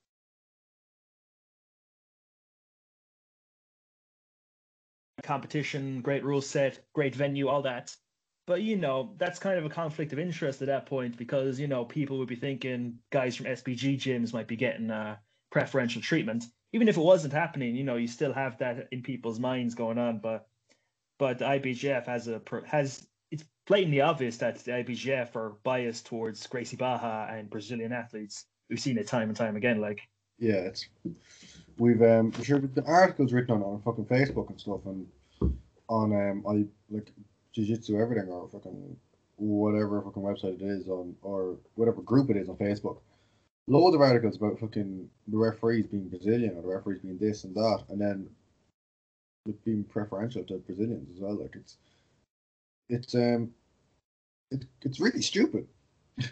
competition, 5.23 6.01
great 6.01 6.23
rule 6.23 6.41
set, 6.41 6.79
great 6.93 7.13
venue, 7.15 7.47
all 7.47 7.61
that. 7.61 7.95
But 8.47 8.63
you 8.63 8.75
know, 8.77 9.13
that's 9.17 9.37
kind 9.37 9.59
of 9.59 9.65
a 9.65 9.69
conflict 9.69 10.11
of 10.11 10.19
interest 10.19 10.61
at 10.61 10.67
that 10.67 10.87
point 10.87 11.15
because 11.17 11.59
you 11.59 11.67
know 11.67 11.85
people 11.85 12.17
would 12.17 12.27
be 12.27 12.35
thinking 12.35 12.95
guys 13.11 13.35
from 13.35 13.45
SBG 13.45 13.97
gyms 13.97 14.33
might 14.33 14.47
be 14.47 14.55
getting 14.55 14.89
uh, 14.89 15.17
preferential 15.51 16.01
treatment, 16.01 16.45
even 16.73 16.87
if 16.87 16.97
it 16.97 17.01
wasn't 17.01 17.33
happening. 17.33 17.75
You 17.75 17.83
know, 17.83 17.95
you 17.95 18.07
still 18.07 18.33
have 18.33 18.57
that 18.59 18.87
in 18.91 19.01
people's 19.01 19.39
minds 19.39 19.75
going 19.75 19.97
on. 19.97 20.19
But 20.19 20.47
but 21.17 21.39
the 21.39 21.45
IBJJF 21.45 22.05
has 22.05 22.27
a 22.27 22.41
has 22.65 23.05
it's 23.31 23.43
blatantly 23.67 24.01
obvious 24.01 24.37
that 24.37 24.57
the 24.59 24.71
IBJJF 24.71 25.35
are 25.35 25.57
biased 25.63 26.05
towards 26.05 26.45
Gracie 26.47 26.77
Barra 26.77 27.27
and 27.31 27.49
Brazilian 27.49 27.91
athletes. 27.91 28.45
We've 28.69 28.79
seen 28.79 28.97
it 28.97 29.07
time 29.07 29.29
and 29.29 29.37
time 29.37 29.55
again. 29.55 29.81
Like 29.81 30.07
yeah, 30.39 30.53
it's 30.53 30.87
we've 31.77 32.01
um 32.01 32.31
sure 32.43 32.59
the 32.59 32.83
articles 32.85 33.33
written 33.33 33.55
on 33.55 33.63
on 33.63 33.81
fucking 33.81 34.05
Facebook 34.05 34.49
and 34.49 34.59
stuff 34.59 34.81
and 34.85 35.07
on 35.87 36.13
um 36.13 36.43
I 36.47 36.65
like 36.93 37.11
jiu-jitsu 37.53 37.99
everything 37.99 38.29
or 38.29 38.47
fucking 38.49 38.95
whatever 39.37 40.01
fucking 40.01 40.21
website 40.21 40.61
it 40.61 40.65
is 40.65 40.87
on 40.87 41.15
or 41.21 41.57
whatever 41.75 42.01
group 42.01 42.29
it 42.29 42.37
is 42.37 42.49
on 42.49 42.55
Facebook. 42.55 42.97
Loads 43.69 43.95
of 43.95 44.01
articles 44.01 44.35
about 44.35 44.59
fucking 44.59 45.07
the 45.27 45.37
referees 45.37 45.85
being 45.85 46.09
Brazilian 46.09 46.57
or 46.57 46.61
the 46.63 46.67
referees 46.67 47.01
being 47.01 47.19
this 47.19 47.43
and 47.43 47.55
that 47.55 47.83
and 47.89 48.01
then 48.01 48.27
being 49.63 49.83
preferential 49.83 50.43
to 50.43 50.57
Brazilians 50.57 51.07
as 51.13 51.21
well. 51.21 51.39
Like 51.39 51.55
it's 51.55 51.77
it's 52.89 53.13
um, 53.15 53.51
it, 54.51 54.65
it's 54.81 54.99
really 54.99 55.21
stupid, 55.21 55.67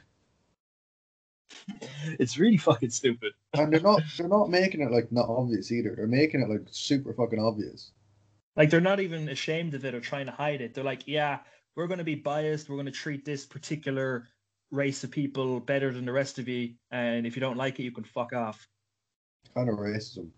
it's 2.20 2.38
really 2.38 2.58
fucking 2.58 2.90
stupid. 2.90 3.34
and 3.54 3.72
they're 3.72 3.82
not 3.82 4.02
they're 4.18 4.28
not 4.28 4.50
making 4.50 4.82
it 4.82 4.92
like 4.92 5.12
not 5.12 5.30
obvious 5.30 5.72
either. 5.72 5.94
They're 5.96 6.08
making 6.08 6.42
it 6.42 6.50
like 6.50 6.68
super 6.72 7.14
fucking 7.14 7.40
obvious. 7.40 7.92
Like 8.56 8.72
they're 8.72 8.82
not 8.82 9.00
even 9.00 9.30
ashamed 9.30 9.76
of 9.76 9.86
it 9.86 9.94
or 9.94 10.02
trying 10.02 10.26
to 10.26 10.32
hide 10.32 10.62
it. 10.62 10.74
They're 10.74 10.84
like, 10.84 11.08
yeah, 11.08 11.40
we're 11.76 11.86
going 11.86 12.00
to 12.00 12.04
be 12.04 12.16
biased. 12.16 12.70
We're 12.70 12.76
going 12.76 12.88
to 12.88 12.92
treat 12.92 13.24
this 13.24 13.46
particular 13.46 14.28
race 14.72 15.04
of 15.04 15.12
people 15.12 15.60
better 15.60 15.92
than 15.92 16.06
the 16.06 16.12
rest 16.12 16.40
of 16.40 16.48
you, 16.48 16.74
and 16.92 17.26
if 17.26 17.36
you 17.36 17.40
don't 17.40 17.58
like 17.58 17.80
it, 17.80 17.84
you 17.84 17.92
can 17.92 18.04
fuck 18.04 18.34
off. 18.34 18.68
Kind 19.54 19.70
of 19.70 19.76
racism. 19.76 20.30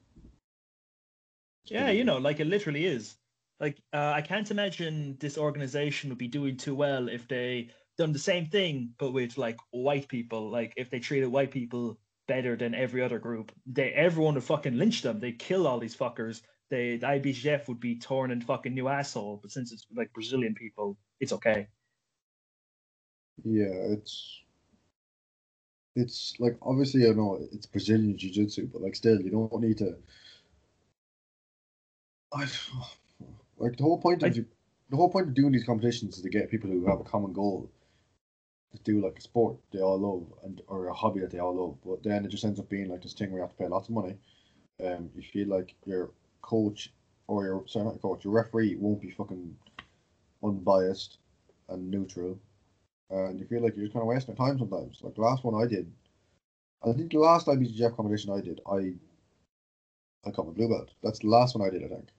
Yeah, 1.65 1.91
you 1.91 2.03
know, 2.03 2.17
like 2.17 2.39
it 2.39 2.47
literally 2.47 2.85
is. 2.85 3.15
Like 3.59 3.77
uh, 3.93 4.13
I 4.15 4.21
can't 4.21 4.49
imagine 4.49 5.17
this 5.19 5.37
organization 5.37 6.09
would 6.09 6.17
be 6.17 6.27
doing 6.27 6.57
too 6.57 6.75
well 6.75 7.09
if 7.09 7.27
they 7.27 7.69
done 7.97 8.13
the 8.13 8.19
same 8.19 8.47
thing 8.47 8.93
but 8.97 9.11
with 9.11 9.37
like 9.37 9.57
white 9.71 10.07
people. 10.07 10.49
Like 10.49 10.73
if 10.77 10.89
they 10.89 10.99
treated 10.99 11.27
white 11.27 11.51
people 11.51 11.99
better 12.27 12.55
than 12.55 12.73
every 12.73 13.03
other 13.03 13.19
group, 13.19 13.51
they 13.65 13.91
everyone 13.91 14.35
would 14.35 14.43
fucking 14.43 14.77
lynch 14.77 15.01
them. 15.01 15.19
They 15.19 15.33
kill 15.33 15.67
all 15.67 15.79
these 15.79 15.95
fuckers. 15.95 16.41
They 16.69 16.97
the 16.97 17.07
IBJJF 17.07 17.67
would 17.67 17.79
be 17.79 17.99
torn 17.99 18.31
and 18.31 18.43
fucking 18.43 18.73
new 18.73 18.87
asshole. 18.87 19.39
But 19.41 19.51
since 19.51 19.71
it's 19.73 19.85
like 19.95 20.13
Brazilian 20.13 20.55
people, 20.55 20.97
it's 21.19 21.33
okay. 21.33 21.67
Yeah, 23.43 23.93
it's 23.95 24.41
it's 25.95 26.33
like 26.39 26.57
obviously 26.61 27.07
I 27.07 27.11
know 27.11 27.39
it's 27.51 27.65
Brazilian 27.65 28.17
Jiu 28.17 28.31
Jitsu, 28.31 28.67
but 28.67 28.81
like 28.81 28.95
still 28.95 29.19
you 29.21 29.29
don't 29.31 29.61
need 29.61 29.77
to. 29.79 29.97
I, 32.33 32.47
like 33.57 33.77
the 33.77 33.83
whole 33.83 33.99
point 33.99 34.23
of 34.23 34.37
I- 34.37 34.45
the 34.89 34.97
whole 34.97 35.09
point 35.09 35.27
of 35.27 35.33
doing 35.35 35.51
these 35.51 35.63
competitions 35.63 36.17
is 36.17 36.23
to 36.23 36.29
get 36.29 36.49
people 36.49 36.69
who 36.69 36.85
have 36.87 36.99
a 36.99 37.03
common 37.03 37.31
goal 37.33 37.69
to 38.71 38.77
do 38.83 39.01
like 39.03 39.17
a 39.17 39.21
sport 39.21 39.57
they 39.71 39.81
all 39.81 39.99
love 39.99 40.33
and 40.43 40.61
or 40.67 40.87
a 40.87 40.93
hobby 40.93 41.19
that 41.21 41.31
they 41.31 41.39
all 41.39 41.55
love. 41.55 41.77
But 41.85 42.03
then 42.03 42.25
it 42.25 42.29
just 42.29 42.43
ends 42.45 42.59
up 42.59 42.69
being 42.69 42.89
like 42.89 43.03
this 43.03 43.13
thing 43.13 43.31
where 43.31 43.39
you 43.39 43.47
have 43.47 43.51
to 43.55 43.57
pay 43.63 43.67
lots 43.67 43.87
of 43.89 43.95
money. 43.95 44.17
Um, 44.83 45.09
you 45.15 45.21
feel 45.21 45.47
like 45.47 45.75
your 45.85 46.11
coach 46.41 46.91
or 47.27 47.45
your 47.45 47.67
sorry 47.67 47.85
not 47.85 47.95
your 47.95 48.01
coach, 48.01 48.23
your 48.23 48.33
referee 48.33 48.75
won't 48.75 49.01
be 49.01 49.11
fucking 49.11 49.55
unbiased 50.43 51.17
and 51.69 51.89
neutral 51.91 52.39
and 53.09 53.39
you 53.39 53.45
feel 53.45 53.61
like 53.61 53.75
you're 53.75 53.85
just 53.85 53.93
kind 53.93 54.03
of 54.03 54.07
wasting 54.07 54.35
time 54.35 54.57
sometimes. 54.59 54.99
Like 55.03 55.15
the 55.15 55.21
last 55.21 55.43
one 55.43 55.61
I 55.61 55.67
did, 55.67 55.91
I 56.83 56.93
think 56.93 57.11
the 57.11 57.19
last 57.19 57.47
IBJJF 57.47 57.95
competition 57.95 58.31
I 58.33 58.41
did, 58.41 58.61
I 58.69 58.93
I 60.25 60.31
got 60.31 60.47
my 60.47 60.53
blue 60.53 60.69
belt. 60.69 60.91
That's 61.01 61.19
the 61.19 61.27
last 61.27 61.55
one 61.55 61.67
I 61.67 61.71
did, 61.71 61.83
I 61.83 61.87
think. 61.87 62.09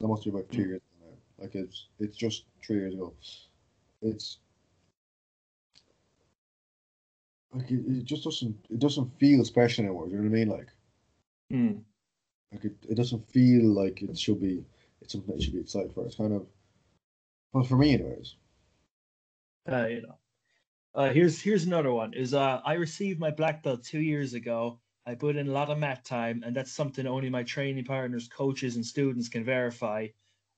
That 0.00 0.08
must 0.08 0.24
be 0.24 0.30
about 0.30 0.50
two 0.50 0.62
Mm. 0.62 0.68
years 0.68 0.80
ago 0.82 1.10
now. 1.10 1.42
Like 1.44 1.54
it's 1.54 1.86
it's 1.98 2.16
just 2.16 2.44
three 2.64 2.76
years 2.76 2.94
ago. 2.94 3.12
It's 4.02 4.38
like 7.52 7.70
it, 7.70 7.84
it 7.86 8.04
just 8.04 8.24
doesn't 8.24 8.56
it 8.70 8.78
doesn't 8.78 9.18
feel 9.18 9.44
special 9.44 9.84
anymore. 9.84 10.06
Do 10.06 10.12
you 10.12 10.18
know 10.18 10.30
what 10.30 10.36
I 10.36 10.38
mean? 10.38 10.48
Like 10.48 10.68
Hmm. 11.50 11.72
like 12.52 12.64
it, 12.64 12.76
it 12.88 12.94
doesn't 12.94 13.28
feel 13.30 13.64
like 13.64 14.02
it 14.02 14.18
should 14.18 14.40
be. 14.40 14.64
It's 15.00 15.12
something 15.12 15.30
that 15.34 15.38
you 15.40 15.44
should 15.44 15.54
be 15.54 15.60
excited 15.60 15.92
for. 15.94 16.04
It's 16.06 16.16
kind 16.16 16.32
of 16.32 16.46
well 17.52 17.64
for 17.64 17.76
me, 17.76 17.94
anyways. 17.94 18.36
Uh, 19.70 19.86
you 19.86 20.02
know. 20.02 20.18
Uh, 20.94 21.10
here's 21.10 21.40
here's 21.40 21.64
another 21.64 21.92
one. 21.92 22.14
Is 22.14 22.34
uh, 22.34 22.60
I 22.64 22.74
received 22.74 23.20
my 23.20 23.30
black 23.30 23.62
belt 23.62 23.84
two 23.84 24.00
years 24.00 24.34
ago. 24.34 24.80
I 25.06 25.14
put 25.14 25.36
in 25.36 25.48
a 25.48 25.52
lot 25.52 25.70
of 25.70 25.78
mat 25.78 26.04
time, 26.04 26.42
and 26.44 26.54
that's 26.54 26.72
something 26.72 27.06
only 27.06 27.30
my 27.30 27.42
training 27.42 27.84
partners, 27.84 28.28
coaches, 28.28 28.76
and 28.76 28.84
students 28.84 29.28
can 29.28 29.44
verify. 29.44 30.08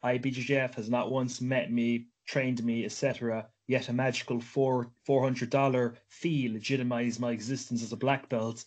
IBJJF 0.04 0.74
has 0.74 0.88
not 0.88 1.10
once 1.10 1.40
met 1.40 1.70
me, 1.70 2.06
trained 2.26 2.64
me, 2.64 2.84
etc. 2.84 3.46
Yet 3.66 3.88
a 3.88 3.92
magical 3.92 4.40
four 4.40 4.90
four 5.04 5.22
hundred 5.22 5.50
dollar 5.50 5.96
fee 6.08 6.48
legitimized 6.48 7.20
my 7.20 7.32
existence 7.32 7.82
as 7.82 7.92
a 7.92 7.96
black 7.96 8.28
belt. 8.28 8.64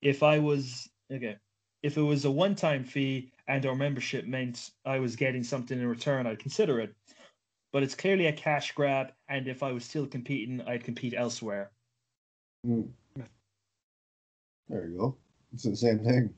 If 0.00 0.22
I 0.22 0.38
was 0.38 0.88
okay, 1.12 1.36
if 1.82 1.96
it 1.96 2.02
was 2.02 2.24
a 2.24 2.30
one 2.30 2.54
time 2.54 2.84
fee 2.84 3.32
and 3.48 3.66
or 3.66 3.76
membership 3.76 4.24
meant 4.24 4.70
I 4.84 4.98
was 4.98 5.16
getting 5.16 5.44
something 5.44 5.78
in 5.78 5.86
return, 5.86 6.26
I'd 6.26 6.38
consider 6.38 6.80
it 6.80 6.94
but 7.72 7.82
it's 7.82 7.94
clearly 7.94 8.26
a 8.26 8.32
cash 8.32 8.72
grab. 8.72 9.12
And 9.28 9.48
if 9.48 9.62
I 9.62 9.72
was 9.72 9.84
still 9.84 10.06
competing, 10.06 10.60
I'd 10.62 10.84
compete 10.84 11.14
elsewhere. 11.16 11.70
Mm. 12.66 12.90
There 14.68 14.86
you 14.86 14.98
go. 14.98 15.16
It's 15.52 15.64
the 15.64 15.76
same 15.76 15.98
thing. 15.98 16.32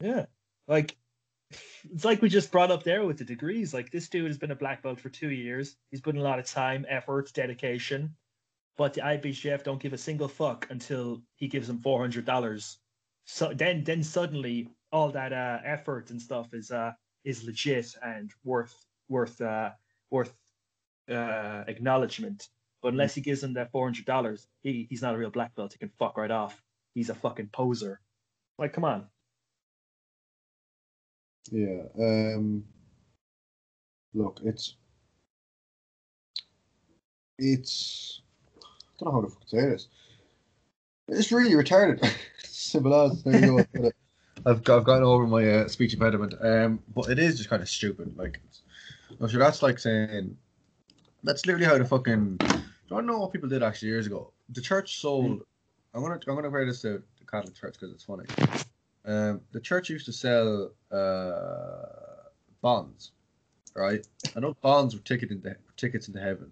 Yeah, 0.00 0.26
like 0.68 0.96
it's 1.92 2.04
like 2.04 2.22
we 2.22 2.28
just 2.28 2.52
brought 2.52 2.70
up 2.70 2.82
there 2.82 3.04
with 3.04 3.18
the 3.18 3.24
degrees. 3.24 3.74
Like 3.74 3.90
this 3.90 4.08
dude 4.08 4.26
has 4.26 4.38
been 4.38 4.50
a 4.50 4.56
black 4.56 4.82
belt 4.82 5.00
for 5.00 5.08
two 5.08 5.30
years. 5.30 5.76
He's 5.90 6.00
put 6.00 6.14
in 6.14 6.20
a 6.20 6.24
lot 6.24 6.38
of 6.38 6.46
time, 6.46 6.86
effort, 6.88 7.32
dedication. 7.32 8.14
But 8.76 8.94
the 8.94 9.02
IBJJF 9.02 9.64
don't 9.64 9.80
give 9.80 9.92
a 9.92 9.98
single 9.98 10.28
fuck 10.28 10.66
until 10.70 11.22
he 11.36 11.48
gives 11.48 11.66
them 11.66 11.78
four 11.78 12.00
hundred 12.00 12.24
dollars. 12.24 12.78
So 13.24 13.52
then, 13.54 13.84
then 13.84 14.02
suddenly 14.02 14.68
all 14.90 15.10
that 15.10 15.32
uh, 15.32 15.58
effort 15.64 16.10
and 16.10 16.20
stuff 16.20 16.52
is 16.54 16.70
uh 16.70 16.92
is 17.24 17.44
legit 17.44 17.94
and 18.02 18.30
worth 18.44 18.86
worth 19.08 19.40
uh 19.40 19.70
worth 20.12 20.32
uh 21.10 21.64
acknowledgement. 21.66 22.48
But 22.82 22.92
unless 22.92 23.14
he 23.14 23.20
gives 23.20 23.40
them 23.40 23.54
that 23.54 23.72
four 23.72 23.86
hundred 23.86 24.04
dollars, 24.04 24.46
he 24.62 24.86
he's 24.88 25.02
not 25.02 25.14
a 25.14 25.18
real 25.18 25.30
black 25.30 25.54
belt. 25.54 25.72
He 25.72 25.78
can 25.78 25.90
fuck 25.98 26.16
right 26.16 26.30
off. 26.30 26.62
He's 26.94 27.10
a 27.10 27.14
fucking 27.14 27.50
poser. 27.52 28.00
Like, 28.58 28.72
come 28.72 28.84
on. 28.84 29.06
Yeah. 31.50 31.82
Um. 31.98 32.64
Look, 34.14 34.40
it's 34.44 34.76
it's. 37.38 38.20
I 38.56 39.04
don't 39.04 39.14
know 39.14 39.20
how 39.20 39.26
to 39.26 39.32
fucking 39.32 39.48
say 39.48 39.60
this. 39.68 39.88
It's 41.08 41.32
really 41.32 41.52
retarded. 41.52 42.08
Simple 42.44 42.94
as. 42.94 43.22
There 43.22 43.40
you 43.40 43.46
go. 43.46 43.58
I've 43.58 43.82
got. 43.82 43.92
I've, 44.44 44.64
got, 44.64 44.84
gotten 44.84 45.04
over 45.04 45.26
my 45.26 45.48
uh, 45.48 45.68
speech 45.68 45.94
impediment. 45.94 46.34
Um, 46.40 46.80
but 46.94 47.10
it 47.10 47.18
is 47.18 47.36
just 47.36 47.48
kind 47.48 47.62
of 47.62 47.68
stupid. 47.68 48.16
Like, 48.16 48.40
sure, 49.28 49.40
that's 49.40 49.62
like 49.62 49.78
saying 49.78 50.36
that's 51.22 51.46
literally 51.46 51.66
how 51.66 51.78
the 51.78 51.84
fucking. 51.84 52.38
I 52.40 52.60
Do 52.88 52.98
I 52.98 53.00
know 53.00 53.18
what 53.18 53.32
people 53.32 53.48
did 53.48 53.62
actually 53.62 53.88
years 53.88 54.06
ago? 54.06 54.32
The 54.50 54.60
church 54.60 55.00
sold. 55.00 55.42
I'm 55.94 56.02
gonna 56.02 56.14
I'm 56.14 56.34
gonna 56.34 56.42
compare 56.42 56.66
this 56.66 56.82
to 56.82 57.02
the 57.18 57.26
Catholic 57.30 57.54
Church 57.54 57.74
because 57.74 57.92
it's 57.92 58.04
funny. 58.04 58.24
Um, 59.04 59.40
the 59.52 59.60
church 59.60 59.90
used 59.90 60.06
to 60.06 60.12
sell 60.12 60.72
uh, 60.90 62.28
bonds, 62.60 63.12
right? 63.74 64.06
I 64.36 64.40
know 64.40 64.54
bonds 64.60 64.94
were 64.94 65.02
ticket 65.02 65.30
into, 65.30 65.56
tickets 65.76 66.08
into 66.08 66.20
heaven. 66.20 66.50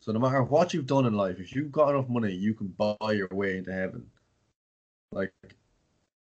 So 0.00 0.12
no 0.12 0.18
matter 0.18 0.42
what 0.42 0.74
you've 0.74 0.86
done 0.86 1.06
in 1.06 1.14
life, 1.14 1.38
if 1.38 1.54
you've 1.54 1.72
got 1.72 1.90
enough 1.90 2.08
money, 2.08 2.32
you 2.32 2.54
can 2.54 2.68
buy 2.68 3.12
your 3.12 3.28
way 3.30 3.56
into 3.58 3.72
heaven. 3.72 4.06
Like, 5.12 5.32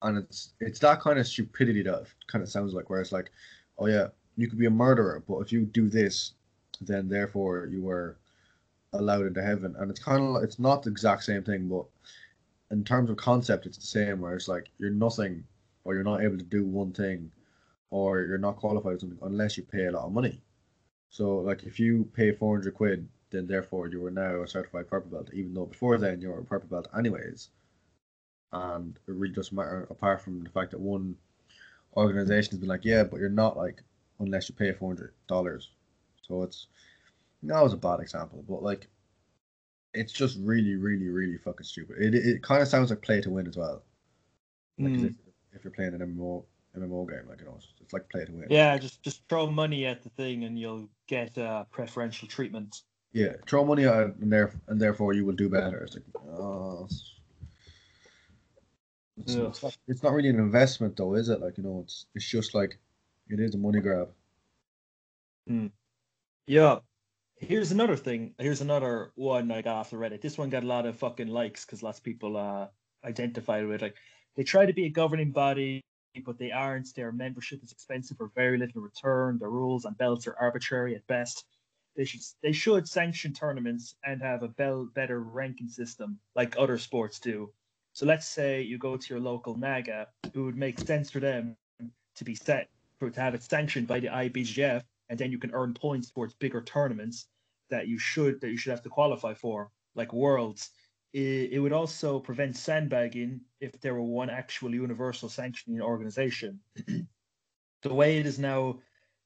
and 0.02 0.18
it's 0.18 0.54
it's 0.60 0.80
that 0.80 1.02
kind 1.02 1.20
of 1.20 1.28
stupidity 1.28 1.84
that 1.84 2.06
kind 2.28 2.44
of 2.44 2.50
sounds 2.50 2.74
like, 2.74 2.90
where 2.90 3.02
it's 3.02 3.12
like, 3.12 3.32
oh 3.78 3.88
yeah, 3.88 4.08
you 4.38 4.48
could 4.48 4.60
be 4.60 4.68
a 4.68 4.72
murderer, 4.72 5.24
but 5.28 5.40
if 5.40 5.52
you 5.52 5.66
do 5.66 5.90
this, 5.90 6.34
then 6.80 7.10
therefore 7.10 7.68
you 7.72 7.82
were 7.82 8.18
allowed 8.94 9.26
into 9.26 9.44
heaven. 9.44 9.76
And 9.78 9.90
it's 9.92 10.00
kind 10.00 10.22
of 10.38 10.44
it's 10.44 10.60
not 10.60 10.84
the 10.84 10.92
exact 10.92 11.24
same 11.24 11.44
thing, 11.44 11.68
but 11.68 11.86
in 12.72 12.84
terms 12.84 13.10
of 13.10 13.18
concept, 13.18 13.66
it's 13.66 13.78
the 13.78 13.86
same. 13.86 14.22
Where 14.22 14.36
it's 14.36 14.48
like 14.48 14.70
you're 14.78 14.92
nothing, 14.92 15.44
or 15.84 15.96
you're 15.96 16.04
not 16.04 16.22
able 16.22 16.38
to 16.38 16.44
do 16.44 16.64
one 16.64 16.94
thing, 16.94 17.32
or 17.90 18.22
you're 18.22 18.38
not 18.38 18.58
qualified 18.58 19.02
unless 19.24 19.58
you 19.58 19.64
pay 19.64 19.88
a 19.88 19.92
lot 19.92 20.06
of 20.06 20.14
money. 20.14 20.42
So 21.10 21.38
like 21.38 21.64
if 21.64 21.80
you 21.80 22.10
pay 22.14 22.32
four 22.32 22.56
hundred 22.56 22.76
quid, 22.76 23.08
then 23.32 23.48
therefore 23.48 23.88
you 23.88 24.06
are 24.06 24.12
now 24.12 24.44
a 24.44 24.48
certified 24.48 24.90
purple 24.90 25.10
belt, 25.10 25.30
even 25.34 25.54
though 25.54 25.66
before 25.66 25.98
then 25.98 26.22
you 26.22 26.30
were 26.30 26.40
a 26.40 26.46
purple 26.46 26.70
belt 26.70 26.88
anyways. 26.98 27.50
And 28.52 28.98
it 29.08 29.12
really 29.12 29.34
doesn't 29.34 29.56
matter 29.56 29.88
apart 29.90 30.22
from 30.22 30.44
the 30.44 30.50
fact 30.50 30.72
that 30.72 30.80
one 30.80 31.16
organization 31.96 32.52
has 32.52 32.60
been 32.60 32.70
like, 32.70 32.86
yeah, 32.86 33.04
but 33.04 33.20
you're 33.20 33.30
not 33.30 33.58
like 33.58 33.82
unless 34.20 34.50
you 34.50 34.56
pay 34.56 34.72
four 34.74 34.90
hundred 34.90 35.14
dollars. 35.28 35.70
So 36.28 36.44
it's 36.44 36.68
that 37.44 37.62
was 37.62 37.74
a 37.74 37.78
bad 37.78 38.00
example, 38.00 38.44
but 38.48 38.64
like 38.64 38.88
it's 39.94 40.14
just 40.14 40.38
really, 40.42 40.76
really, 40.76 41.10
really 41.10 41.38
fucking 41.38 41.66
stupid. 41.66 41.98
It 42.00 42.16
it 42.16 42.44
kind 42.44 42.62
of 42.62 42.68
sounds 42.68 42.90
like 42.90 43.02
play 43.02 43.22
to 43.22 43.30
win 43.30 43.48
as 43.48 43.58
well. 43.58 43.84
Like 44.80 44.94
Mm. 44.94 45.06
if, 45.06 45.14
if 45.54 45.64
you're 45.64 45.72
playing 45.72 45.94
an 45.96 46.02
MMO 46.02 46.44
MMO 46.78 47.10
game, 47.10 47.28
like 47.28 47.40
you 47.40 47.46
know, 47.46 47.56
it's, 47.58 47.68
it's 47.82 47.94
like 47.94 48.08
play 48.10 48.26
to 48.26 48.32
win. 48.32 48.48
Yeah, 48.50 48.78
just 48.78 49.02
just 49.02 49.28
throw 49.28 49.50
money 49.50 49.86
at 49.86 50.04
the 50.04 50.10
thing 50.10 50.44
and 50.44 50.60
you'll 50.60 50.90
get 51.08 51.38
uh, 51.38 51.64
preferential 51.72 52.28
treatment. 52.28 52.82
Yeah, 53.14 53.34
throw 53.48 53.66
money 53.66 53.86
at 53.86 54.02
it 54.02 54.16
and 54.18 54.32
there 54.32 54.52
and 54.68 54.80
therefore 54.80 55.14
you 55.14 55.26
will 55.26 55.34
do 55.36 55.50
better. 55.50 55.80
It's 55.84 55.96
like, 55.96 56.04
oh, 56.30 56.86
it's, 56.86 57.14
it's, 59.18 59.36
it's 59.36 59.64
not, 59.64 59.78
it's 59.88 60.04
not 60.04 60.14
really 60.14 60.30
an 60.30 60.40
investment 60.40 60.96
though, 60.98 61.16
is 61.16 61.30
it? 61.30 61.42
Like 61.42 61.58
you 61.58 61.64
know, 61.64 61.82
it's 61.84 62.06
it's 62.14 62.28
just 62.28 62.54
like 62.54 62.78
it 63.30 63.40
is 63.40 63.56
a 63.56 63.58
money 63.58 63.80
grab. 63.80 64.10
Yeah. 66.48 66.80
Here's 67.38 67.72
another 67.72 67.96
thing. 67.96 68.34
Here's 68.40 68.62
another 68.62 69.12
one 69.16 69.52
I 69.52 69.62
got 69.62 69.76
off 69.76 69.90
the 69.92 69.98
Reddit. 69.98 70.22
This 70.22 70.38
one 70.38 70.50
got 70.50 70.64
a 70.64 70.68
lot 70.68 70.86
of 70.86 70.98
fucking 70.98 71.28
likes 71.28 71.66
because 71.66 71.84
lots 71.84 72.00
of 72.00 72.04
people 72.04 72.36
uh 72.38 72.68
identified 73.06 73.66
with 73.66 73.82
it. 73.82 73.86
Like 73.86 73.96
they 74.36 74.44
try 74.44 74.66
to 74.66 74.74
be 74.74 74.86
a 74.86 74.90
governing 74.90 75.32
body 75.32 75.84
but 76.26 76.38
they 76.38 76.52
aren't. 76.52 76.94
Their 76.96 77.12
membership 77.12 77.64
is 77.64 77.72
expensive 77.72 78.18
for 78.18 78.32
very 78.36 78.58
little 78.58 78.82
return. 78.82 79.38
The 79.40 79.48
rules 79.48 79.86
and 79.86 79.98
belts 79.98 80.28
are 80.28 80.36
arbitrary 80.40 80.96
at 80.96 81.06
best. 81.08 81.46
They 81.96 82.06
should 82.06 82.22
they 82.44 82.52
should 82.52 82.88
sanction 82.88 83.34
tournaments 83.34 83.96
and 84.04 84.22
have 84.22 84.44
a 84.44 84.48
bell, 84.48 84.88
better 84.94 85.22
ranking 85.22 85.70
system 85.70 86.20
like 86.36 86.56
other 86.58 86.78
sports 86.78 87.20
do. 87.20 87.52
So 87.94 88.06
let's 88.06 88.28
say 88.28 88.62
you 88.62 88.78
go 88.78 88.98
to 88.98 89.14
your 89.14 89.20
local 89.20 89.58
NAGA, 89.58 90.08
it 90.24 90.36
would 90.36 90.56
make 90.56 90.80
sense 90.80 91.10
for 91.10 91.20
them 91.20 91.56
to 92.16 92.24
be 92.24 92.36
set 92.36 92.70
for 93.00 93.10
to 93.10 93.22
have 93.22 93.36
it 93.36 93.44
sanctioned 93.44 93.88
by 93.88 94.00
the 94.00 94.08
IBJJF, 94.08 94.84
and 95.10 95.20
then 95.20 95.32
you 95.32 95.38
can 95.38 95.52
earn 95.54 95.74
points 95.74 96.12
towards 96.12 96.34
bigger 96.34 96.62
tournaments 96.62 97.28
that 97.70 97.88
you 97.88 98.00
should 98.00 98.42
that 98.42 98.50
you 98.50 98.58
should 98.58 98.72
have 98.72 98.84
to 98.84 98.90
qualify 98.90 99.34
for, 99.34 99.72
like 99.96 100.14
Worlds. 100.14 100.70
It, 101.14 101.52
it 101.54 101.60
would 101.60 101.74
also 101.74 102.20
prevent 102.20 102.58
sandbagging 102.58 103.42
if 103.60 103.80
there 103.82 103.94
were 103.94 104.04
one 104.04 104.30
actual 104.30 104.74
universal 104.74 105.30
sanctioning 105.30 105.82
organization. 105.82 106.60
the 107.84 107.94
way 107.94 108.18
it 108.18 108.26
is 108.26 108.40
now, 108.40 108.80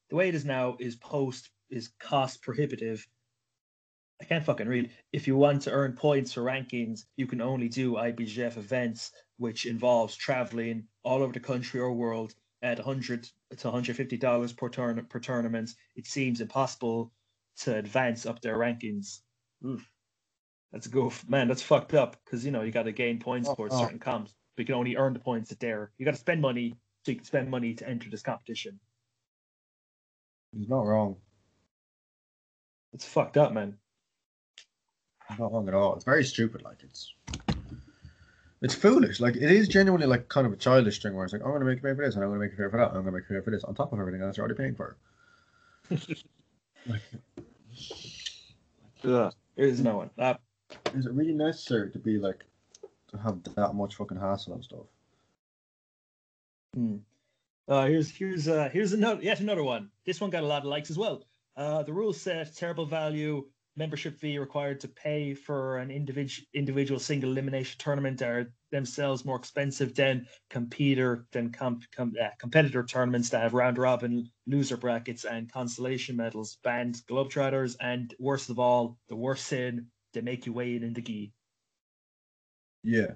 the 0.09 0.15
way 0.15 0.29
it 0.29 0.35
is 0.35 0.45
now 0.45 0.77
is 0.79 0.95
post 0.95 1.49
is 1.69 1.89
cost 1.99 2.41
prohibitive. 2.41 3.07
I 4.21 4.25
can't 4.25 4.45
fucking 4.45 4.67
read. 4.67 4.91
If 5.11 5.25
you 5.25 5.35
want 5.35 5.63
to 5.63 5.71
earn 5.71 5.93
points 5.93 6.33
for 6.33 6.41
rankings, 6.41 7.05
you 7.15 7.25
can 7.25 7.41
only 7.41 7.69
do 7.69 7.93
IBJJF 7.93 8.57
events, 8.57 9.11
which 9.37 9.65
involves 9.65 10.15
traveling 10.15 10.83
all 11.03 11.23
over 11.23 11.33
the 11.33 11.39
country 11.39 11.79
or 11.79 11.91
world 11.91 12.35
at 12.61 12.77
100 12.77 13.23
to 13.57 13.67
150 13.67 14.17
dollars 14.17 14.53
per 14.53 14.69
turn 14.69 15.05
per 15.09 15.19
tournament. 15.19 15.71
It 15.95 16.05
seems 16.07 16.41
impossible 16.41 17.11
to 17.61 17.75
advance 17.75 18.25
up 18.25 18.41
their 18.41 18.57
rankings. 18.57 19.19
Oof. 19.65 19.87
That's 20.71 20.85
a 20.85 20.89
goof, 20.89 21.27
man. 21.27 21.47
That's 21.47 21.61
fucked 21.61 21.93
up 21.93 22.17
because 22.23 22.45
you 22.45 22.51
know 22.51 22.61
you 22.61 22.71
got 22.71 22.83
to 22.83 22.91
gain 22.91 23.19
points 23.19 23.49
Oh, 23.49 23.55
for 23.55 23.67
oh. 23.69 23.81
certain 23.81 23.99
comps, 23.99 24.33
but 24.55 24.61
you 24.61 24.65
can 24.65 24.75
only 24.75 24.95
earn 24.95 25.13
the 25.13 25.19
points 25.19 25.51
at 25.51 25.59
there. 25.59 25.91
You 25.97 26.05
got 26.05 26.13
to 26.13 26.19
spend 26.19 26.41
money 26.41 26.75
so 27.05 27.11
you 27.11 27.17
can 27.17 27.25
spend 27.25 27.49
money 27.49 27.73
to 27.75 27.87
enter 27.89 28.09
this 28.09 28.21
competition. 28.21 28.79
He's 30.53 30.69
not 30.69 30.85
wrong. 30.85 31.17
It's 32.93 33.05
fucked 33.05 33.37
up, 33.37 33.53
man. 33.53 33.77
Not 35.39 35.51
wrong 35.51 35.67
at 35.67 35.73
all. 35.73 35.95
It's 35.95 36.03
very 36.03 36.23
stupid. 36.25 36.61
Like 36.61 36.83
it's, 36.83 37.13
it's 38.61 38.75
foolish. 38.75 39.19
Like 39.19 39.35
it 39.35 39.51
is 39.51 39.67
genuinely 39.67 40.07
like 40.07 40.29
kind 40.29 40.45
of 40.45 40.53
a 40.53 40.57
childish 40.57 41.01
thing 41.01 41.15
where 41.15 41.25
it's 41.25 41.33
like, 41.33 41.41
I'm 41.41 41.49
going 41.49 41.61
to 41.61 41.65
make 41.65 41.79
a 41.79 41.81
pay 41.81 41.95
for 41.95 42.05
this, 42.05 42.15
and 42.15 42.23
I'm 42.23 42.29
going 42.29 42.39
to 42.39 42.45
make 42.45 42.53
a 42.53 42.57
pay 42.57 42.69
for 42.69 42.77
that, 42.77 42.89
and 42.89 42.97
I'm 42.97 43.03
going 43.03 43.13
to 43.13 43.19
make 43.19 43.29
a 43.29 43.33
pay 43.33 43.41
for 43.43 43.51
this, 43.51 43.63
on 43.63 43.73
top 43.75 43.91
of 43.91 43.99
everything 43.99 44.21
else 44.21 44.37
you're 44.37 44.45
already 44.45 44.57
paying 44.57 44.75
for. 44.75 44.97
like. 46.85 47.01
There's 49.55 49.81
no 49.81 49.97
one. 49.97 50.09
Uh, 50.17 50.35
is 50.93 51.05
it 51.05 51.11
really 51.11 51.33
necessary 51.33 51.91
to 51.91 51.99
be 51.99 52.17
like 52.17 52.45
to 53.09 53.17
have 53.17 53.43
that 53.55 53.73
much 53.73 53.95
fucking 53.95 54.19
hassle 54.19 54.53
and 54.53 54.63
stuff? 54.63 54.85
Hmm. 56.75 56.97
Uh, 57.67 57.85
here's 57.87 58.09
here's 58.09 58.47
uh 58.47 58.69
here's 58.71 58.93
another 58.93 59.21
yet 59.21 59.39
another 59.39 59.63
one. 59.63 59.89
This 60.05 60.21
one 60.21 60.29
got 60.29 60.43
a 60.43 60.47
lot 60.47 60.61
of 60.63 60.67
likes 60.67 60.89
as 60.89 60.97
well. 60.97 61.23
Uh, 61.57 61.83
the 61.83 61.93
rules 61.93 62.19
set 62.19 62.55
terrible 62.55 62.85
value 62.85 63.45
membership 63.75 64.17
fee 64.19 64.37
required 64.37 64.79
to 64.81 64.87
pay 64.87 65.33
for 65.33 65.77
an 65.77 65.91
individual 65.91 66.45
individual 66.53 66.99
single 66.99 67.31
elimination 67.31 67.77
tournament 67.79 68.21
are 68.21 68.53
themselves 68.71 69.25
more 69.25 69.37
expensive 69.37 69.93
than 69.95 70.27
competitor 70.49 71.27
than 71.31 71.51
comp, 71.51 71.83
com, 71.91 72.13
uh, 72.21 72.29
competitor 72.39 72.83
tournaments 72.83 73.29
that 73.29 73.41
have 73.43 73.53
round 73.53 73.77
robin 73.77 74.29
loser 74.47 74.77
brackets 74.77 75.25
and 75.25 75.51
consolation 75.51 76.15
medals. 76.17 76.57
Banned 76.63 76.95
globetrotters 77.09 77.75
and 77.79 78.13
worst 78.19 78.49
of 78.49 78.59
all, 78.59 78.97
the 79.09 79.15
worst 79.15 79.47
sin 79.47 79.91
they 80.13 80.21
make 80.21 80.45
you 80.45 80.53
weigh 80.53 80.75
in 80.75 80.83
in 80.83 80.93
the 80.93 81.01
gi. 81.01 81.33
Yeah. 82.83 83.13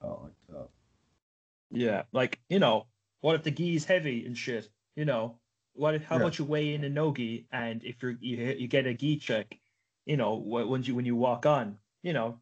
Oh, 0.00 0.20
like 0.24 0.32
that. 0.48 0.68
Yeah, 1.70 2.04
like 2.12 2.40
you 2.48 2.58
know, 2.58 2.88
what 3.20 3.34
if 3.36 3.42
the 3.42 3.50
gi 3.50 3.76
is 3.76 3.84
heavy 3.84 4.24
and 4.26 4.36
shit? 4.36 4.70
You 4.96 5.04
know, 5.04 5.40
what 5.74 5.94
if 5.94 6.04
how 6.04 6.18
Yeah. 6.18 6.18
much 6.18 6.38
you 6.38 6.44
weigh 6.44 6.74
in 6.74 6.84
a 6.84 6.88
no 6.90 7.12
gi, 7.12 7.46
and 7.50 7.82
if 7.84 8.02
you're 8.02 8.12
you 8.20 8.36
you 8.58 8.68
get 8.68 8.86
a 8.86 8.94
gi 8.94 9.18
check, 9.18 9.60
you 10.06 10.16
know, 10.16 10.34
when 10.36 10.82
you 10.82 10.94
when 10.94 11.06
you 11.06 11.16
walk 11.16 11.46
on, 11.46 11.78
you 12.02 12.12
know, 12.12 12.40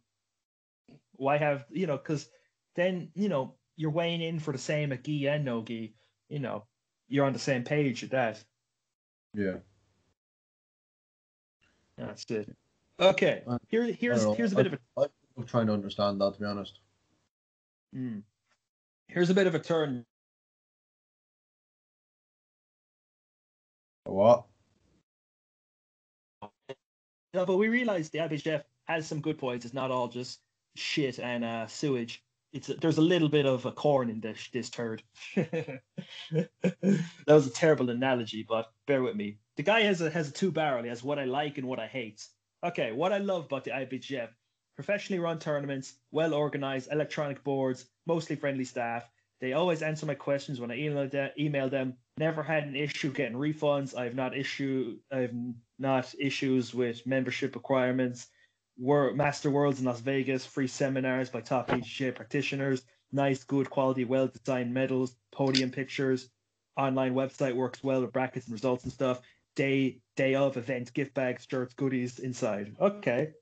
why 1.12 1.36
have 1.38 1.64
you 1.70 1.86
know? 1.86 1.96
Because 1.96 2.28
then 2.74 3.10
you 3.14 3.28
know 3.28 3.54
you're 3.76 3.90
weighing 3.90 4.20
in 4.20 4.38
for 4.38 4.52
the 4.52 4.58
same 4.58 4.92
at 4.92 5.04
gi 5.04 5.28
and 5.28 5.44
no 5.44 5.62
gi. 5.62 5.94
You 6.28 6.38
know, 6.40 6.64
you're 7.08 7.26
on 7.26 7.32
the 7.32 7.38
same 7.38 7.64
page 7.64 8.02
at 8.04 8.10
that. 8.10 8.44
Yeah. 9.34 9.58
That's 11.96 12.24
it. 12.30 12.48
Okay, 13.00 13.42
Uh, 13.46 13.58
here 13.68 13.84
here's 13.84 14.24
here's 14.36 14.52
a 14.52 14.56
bit 14.56 14.66
of 14.66 14.74
a 14.74 14.78
I'm 15.36 15.46
trying 15.46 15.66
to 15.66 15.72
understand 15.72 16.20
that, 16.20 16.34
to 16.34 16.40
be 16.40 16.46
honest. 16.46 16.80
mm, 17.94 18.22
here's 19.08 19.30
a 19.30 19.34
bit 19.34 19.46
of 19.46 19.54
a 19.54 19.58
turn. 19.58 20.04
What? 24.04 24.44
No, 27.34 27.46
but 27.46 27.56
we 27.56 27.68
realize 27.68 28.10
the 28.10 28.18
IBJJF 28.18 28.62
has 28.84 29.06
some 29.06 29.20
good 29.20 29.38
points. 29.38 29.64
It's 29.64 29.74
not 29.74 29.90
all 29.90 30.08
just 30.08 30.40
shit 30.76 31.18
and 31.18 31.44
uh, 31.44 31.66
sewage. 31.66 32.22
It's 32.52 32.68
a, 32.68 32.74
there's 32.74 32.98
a 32.98 33.02
little 33.02 33.30
bit 33.30 33.46
of 33.46 33.64
a 33.64 33.72
corn 33.72 34.10
in 34.10 34.20
this 34.20 34.48
this 34.52 34.68
turd. 34.68 35.02
that 35.36 35.80
was 37.26 37.46
a 37.46 37.50
terrible 37.50 37.88
analogy, 37.88 38.44
but 38.46 38.70
bear 38.86 39.02
with 39.02 39.16
me. 39.16 39.38
The 39.56 39.62
guy 39.62 39.82
has 39.82 40.02
a 40.02 40.10
has 40.10 40.28
a 40.28 40.32
two 40.32 40.52
barrel. 40.52 40.82
He 40.82 40.90
has 40.90 41.02
what 41.02 41.18
I 41.18 41.24
like 41.24 41.56
and 41.56 41.66
what 41.66 41.78
I 41.78 41.86
hate. 41.86 42.26
Okay, 42.64 42.92
what 42.92 43.12
I 43.12 43.18
love 43.18 43.46
about 43.46 43.64
the 43.64 43.70
IBJJF: 43.70 44.28
professionally 44.76 45.20
run 45.20 45.38
tournaments, 45.38 45.94
well 46.10 46.34
organized, 46.34 46.92
electronic 46.92 47.42
boards, 47.42 47.86
mostly 48.06 48.36
friendly 48.36 48.64
staff. 48.64 49.08
They 49.40 49.54
always 49.54 49.82
answer 49.82 50.06
my 50.06 50.14
questions 50.14 50.60
when 50.60 50.70
I 50.70 50.76
email 50.76 51.08
them. 51.08 51.30
Email 51.38 51.68
them. 51.68 51.96
Never 52.18 52.42
had 52.42 52.64
an 52.64 52.76
issue 52.76 53.12
getting 53.12 53.36
refunds. 53.36 53.96
I 53.96 54.04
have 54.04 54.14
not 54.14 54.36
issue. 54.36 54.98
I 55.10 55.20
have 55.20 55.34
not 55.82 56.14
issues 56.18 56.74
with 56.74 57.06
membership 57.06 57.54
requirements. 57.56 58.30
Wor- 58.78 59.14
Master 59.14 59.50
Worlds 59.50 59.80
in 59.80 59.86
Las 59.86 60.00
Vegas, 60.00 60.46
free 60.46 60.68
seminars 60.68 61.30
by 61.30 61.42
top 61.42 61.70
HJ 61.70 62.12
practitioners, 62.12 62.86
nice, 63.12 63.44
good 63.44 63.70
quality, 63.70 64.04
well 64.06 64.28
designed 64.28 64.74
medals, 64.74 65.18
podium 65.32 65.70
pictures, 65.72 66.30
online 66.76 67.14
website 67.14 67.54
works 67.56 67.82
well 67.84 68.00
with 68.02 68.12
brackets 68.12 68.46
and 68.46 68.54
results 68.54 68.84
and 68.84 68.92
stuff. 68.92 69.22
Day 69.56 70.02
day 70.16 70.34
of 70.34 70.56
event, 70.56 70.94
gift 70.94 71.14
bags, 71.14 71.46
shirts, 71.50 71.74
goodies 71.74 72.18
inside. 72.18 72.76
Okay, 72.80 73.34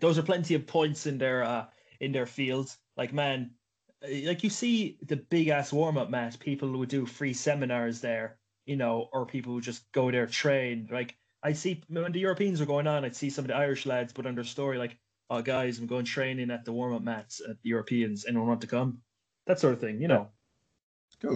those 0.00 0.18
are 0.18 0.22
plenty 0.22 0.54
of 0.54 0.66
points 0.66 1.06
in 1.06 1.18
their 1.18 1.42
uh 1.44 1.70
in 2.00 2.12
their 2.12 2.26
fields. 2.26 2.78
Like 2.96 3.12
man, 3.12 3.56
uh, 4.02 4.08
like 4.24 4.44
you 4.44 4.50
see 4.50 4.98
the 5.02 5.16
big 5.16 5.48
ass 5.48 5.72
warm 5.72 5.98
up 5.98 6.10
mat, 6.10 6.38
people 6.40 6.76
would 6.78 6.88
do 6.88 7.06
free 7.06 7.34
seminars 7.34 8.00
there, 8.00 8.40
you 8.66 8.76
know, 8.76 9.08
or 9.12 9.26
people 9.26 9.54
would 9.54 9.64
just 9.64 9.90
go 9.92 10.10
there 10.10 10.26
train. 10.26 10.88
Like 10.90 11.18
I 11.42 11.52
see 11.52 11.82
when 11.88 12.12
the 12.12 12.20
Europeans 12.20 12.60
were 12.60 12.66
going 12.66 12.86
on, 12.86 13.04
I'd 13.04 13.16
see 13.16 13.30
some 13.30 13.44
of 13.44 13.48
the 13.48 13.56
Irish 13.56 13.84
lads 13.86 14.12
put 14.12 14.26
on 14.26 14.34
their 14.34 14.44
story 14.44 14.78
like, 14.78 14.96
"Oh 15.28 15.42
guys, 15.42 15.78
I'm 15.78 15.86
going 15.86 16.04
training 16.04 16.50
at 16.50 16.64
the 16.64 16.72
warm 16.72 16.94
up 16.94 17.02
mats 17.02 17.40
at 17.40 17.60
the 17.62 17.68
Europeans. 17.68 18.26
Anyone 18.26 18.48
want 18.48 18.60
to 18.60 18.66
come?" 18.66 19.02
That 19.46 19.58
sort 19.58 19.74
of 19.74 19.80
thing, 19.80 20.00
you 20.00 20.08
know. 20.08 20.30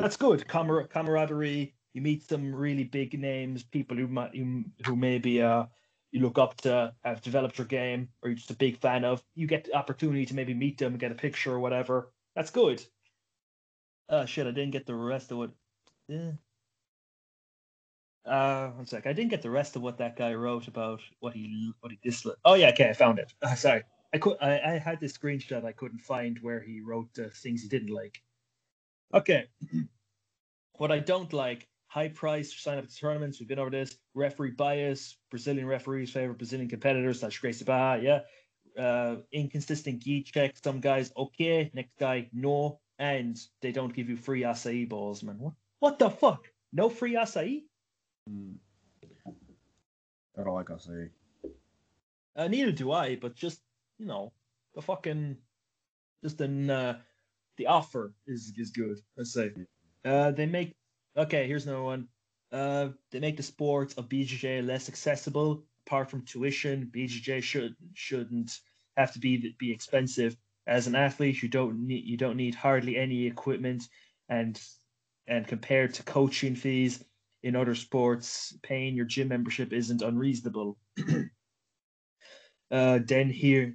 That's 0.01 0.17
good. 0.17 0.47
Camar- 0.49 0.87
camaraderie. 0.89 1.75
You 1.93 2.03
meet 2.03 2.29
some 2.29 2.55
really 2.55 2.85
big 2.85 3.19
names, 3.19 3.63
people 3.63 3.97
who 3.97 4.07
might 4.07 4.35
who, 4.35 4.65
who 4.85 4.97
maybe 4.97 5.43
uh 5.43 5.67
you 6.13 6.21
look 6.21 6.39
up 6.39 6.57
to, 6.59 6.95
have 7.05 7.21
developed 7.21 7.59
your 7.59 7.67
game, 7.67 8.09
or 8.23 8.29
you're 8.31 8.37
just 8.37 8.51
a 8.51 8.55
big 8.55 8.79
fan 8.79 9.05
of. 9.05 9.25
You 9.35 9.47
get 9.47 9.65
the 9.65 9.75
opportunity 9.75 10.25
to 10.27 10.35
maybe 10.35 10.55
meet 10.55 10.79
them 10.79 10.93
and 10.93 11.01
get 11.01 11.13
a 11.13 11.17
picture 11.17 11.53
or 11.53 11.61
whatever. 11.61 12.13
That's 12.35 12.51
good. 12.51 12.85
Uh 14.09 14.25
shit, 14.27 14.47
I 14.47 14.51
didn't 14.53 14.73
get 14.73 14.87
the 14.87 14.95
rest 14.95 15.33
of 15.33 15.39
what. 15.39 15.51
Yeah. 16.09 16.33
Uh, 18.27 18.71
one 18.71 18.87
sec. 18.87 19.07
I 19.07 19.13
didn't 19.13 19.31
get 19.31 19.43
the 19.43 19.51
rest 19.51 19.77
of 19.77 19.83
what 19.83 19.99
that 19.99 20.17
guy 20.17 20.35
wrote 20.35 20.67
about 20.67 21.01
what 21.21 21.33
he 21.33 21.73
what 21.81 21.93
he 21.93 21.99
disliked. 22.03 22.41
Oh 22.45 22.55
yeah, 22.55 22.71
okay, 22.71 22.91
I 22.91 22.93
found 22.93 23.19
it. 23.21 23.33
Uh, 23.41 23.55
sorry, 23.55 23.83
I 24.13 24.19
could 24.19 24.37
I, 24.41 24.59
I 24.59 24.79
had 24.79 25.01
this 25.01 25.17
screenshot. 25.17 25.65
I 25.65 25.73
couldn't 25.73 26.01
find 26.01 26.39
where 26.43 26.61
he 26.61 26.81
wrote 26.81 27.15
the 27.15 27.31
things 27.31 27.63
he 27.63 27.69
didn't 27.69 27.95
like. 27.95 28.21
Okay, 29.15 29.47
what 30.79 30.91
I 30.91 30.99
don't 30.99 31.33
like: 31.33 31.69
high 31.87 32.09
price 32.09 32.53
for 32.53 32.59
sign 32.59 32.79
up 32.79 32.89
to 32.89 32.97
tournaments. 32.97 33.39
We've 33.39 33.49
been 33.49 33.61
over 33.61 33.71
this. 33.71 33.97
Referee 34.15 34.53
bias. 34.53 35.17
Brazilian 35.31 35.67
referees 35.67 36.11
favor 36.11 36.33
Brazilian 36.33 36.69
competitors. 36.69 37.21
That's 37.21 37.39
Gracie 37.39 37.65
Barra. 37.65 38.03
Yeah. 38.03 38.21
Uh, 38.77 39.17
inconsistent 39.33 40.01
gi 40.01 40.23
check. 40.25 40.55
Some 40.63 40.81
guys 40.81 41.13
okay. 41.17 41.71
Next 41.75 41.97
guy 41.99 42.29
no. 42.33 42.81
And 42.99 43.39
they 43.61 43.73
don't 43.73 43.95
give 43.95 44.09
you 44.09 44.17
free 44.17 44.43
acai 44.43 44.89
balls, 44.89 45.23
man. 45.23 45.39
What? 45.39 45.53
What 45.79 45.99
the 45.99 46.11
fuck? 46.11 46.47
No 46.73 46.89
free 46.89 47.15
acai? 47.15 47.63
Mm. 48.29 48.57
I 50.39 50.43
don't 50.43 50.55
like 50.55 50.71
I 50.71 50.77
say. 50.79 51.09
Uh, 52.35 52.49
neither 52.49 52.73
do 52.73 52.93
I, 52.93 53.17
but 53.17 53.35
just 53.35 53.61
you 53.99 54.07
know, 54.07 54.33
the 54.75 54.83
fucking 54.83 55.37
just 56.23 56.41
an 56.41 56.71
uh, 56.71 56.99
the 57.57 57.67
offer 57.67 58.13
is 58.27 58.53
is 58.57 58.71
good. 58.71 58.99
Let's 59.17 59.33
say. 59.33 59.53
Uh, 60.05 60.31
they 60.33 60.47
make 60.47 60.75
okay. 61.17 61.47
Here's 61.47 61.67
another 61.67 61.83
one. 61.83 62.09
Uh, 62.53 62.89
they 63.11 63.21
make 63.21 63.37
the 63.37 63.43
sports 63.43 63.95
of 63.95 64.09
BJJ 64.09 64.67
less 64.67 64.89
accessible. 64.89 65.65
Apart 65.87 66.11
from 66.11 66.23
tuition, 66.23 66.91
BJJ 66.95 67.43
should 67.43 67.77
shouldn't 67.95 68.59
have 68.97 69.13
to 69.13 69.19
be 69.19 69.55
be 69.59 69.73
expensive. 69.73 70.37
As 70.67 70.87
an 70.89 70.97
athlete, 70.97 71.43
you 71.43 71.49
don't 71.49 71.87
need 71.87 72.05
you 72.05 72.17
don't 72.17 72.37
need 72.37 72.55
hardly 72.55 72.97
any 72.97 73.27
equipment, 73.27 73.89
and 74.29 74.61
and 75.27 75.47
compared 75.47 75.95
to 75.95 76.03
coaching 76.03 76.55
fees 76.55 77.03
in 77.43 77.57
other 77.57 77.75
sports, 77.75 78.57
paying 78.63 78.95
your 78.95 79.05
gym 79.05 79.29
membership 79.29 79.73
isn't 79.73 80.03
unreasonable. 80.03 80.79
uh, 82.71 82.99
then 83.05 83.31
here, 83.31 83.75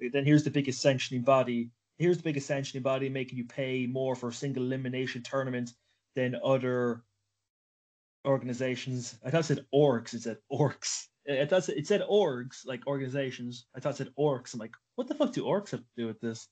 then 0.00 0.24
here's 0.24 0.44
the 0.44 0.50
biggest 0.50 0.80
sanctioning 0.80 1.22
body. 1.22 1.70
Here's 1.98 2.16
the 2.16 2.24
biggest 2.24 2.46
sanctioning 2.46 2.82
body 2.82 3.08
making 3.08 3.38
you 3.38 3.44
pay 3.44 3.86
more 3.86 4.16
for 4.16 4.28
a 4.30 4.32
single 4.32 4.64
elimination 4.64 5.22
tournament 5.22 5.70
than 6.16 6.36
other 6.44 7.04
organizations. 8.26 9.18
I 9.24 9.30
thought 9.30 9.40
it 9.40 9.44
said 9.44 9.66
orcs. 9.74 10.14
It 10.14 10.22
said 10.22 10.38
orcs. 10.50 11.06
I 11.28 11.46
thought 11.46 11.68
it 11.70 11.86
said 11.86 12.02
orgs, 12.02 12.66
like 12.66 12.86
organizations. 12.86 13.66
I 13.74 13.80
thought 13.80 13.94
it 13.94 13.96
said 13.96 14.12
orcs. 14.18 14.52
I'm 14.52 14.60
like, 14.60 14.74
what 14.96 15.08
the 15.08 15.14
fuck 15.14 15.32
do 15.32 15.44
orcs 15.44 15.70
have 15.70 15.80
to 15.80 15.86
do 15.96 16.06
with 16.06 16.20
this? 16.20 16.48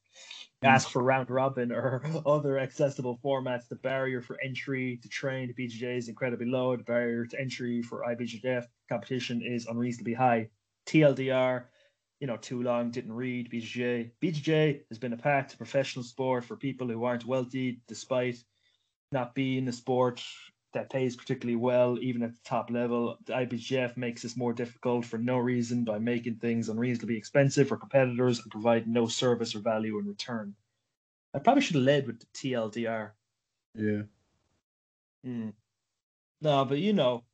Hmm. 0.62 0.68
Ask 0.68 0.88
for 0.88 1.02
round 1.02 1.30
robin 1.30 1.70
or 1.72 2.02
other 2.26 2.58
accessible 2.58 3.20
formats. 3.22 3.68
The 3.68 3.76
barrier 3.76 4.22
for 4.22 4.38
entry 4.42 4.98
to 5.02 5.08
train 5.08 5.48
to 5.48 5.54
BJJ 5.54 5.98
is 5.98 6.08
incredibly 6.08 6.46
low. 6.46 6.74
The 6.76 6.84
barrier 6.84 7.26
to 7.26 7.40
entry 7.40 7.82
for 7.82 8.04
IBJJF 8.08 8.64
competition 8.88 9.42
is 9.42 9.66
unreasonably 9.66 10.14
high. 10.14 10.48
TLDR, 10.86 11.64
you 12.20 12.26
know, 12.26 12.38
too 12.38 12.62
long, 12.62 12.90
didn't 12.90 13.12
read 13.12 13.50
BJJ. 13.50 14.12
BJJ 14.22 14.80
has 14.88 14.98
been 14.98 15.12
a 15.12 15.18
path 15.18 15.48
to 15.48 15.56
professional 15.58 16.04
sport 16.04 16.44
for 16.44 16.56
people 16.56 16.88
who 16.88 17.04
aren't 17.04 17.26
wealthy, 17.26 17.80
despite 17.88 18.42
not 19.12 19.34
being 19.34 19.68
a 19.68 19.72
sport 19.72 20.24
that 20.72 20.90
pays 20.90 21.16
particularly 21.16 21.56
well, 21.56 21.98
even 22.00 22.22
at 22.22 22.32
the 22.32 22.40
top 22.44 22.70
level. 22.70 23.18
The 23.26 23.32
IBJJF 23.34 23.96
makes 23.96 24.22
this 24.22 24.36
more 24.36 24.52
difficult 24.52 25.04
for 25.04 25.18
no 25.18 25.38
reason 25.38 25.84
by 25.84 25.98
making 25.98 26.36
things 26.36 26.68
unreasonably 26.68 27.16
expensive 27.16 27.68
for 27.68 27.76
competitors 27.76 28.40
and 28.40 28.50
provide 28.50 28.86
no 28.86 29.06
service 29.06 29.54
or 29.54 29.60
value 29.60 29.98
in 29.98 30.06
return. 30.06 30.54
I 31.34 31.38
probably 31.38 31.62
should 31.62 31.76
have 31.76 31.84
led 31.84 32.06
with 32.06 32.20
the 32.20 32.26
TLDR. 32.34 33.10
Yeah. 33.74 34.02
Hmm. 35.24 35.50
No, 36.40 36.64
but 36.64 36.78
you 36.78 36.92
know, 36.92 37.24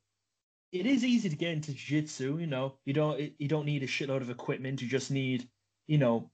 it 0.71 0.85
is 0.85 1.03
easy 1.03 1.29
to 1.29 1.35
get 1.35 1.53
into 1.53 1.73
jiu-jitsu. 1.73 2.37
You 2.37 2.47
know, 2.47 2.75
you 2.85 2.93
don't 2.93 3.33
you 3.37 3.47
don't 3.47 3.65
need 3.65 3.83
a 3.83 3.87
shitload 3.87 4.21
of 4.21 4.29
equipment. 4.29 4.81
You 4.81 4.87
just 4.87 5.11
need, 5.11 5.49
you 5.87 5.97
know, 5.97 6.29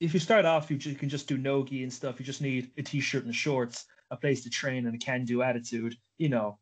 if 0.00 0.14
you 0.14 0.20
start 0.20 0.44
off, 0.44 0.70
you, 0.70 0.78
you 0.80 0.94
can 0.94 1.08
just 1.08 1.28
do 1.28 1.36
nogi 1.36 1.82
and 1.82 1.92
stuff. 1.92 2.18
You 2.18 2.26
just 2.26 2.40
need 2.40 2.70
a 2.76 2.82
t-shirt 2.82 3.24
and 3.24 3.34
shorts 3.34 3.86
a 4.12 4.16
place 4.16 4.44
to 4.44 4.50
train 4.50 4.86
and 4.86 4.94
a 4.94 4.98
can-do 4.98 5.42
attitude, 5.42 5.96
you 6.18 6.28
know, 6.28 6.58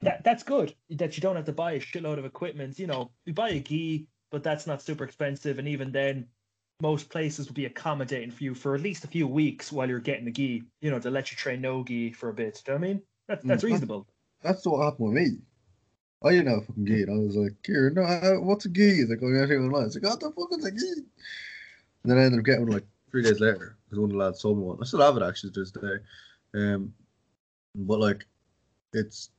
that 0.00 0.24
that's 0.24 0.42
good. 0.42 0.74
That 0.90 1.16
you 1.16 1.20
don't 1.20 1.36
have 1.36 1.44
to 1.44 1.52
buy 1.52 1.72
a 1.72 1.80
shitload 1.80 2.18
of 2.18 2.24
equipment. 2.24 2.78
You 2.78 2.88
know, 2.88 3.12
you 3.24 3.32
buy 3.32 3.50
a 3.50 3.60
gi, 3.60 4.08
but 4.30 4.42
that's 4.42 4.66
not 4.66 4.82
super 4.82 5.04
expensive, 5.04 5.58
and 5.58 5.68
even 5.68 5.92
then, 5.92 6.26
most 6.80 7.08
places 7.08 7.46
will 7.46 7.54
be 7.54 7.66
accommodating 7.66 8.32
for 8.32 8.42
you 8.42 8.54
for 8.54 8.74
at 8.74 8.80
least 8.80 9.04
a 9.04 9.08
few 9.08 9.28
weeks 9.28 9.70
while 9.70 9.88
you're 9.88 10.00
getting 10.00 10.24
the 10.24 10.32
gi. 10.32 10.64
You 10.80 10.90
know, 10.90 10.98
to 10.98 11.10
let 11.10 11.30
you 11.30 11.36
train 11.36 11.60
no 11.60 11.84
gi 11.84 12.12
for 12.12 12.30
a 12.30 12.34
bit. 12.34 12.60
Do 12.64 12.72
you 12.72 12.78
know 12.78 12.80
what 12.80 12.84
I 12.84 12.92
mean? 12.92 13.02
That's 13.28 13.44
that's 13.44 13.62
mm, 13.62 13.66
reasonable. 13.66 14.08
That's 14.42 14.66
what 14.66 14.82
happened 14.82 15.08
with 15.08 15.22
me. 15.22 15.38
I 16.24 16.30
didn't 16.30 16.48
have 16.48 16.58
a 16.58 16.62
fucking 16.62 16.86
gi, 16.86 17.02
and 17.02 17.10
I 17.10 17.24
was 17.24 17.36
like, 17.36 17.54
"Here, 17.64 17.90
no, 17.90 18.02
uh, 18.02 18.40
what's 18.40 18.64
a 18.64 18.70
gi?" 18.70 18.94
He's 18.96 19.10
like, 19.10 19.20
"Oh, 19.22 19.28
yeah, 19.28 19.44
online." 19.56 19.82
I 19.82 19.84
was 19.84 19.94
like, 19.94 20.04
"What 20.04 20.20
the 20.20 20.30
fuck 20.30 20.58
is 20.58 20.64
a 20.64 20.72
gi?" 20.72 21.02
And 22.02 22.10
then 22.10 22.18
I 22.18 22.24
ended 22.24 22.40
up 22.40 22.44
getting 22.44 22.62
one 22.62 22.72
like 22.72 22.86
three 23.10 23.22
days 23.22 23.40
later 23.40 23.76
because 23.84 24.00
one 24.00 24.10
of 24.10 24.16
the 24.16 24.18
lads 24.18 24.40
sold 24.40 24.58
me 24.58 24.64
one. 24.64 24.78
I 24.80 24.84
still 24.84 25.00
have 25.00 25.16
it 25.16 25.22
actually 25.22 25.52
to 25.52 25.60
this 25.60 25.70
day. 25.70 25.98
Um, 26.54 26.92
but 27.74 28.00
like, 28.00 28.26
it's 28.92 29.30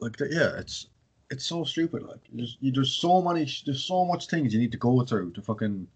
like 0.00 0.16
yeah, 0.30 0.56
it's 0.58 0.88
it's 1.30 1.44
so 1.44 1.64
stupid. 1.64 2.02
Like, 2.02 2.20
there's 2.32 2.56
you, 2.60 2.72
there's 2.72 2.92
so 2.92 3.22
many, 3.22 3.46
there's 3.64 3.84
so 3.84 4.04
much 4.04 4.28
things 4.28 4.52
you 4.52 4.60
need 4.60 4.72
to 4.72 4.78
go 4.78 5.04
through 5.04 5.32
to 5.32 5.42
fucking 5.42 5.86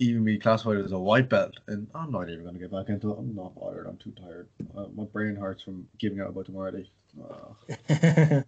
even 0.00 0.24
be 0.24 0.38
classified 0.38 0.78
as 0.78 0.92
a 0.92 0.98
white 0.98 1.28
belt, 1.28 1.54
and 1.66 1.88
I'm 1.94 2.12
not 2.12 2.30
even 2.30 2.44
gonna 2.44 2.58
get 2.58 2.70
back 2.70 2.88
into 2.88 3.10
it. 3.12 3.18
I'm 3.18 3.34
not 3.34 3.54
bothered. 3.54 3.86
I'm 3.86 3.96
too 3.96 4.12
tired. 4.12 4.48
Uh, 4.76 4.86
my 4.94 5.04
brain 5.04 5.34
hurts 5.36 5.62
from 5.62 5.86
giving 5.98 6.20
out 6.20 6.30
about 6.30 6.46
them 6.46 6.56
already. 6.56 6.90
Uh. 7.20 8.42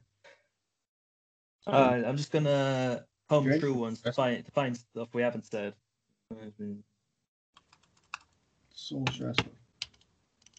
uh, 1.66 2.03
I'm 2.07 2.16
just 2.16 2.30
gonna 2.30 3.05
come 3.28 3.51
through 3.59 3.74
ones 3.74 4.01
to 4.03 4.12
find 4.12 4.45
to 4.45 4.51
find 4.53 4.76
stuff 4.76 5.09
we 5.12 5.22
haven't 5.22 5.47
said 5.47 5.74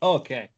Okay. 0.01 0.49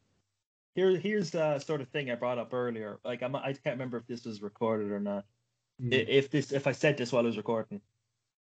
Here, 0.76 0.98
here's 0.98 1.32
the 1.32 1.60
sort 1.60 1.82
of 1.82 1.90
thing 1.90 2.10
I 2.10 2.16
brought 2.16 2.40
up 2.40 2.54
earlier. 2.54 3.00
Like 3.04 3.22
I'm, 3.22 3.36
I 3.36 3.54
can't 3.54 3.76
remember 3.76 3.98
if 3.98 4.08
this 4.08 4.26
was 4.26 4.42
recorded 4.42 4.92
or 4.92 5.00
not. 5.00 5.26
Mm. 5.82 6.08
If 6.08 6.32
this, 6.32 6.52
if 6.52 6.68
I 6.68 6.72
said 6.72 6.98
this 6.98 7.12
while 7.12 7.24
I 7.24 7.28
was 7.28 7.38
recording, 7.38 7.82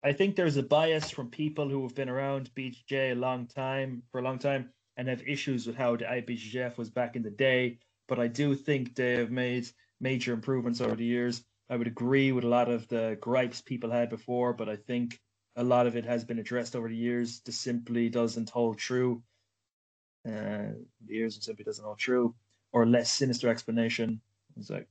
I 0.03 0.13
think 0.13 0.37
there's 0.37 0.57
a 0.57 0.63
bias 0.63 1.11
from 1.11 1.31
people 1.31 1.69
who 1.69 1.83
have 1.83 1.95
been 1.95 2.09
around 2.09 2.51
BJJ 2.55 3.13
a 3.13 3.15
long 3.15 3.47
time 3.47 4.03
for 4.11 4.21
a 4.21 4.23
long 4.23 4.39
time 4.39 4.71
and 4.97 5.09
have 5.09 5.23
issues 5.27 5.67
with 5.67 5.77
how 5.77 5.97
the 5.97 6.05
IBJJF 6.05 6.77
was 6.77 6.91
back 6.91 7.17
in 7.17 7.23
the 7.23 7.31
day. 7.31 7.79
But 8.09 8.19
I 8.19 8.27
do 8.29 8.55
think 8.55 8.95
they 8.95 9.17
have 9.17 9.31
made 9.31 9.69
major 10.01 10.33
improvements 10.33 10.81
over 10.81 10.97
the 10.97 11.05
years. 11.05 11.43
I 11.71 11.77
would 11.77 11.87
agree 11.87 12.33
with 12.33 12.45
a 12.45 12.49
lot 12.49 12.71
of 12.71 12.89
the 12.89 13.19
gripes 13.21 13.61
people 13.61 13.91
had 13.91 14.09
before, 14.09 14.53
but 14.53 14.69
I 14.69 14.77
think 14.77 15.21
a 15.59 15.65
lot 15.65 15.89
of 15.89 15.97
it 15.97 16.07
has 16.07 16.25
been 16.25 16.39
addressed 16.39 16.77
over 16.77 16.89
the 16.89 16.97
years. 16.97 17.41
This 17.41 17.59
simply 17.59 18.09
doesn't 18.09 18.49
hold 18.49 18.79
true. 18.79 19.23
Uh, 20.27 20.69
years 21.07 21.37
simply 21.45 21.65
doesn't 21.65 21.85
hold 21.85 21.99
true, 21.99 22.35
or 22.73 22.87
less 22.87 23.13
sinister 23.13 23.49
explanation. 23.49 24.21
It's 24.57 24.71
like 24.71 24.89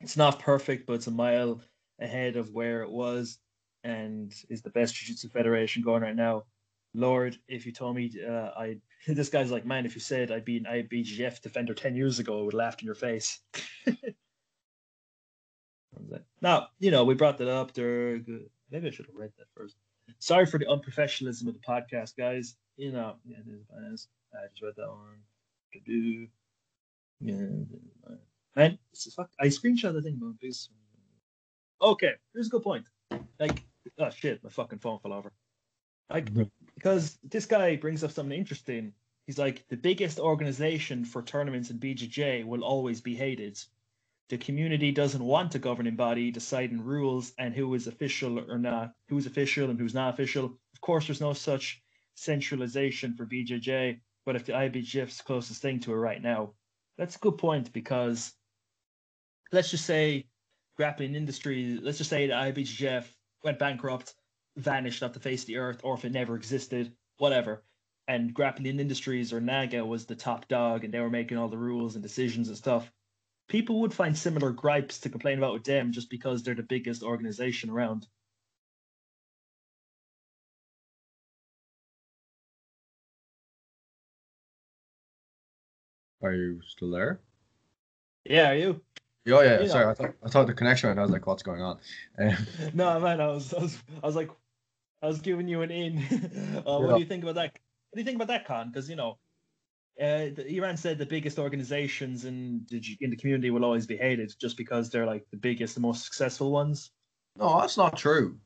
it's 0.00 0.16
not 0.16 0.40
perfect, 0.40 0.86
but 0.86 0.94
it's 0.94 1.06
a 1.06 1.12
mile 1.12 1.60
ahead 2.00 2.36
of 2.36 2.50
where 2.50 2.82
it 2.82 2.90
was, 2.90 3.38
and 3.84 4.34
is 4.50 4.62
the 4.62 4.70
best 4.70 4.96
jiu-jitsu 4.96 5.28
federation 5.28 5.82
going 5.82 6.02
right 6.02 6.16
now. 6.16 6.42
Lord, 6.92 7.38
if 7.46 7.64
you 7.64 7.72
told 7.72 7.94
me 7.94 8.10
uh, 8.28 8.50
I 8.56 8.78
this 9.06 9.28
guy's 9.28 9.52
like, 9.52 9.64
man, 9.64 9.86
if 9.86 9.94
you 9.94 10.00
said 10.00 10.32
I'd 10.32 10.44
be 10.44 10.56
an 10.56 10.64
IBJJF 10.64 11.40
defender 11.40 11.72
ten 11.72 11.94
years 11.94 12.18
ago, 12.18 12.40
I 12.40 12.42
would 12.42 12.54
laugh 12.54 12.80
in 12.80 12.86
your 12.86 12.96
face. 12.96 13.38
now, 16.40 16.66
you 16.80 16.90
know, 16.90 17.04
we 17.04 17.14
brought 17.14 17.38
that 17.38 17.48
up. 17.48 17.72
They're 17.74 18.18
good 18.18 18.50
Maybe 18.72 18.88
I 18.88 18.90
should 18.90 19.06
have 19.06 19.14
read 19.14 19.32
that 19.38 19.46
first. 19.54 19.76
Sorry 20.18 20.46
for 20.46 20.58
the 20.58 20.64
unprofessionalism 20.64 21.46
of 21.46 21.54
the 21.54 21.60
podcast, 21.60 22.16
guys. 22.16 22.56
You 22.76 22.90
know, 22.90 23.16
yeah, 23.24 23.36
it 23.36 23.92
is. 23.92 24.08
I 24.34 24.46
just 24.48 24.62
read 24.62 24.72
that 24.78 24.88
one. 24.88 25.20
Do 25.86 26.26
yeah, 27.20 27.34
man, 28.56 28.78
fuck. 29.14 29.30
I 29.38 29.46
screenshot 29.46 29.92
the 29.92 30.02
thing, 30.02 30.18
man. 30.18 30.36
Please. 30.40 30.70
Okay, 31.80 32.12
here's 32.32 32.48
a 32.48 32.50
good 32.50 32.62
point. 32.62 32.84
Like, 33.38 33.62
oh 33.98 34.10
shit, 34.10 34.42
my 34.42 34.50
fucking 34.50 34.80
phone 34.80 34.98
fell 35.00 35.12
over. 35.12 35.32
Like, 36.10 36.26
mm-hmm. 36.26 36.42
because 36.74 37.18
this 37.22 37.46
guy 37.46 37.76
brings 37.76 38.02
up 38.02 38.10
something 38.10 38.36
interesting. 38.36 38.92
He's 39.26 39.38
like, 39.38 39.66
the 39.68 39.76
biggest 39.76 40.18
organization 40.18 41.04
for 41.04 41.22
tournaments 41.22 41.70
in 41.70 41.78
BJJ 41.78 42.44
will 42.44 42.64
always 42.64 43.00
be 43.00 43.14
hated 43.14 43.58
the 44.32 44.38
community 44.38 44.90
doesn't 44.90 45.22
want 45.22 45.54
a 45.54 45.58
governing 45.58 45.94
body 45.94 46.30
deciding 46.30 46.82
rules 46.82 47.34
and 47.38 47.54
who 47.54 47.74
is 47.74 47.86
official 47.86 48.38
or 48.50 48.58
not, 48.58 48.94
who 49.10 49.18
is 49.18 49.26
official 49.26 49.68
and 49.68 49.78
who's 49.78 49.92
not 49.92 50.14
official. 50.14 50.46
Of 50.46 50.80
course, 50.80 51.06
there's 51.06 51.20
no 51.20 51.34
such 51.34 51.82
centralization 52.14 53.14
for 53.14 53.26
BJJ, 53.26 54.00
but 54.24 54.34
if 54.34 54.46
the 54.46 54.54
IBJJF's 54.54 55.20
closest 55.20 55.60
thing 55.60 55.80
to 55.80 55.92
it 55.92 55.96
right 55.96 56.22
now, 56.22 56.54
that's 56.96 57.16
a 57.16 57.18
good 57.18 57.36
point 57.36 57.74
because 57.74 58.32
let's 59.52 59.70
just 59.70 59.84
say 59.84 60.24
grappling 60.78 61.14
industry, 61.14 61.78
let's 61.82 61.98
just 61.98 62.08
say 62.08 62.26
the 62.26 62.32
IBJJF 62.32 63.04
went 63.44 63.58
bankrupt, 63.58 64.14
vanished 64.56 65.02
off 65.02 65.12
the 65.12 65.20
face 65.20 65.42
of 65.42 65.48
the 65.48 65.58
earth, 65.58 65.82
or 65.84 65.92
if 65.92 66.06
it 66.06 66.12
never 66.12 66.36
existed, 66.36 66.90
whatever. 67.18 67.62
And 68.08 68.32
grappling 68.32 68.80
industries 68.80 69.30
or 69.30 69.42
NAGA 69.42 69.84
was 69.84 70.06
the 70.06 70.16
top 70.16 70.48
dog 70.48 70.84
and 70.84 70.94
they 70.94 71.00
were 71.00 71.10
making 71.10 71.36
all 71.36 71.48
the 71.48 71.58
rules 71.58 71.96
and 71.96 72.02
decisions 72.02 72.48
and 72.48 72.56
stuff 72.56 72.90
people 73.52 73.80
would 73.82 73.92
find 73.92 74.16
similar 74.16 74.50
gripes 74.50 74.98
to 74.98 75.10
complain 75.10 75.36
about 75.36 75.52
with 75.52 75.64
them 75.64 75.92
just 75.92 76.08
because 76.08 76.42
they're 76.42 76.54
the 76.54 76.62
biggest 76.62 77.02
organization 77.02 77.68
around. 77.68 78.06
Are 86.22 86.32
you 86.32 86.62
still 86.66 86.90
there? 86.90 87.20
Yeah, 88.24 88.52
are 88.52 88.54
you? 88.54 88.80
Oh 89.28 89.42
yeah, 89.42 89.60
yeah. 89.60 89.66
sorry. 89.66 89.86
I 89.86 89.94
thought 89.94 90.14
I 90.24 90.28
thought 90.30 90.46
the 90.46 90.54
connection 90.54 90.88
went. 90.88 90.98
I 90.98 91.02
was 91.02 91.10
like, 91.10 91.26
"What's 91.26 91.42
going 91.42 91.60
on?" 91.60 91.78
Um, 92.18 92.36
no, 92.74 92.98
man. 93.00 93.20
I 93.20 93.26
was, 93.26 93.52
I 93.52 93.60
was, 93.60 93.78
I 94.02 94.06
was 94.06 94.16
like, 94.16 94.30
I 95.02 95.08
was 95.08 95.20
giving 95.20 95.46
you 95.46 95.60
an 95.60 95.70
in. 95.70 95.98
uh, 96.66 96.78
what 96.78 96.94
do 96.94 97.00
you 97.00 97.06
think 97.06 97.22
about 97.22 97.34
that? 97.34 97.52
What 97.90 97.96
do 97.96 98.00
you 98.00 98.04
think 98.04 98.16
about 98.16 98.28
that, 98.28 98.46
Con? 98.46 98.68
Because 98.68 98.88
you 98.88 98.96
know, 98.96 99.18
uh, 100.00 100.28
Iran 100.48 100.76
said 100.76 100.98
the 100.98 101.06
biggest 101.06 101.38
organizations 101.38 102.24
in 102.24 102.64
the, 102.70 102.82
in 103.00 103.10
the 103.10 103.16
community 103.16 103.50
will 103.50 103.64
always 103.64 103.86
be 103.86 103.96
hated 103.96 104.32
just 104.40 104.56
because 104.56 104.90
they're 104.90 105.06
like 105.06 105.26
the 105.30 105.36
biggest, 105.36 105.74
the 105.74 105.80
most 105.80 106.04
successful 106.04 106.50
ones. 106.50 106.90
No, 107.38 107.60
that's 107.60 107.76
not 107.76 107.96
true. 107.96 108.38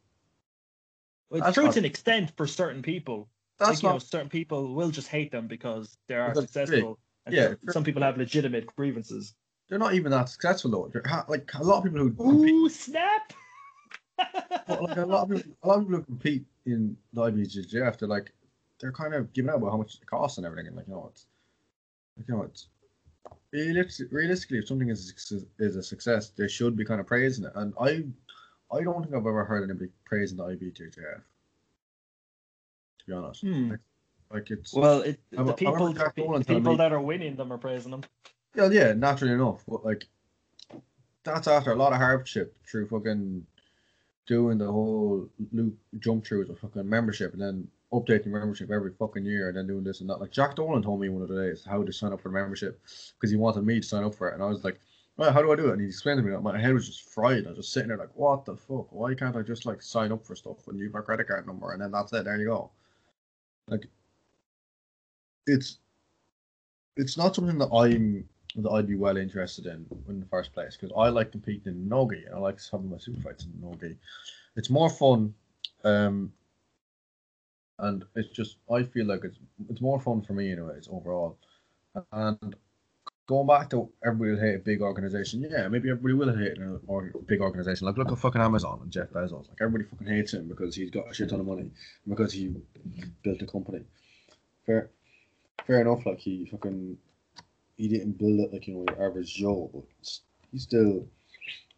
Well, 1.31 1.39
it's 1.39 1.47
that's 1.47 1.55
true 1.55 1.65
not... 1.65 1.73
to 1.75 1.79
an 1.81 1.85
extent 1.85 2.33
for 2.37 2.47
certain 2.47 2.83
people. 2.83 3.29
That's 3.59 3.83
like, 3.83 3.83
not... 3.83 3.93
know, 3.95 3.99
certain 3.99 4.29
people 4.29 4.75
will 4.75 4.91
just 4.91 5.09
hate 5.09 5.31
them 5.31 5.47
because 5.47 5.97
they 6.09 6.15
are 6.15 6.35
successful. 6.35 6.99
yeah, 7.29 7.55
some 7.71 7.85
people 7.85 8.03
have 8.03 8.17
legitimate 8.17 8.67
grievances. 8.77 9.35
They're 9.69 9.79
not 9.79 9.95
even 9.95 10.13
that 10.13 10.29
successful 10.29 10.71
though. 10.71 10.91
They're, 10.93 11.25
like 11.29 11.51
a 11.55 11.63
lot 11.63 11.79
of 11.79 11.85
people 11.85 12.01
who 12.01 12.13
compete... 12.13 12.55
Ooh, 12.55 12.69
snap! 12.69 13.33
like 14.19 14.97
a 14.97 15.07
lot 15.07 15.31
of 15.31 15.37
people, 15.37 15.53
a 15.63 15.69
lot 15.69 15.79
of 15.79 15.85
people 15.85 15.99
who 15.99 16.05
compete 16.05 16.45
in 16.67 16.97
the 17.13 17.23
IBJJF, 17.23 17.99
they're 17.99 18.09
like 18.09 18.33
they're 18.81 18.93
kind 18.93 19.15
of 19.15 19.33
giving 19.33 19.51
out 19.51 19.57
about 19.57 19.71
how 19.71 19.77
much 19.77 19.95
it 19.95 20.07
costs 20.07 20.39
and 20.39 20.47
everything, 20.47 20.69
and 20.69 20.77
like 20.77 20.87
you 20.87 20.95
know, 20.95 21.09
it's 21.11 21.27
like, 22.17 22.29
you 22.29 22.35
know, 22.35 22.43
it's 22.43 22.69
realistically, 23.53 24.59
if 24.59 24.69
something 24.69 24.89
is 24.91 25.01
a 25.01 25.05
success- 25.09 25.45
is 25.59 25.77
a 25.77 25.83
success, 25.83 26.31
they 26.31 26.49
should 26.49 26.77
be 26.77 26.85
kind 26.85 27.01
of 27.01 27.07
praising 27.07 27.45
it. 27.45 27.53
And 27.55 27.75
I, 27.81 28.05
I 28.75 28.83
don't 28.83 29.03
think 29.03 29.15
I've 29.15 29.27
ever 29.27 29.45
heard 29.45 29.65
anybody 29.69 29.91
praising 30.05 30.37
the 30.39 30.45
IBJJF. 30.45 31.23
To 32.99 33.07
be 33.07 33.13
honest, 33.13 33.43
Hmm. 33.43 33.71
like, 33.71 33.81
like 34.33 34.51
it's 34.51 34.73
Well, 34.75 35.03
it, 35.03 35.21
I 35.33 35.37
the 35.37 35.39
remember 35.39 35.53
people, 35.55 35.93
Jack 35.93 36.15
the 36.17 36.45
people 36.45 36.73
me- 36.73 36.77
that 36.79 36.93
are 36.93 37.01
winning 37.01 37.37
them 37.37 37.53
are 37.53 37.59
praising 37.59 37.91
them. 37.93 38.03
Yeah, 38.55 38.69
yeah, 38.71 38.93
naturally 38.95 39.35
enough, 39.35 39.65
but 39.69 39.85
like 39.85 40.07
that's 41.23 41.47
after 41.49 41.73
a 41.73 41.77
lot 41.77 41.93
of 41.93 41.99
hardship 41.99 42.57
through 42.67 42.87
fucking 42.89 43.47
doing 44.27 44.59
the 44.59 44.67
whole 44.71 45.29
loop 45.53 45.77
jump 45.99 46.25
through 46.25 46.39
with 46.41 46.51
a 46.51 46.57
fucking 46.57 46.89
membership 46.89 47.33
and 47.33 47.43
then 47.43 47.69
updating 47.93 48.27
membership 48.27 48.71
every 48.71 48.93
fucking 48.93 49.25
year 49.25 49.49
and 49.49 49.57
then 49.57 49.67
doing 49.67 49.85
this 49.85 50.01
and 50.01 50.11
that. 50.11 50.21
Like 50.21 50.31
Jack 50.33 50.57
Dolan 50.57 50.83
told 50.83 51.01
me 51.01 51.09
one 51.09 51.23
of 51.23 51.29
the 51.29 51.41
days 51.41 51.65
how 51.65 51.83
to 51.83 51.93
sign 51.93 52.13
up 52.13 52.21
for 52.21 52.29
the 52.29 52.35
membership 52.35 52.81
because 53.15 53.31
he 53.31 53.37
wanted 53.37 53.65
me 53.65 53.81
to 53.81 53.87
sign 53.87 54.05
up 54.05 54.15
for 54.15 54.29
it, 54.29 54.35
and 54.35 54.43
I 54.43 54.47
was 54.47 54.65
like, 54.65 54.81
"Well, 55.17 55.33
how 55.33 55.43
do 55.43 55.53
I 55.53 55.57
do 55.57 55.69
it?" 55.69 55.73
And 55.73 55.81
he 55.81 55.87
explained 55.87 56.19
to 56.19 56.23
me 56.23 56.33
that 56.33 56.43
my 56.43 56.59
head 56.59 56.75
was 56.75 56.87
just 56.87 57.03
fried. 57.13 57.47
I 57.47 57.51
was 57.51 57.59
just 57.59 57.73
sitting 57.73 57.89
there 57.89 57.99
like, 57.99 58.15
"What 58.15 58.45
the 58.45 58.57
fuck? 58.57 58.93
Why 58.93 59.15
can't 59.15 59.37
I 59.37 59.43
just 59.43 59.67
like 59.67 59.83
sign 59.83 60.13
up 60.13 60.25
for 60.27 60.35
stuff 60.37 60.67
when 60.67 60.77
you 60.77 60.87
have 60.87 60.95
a 60.97 61.03
credit 61.03 61.29
card 61.29 61.47
number 61.47 61.73
and 61.73 61.81
then 61.81 61.93
that's 61.93 62.13
it? 62.13 62.25
There 62.25 62.37
you 62.37 62.47
go." 62.47 62.71
Like, 63.69 63.87
it's 65.47 65.79
it's 66.97 67.17
not 67.17 67.35
something 67.35 67.59
that 67.59 67.73
I'm 67.73 68.29
that 68.57 68.71
I'd 68.71 68.87
be 68.87 68.97
well 68.97 69.17
interested 69.17 69.67
in 69.67 69.87
in 70.09 70.21
the 70.21 70.27
first 70.27 70.53
place 70.53 70.77
because 70.77 70.95
I 70.97 71.09
like 71.09 71.33
competing 71.33 71.73
in 71.73 71.89
nogi 71.89 72.25
and 72.25 72.35
I 72.35 72.39
like 72.39 72.59
having 72.71 72.91
my 72.91 72.99
super 72.99 73.21
fights 73.21 73.45
in 73.45 73.53
nogi. 73.61 73.97
It's 74.57 74.71
more 74.71 74.89
fun, 74.89 75.35
um, 75.85 76.33
and 77.79 78.05
it's 78.15 78.35
just 78.35 78.57
I 78.71 78.83
feel 78.83 79.07
like 79.07 79.25
it's 79.25 79.39
it's 79.69 79.81
more 79.81 80.01
fun 80.01 80.23
for 80.23 80.33
me 80.33 80.53
anyways 80.53 80.89
overall. 80.91 81.39
And 82.13 82.55
going 83.27 83.47
back 83.47 83.71
to 83.71 83.91
everybody 84.05 84.33
will 84.33 84.41
hate 84.41 84.55
a 84.57 84.59
big 84.59 84.81
organization, 84.81 85.47
yeah, 85.49 85.69
maybe 85.69 85.91
everybody 85.91 86.15
will 86.15 86.37
hate 86.37 86.59
a 86.59 86.81
or 86.87 87.11
big 87.27 87.41
organization. 87.41 87.87
Like 87.87 87.99
look 87.99 88.11
at 88.13 88.19
fucking 88.19 88.41
Amazon 88.41 88.81
and 88.83 88.91
Jeff 88.91 89.11
Bezos. 89.11 89.49
Like 89.49 89.59
everybody 89.61 89.85
fucking 89.85 90.07
hates 90.07 90.33
him 90.33 90.49
because 90.49 90.75
he's 90.75 90.91
got 90.91 91.11
a 91.11 91.15
shit 91.15 91.31
ton 91.31 91.41
of 91.41 91.47
money 91.47 91.71
because 92.09 92.33
he 92.33 92.55
built 93.23 93.43
a 93.43 93.47
company. 93.47 93.85
Fair, 94.65 94.91
fair 95.67 95.81
enough. 95.81 96.07
Like 96.07 96.19
he 96.19 96.47
fucking 96.51 96.97
he 97.77 97.89
didn't 97.89 98.19
build 98.19 98.41
it 98.41 98.53
like 98.53 98.67
you 98.67 98.75
know 98.75 98.85
your 98.89 99.07
average 99.07 99.35
Joe, 99.35 99.71
but 99.73 99.85
he 100.51 100.59
still 100.59 101.07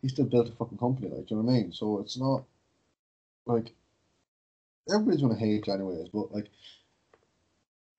he 0.03 0.09
still 0.09 0.27
built 0.27 0.49
a 0.49 0.53
fucking 0.53 0.79
company. 0.79 1.09
Like 1.09 1.27
do 1.27 1.35
you 1.35 1.43
know 1.43 1.47
what 1.47 1.53
I 1.53 1.57
mean? 1.57 1.73
So 1.73 2.01
it's 2.01 2.19
not 2.19 2.45
like 3.47 3.73
everybody's 4.93 5.23
gonna 5.23 5.37
hate 5.37 5.67
you 5.67 5.73
anyways, 5.73 6.09
but 6.09 6.33
like 6.33 6.51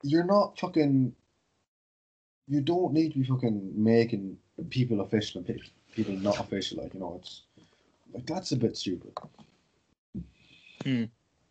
you're 0.04 0.26
not 0.26 0.60
fucking. 0.60 1.14
You 2.48 2.62
don't 2.62 2.94
need 2.94 3.14
to 3.14 3.20
be 3.20 3.26
fucking 3.26 3.74
making 3.76 4.38
people 4.70 5.02
official 5.02 5.44
and 5.46 5.62
people 5.96 6.14
not 6.16 6.40
official. 6.40 6.82
Like 6.82 6.94
you 6.94 7.00
know, 7.00 7.20
it's 7.22 7.44
like 8.14 8.26
that's 8.26 8.52
a 8.52 8.58
bit 8.58 8.76
stupid. 8.78 9.12
Hmm. 10.84 11.06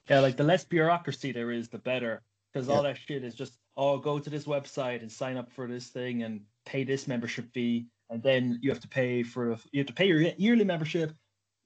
Yeah, 0.09 0.21
like 0.21 0.37
the 0.37 0.45
less 0.45 0.65
bureaucracy 0.65 1.33
there 1.33 1.53
is, 1.53 1.69
the 1.69 1.79
better. 1.79 2.23
Because 2.53 2.69
all 2.69 2.83
that 2.83 2.97
shit 2.97 3.25
is 3.25 3.35
just, 3.35 3.59
oh, 3.77 3.99
go 3.99 4.19
to 4.19 4.31
this 4.31 4.47
website 4.47 5.03
and 5.03 5.13
sign 5.13 5.37
up 5.37 5.53
for 5.53 5.67
this 5.67 5.89
thing 5.89 6.23
and 6.23 6.41
pay 6.65 6.83
this 6.83 7.07
membership 7.07 7.53
fee, 7.53 7.87
and 8.09 8.23
then 8.23 8.59
you 8.63 8.71
have 8.71 8.81
to 8.81 8.89
pay 8.89 9.23
for 9.23 9.57
you 9.71 9.81
have 9.81 9.87
to 9.87 9.93
pay 9.93 10.07
your 10.07 10.21
yearly 10.39 10.65
membership. 10.65 11.13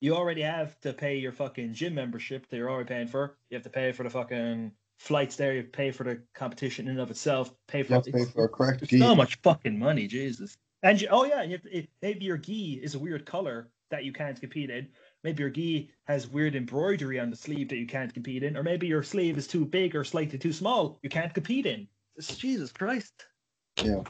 You 0.03 0.17
already 0.17 0.43
have 0.43 0.79
to 0.81 0.93
pay 0.93 1.17
your 1.19 1.31
fucking 1.31 1.75
gym 1.75 1.95
membership 1.95 2.49
that 2.49 2.57
you're 2.57 2.69
already 2.69 2.89
paying 2.89 3.07
for. 3.07 3.37
You 3.51 3.55
have 3.55 3.63
to 3.63 3.71
pay 3.71 3.93
for 3.93 4.03
the 4.03 4.11
fucking 4.11 4.73
flights 4.99 5.37
there. 5.37 5.55
You 5.55 5.63
pay 5.63 5.93
for 5.93 6.03
the 6.03 6.21
competition 6.35 6.87
in 6.87 6.93
and 6.93 7.01
of 7.01 7.09
itself. 7.13 7.55
Pay 7.69 7.85
for 7.85 8.01
pay 8.01 8.25
for 8.25 8.47
a 8.47 8.49
correct 8.49 8.83
gi. 8.89 8.99
so 8.99 9.15
much 9.15 9.37
fucking 9.43 9.79
money, 9.79 10.09
Jesus. 10.09 10.57
And 10.83 11.01
you, 11.01 11.07
oh 11.09 11.25
yeah, 11.25 11.45
you 11.45 11.59
to, 11.59 11.79
it, 11.79 11.89
maybe 12.03 12.25
your 12.25 12.37
gi 12.37 12.81
is 12.83 12.97
a 12.97 12.99
weird 12.99 13.25
color 13.25 13.69
that 13.93 14.05
you 14.05 14.13
can't 14.13 14.41
compete 14.41 14.71
in. 14.71 14.89
Maybe 15.23 15.41
your 15.41 15.51
gi 15.51 15.93
has 16.09 16.27
weird 16.27 16.57
embroidery 16.57 17.21
on 17.21 17.31
the 17.31 17.37
sleeve 17.37 17.69
that 17.69 17.77
you 17.77 17.87
can't 17.87 18.13
compete 18.13 18.43
in, 18.43 18.57
or 18.57 18.65
maybe 18.65 18.89
your 18.89 19.05
sleeve 19.05 19.39
is 19.39 19.47
too 19.47 19.65
big 19.65 19.95
or 19.95 20.03
slightly 20.03 20.37
too 20.37 20.53
small. 20.53 20.99
You 21.05 21.11
can't 21.11 21.33
compete 21.33 21.65
in. 21.67 21.87
It's- 22.17 22.37
Jesus 22.37 22.73
Christ. 22.73 23.27
Yeah. 23.77 24.03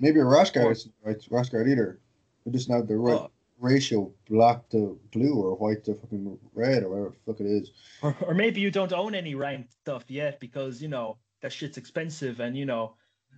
Maybe 0.00 0.18
a 0.18 0.24
rash 0.24 0.50
guard 0.50 0.66
Or- 0.66 0.72
is 0.72 0.88
right. 1.04 1.24
Rash 1.30 1.50
guard 1.50 1.68
either. 1.68 2.00
We 2.44 2.50
just 2.50 2.68
not 2.68 2.88
the 2.88 2.96
right 2.96 3.14
Oh, 3.14 3.30
ratio, 3.58 4.12
black 4.28 4.68
to 4.70 4.98
blue 5.12 5.34
or 5.34 5.54
white 5.56 5.84
to 5.84 5.94
fucking 5.94 6.38
red 6.54 6.82
or 6.82 6.88
whatever 6.90 7.10
the 7.10 7.32
fuck 7.32 7.40
it 7.40 7.46
is. 7.46 7.72
or, 8.02 8.16
or 8.26 8.34
maybe 8.34 8.60
you 8.60 8.70
don't 8.70 8.92
own 8.92 9.14
any 9.14 9.34
ranked 9.34 9.72
stuff 9.72 10.04
yet 10.08 10.40
because 10.40 10.82
you 10.82 10.88
know 10.88 11.16
that 11.42 11.52
shit's 11.52 11.78
expensive, 11.78 12.40
and 12.40 12.56
you 12.56 12.66
know, 12.66 12.94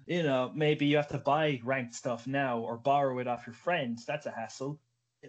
you 0.06 0.22
know 0.22 0.50
maybe 0.54 0.86
you 0.86 0.96
have 0.96 1.08
to 1.08 1.18
buy 1.18 1.60
ranked 1.64 1.94
stuff 1.94 2.26
now 2.26 2.58
or 2.58 2.76
borrow 2.76 3.18
it 3.18 3.26
off 3.28 3.46
your 3.46 3.54
friends. 3.54 4.04
That's 4.04 4.26
a 4.26 4.30
hassle. 4.30 4.78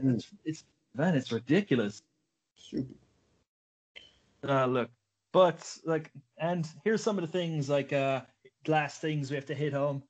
Mm. 0.02 0.16
It's, 0.16 0.28
it's 0.46 0.64
man, 0.94 1.16
it's 1.16 1.32
ridiculous. 1.32 2.02
Stupid. 2.56 2.96
Uh, 4.48 4.66
look, 4.66 4.90
but 5.32 5.78
like, 5.86 6.12
and 6.38 6.68
here's 6.84 7.04
some 7.04 7.18
of 7.18 7.22
the 7.22 7.32
things 7.32 7.70
like 7.70 7.94
uh, 7.94 8.22
last 8.68 9.02
things 9.02 9.30
we 9.30 9.36
have 9.36 9.46
to 9.48 9.56
hit 9.56 9.74
home. 9.74 10.04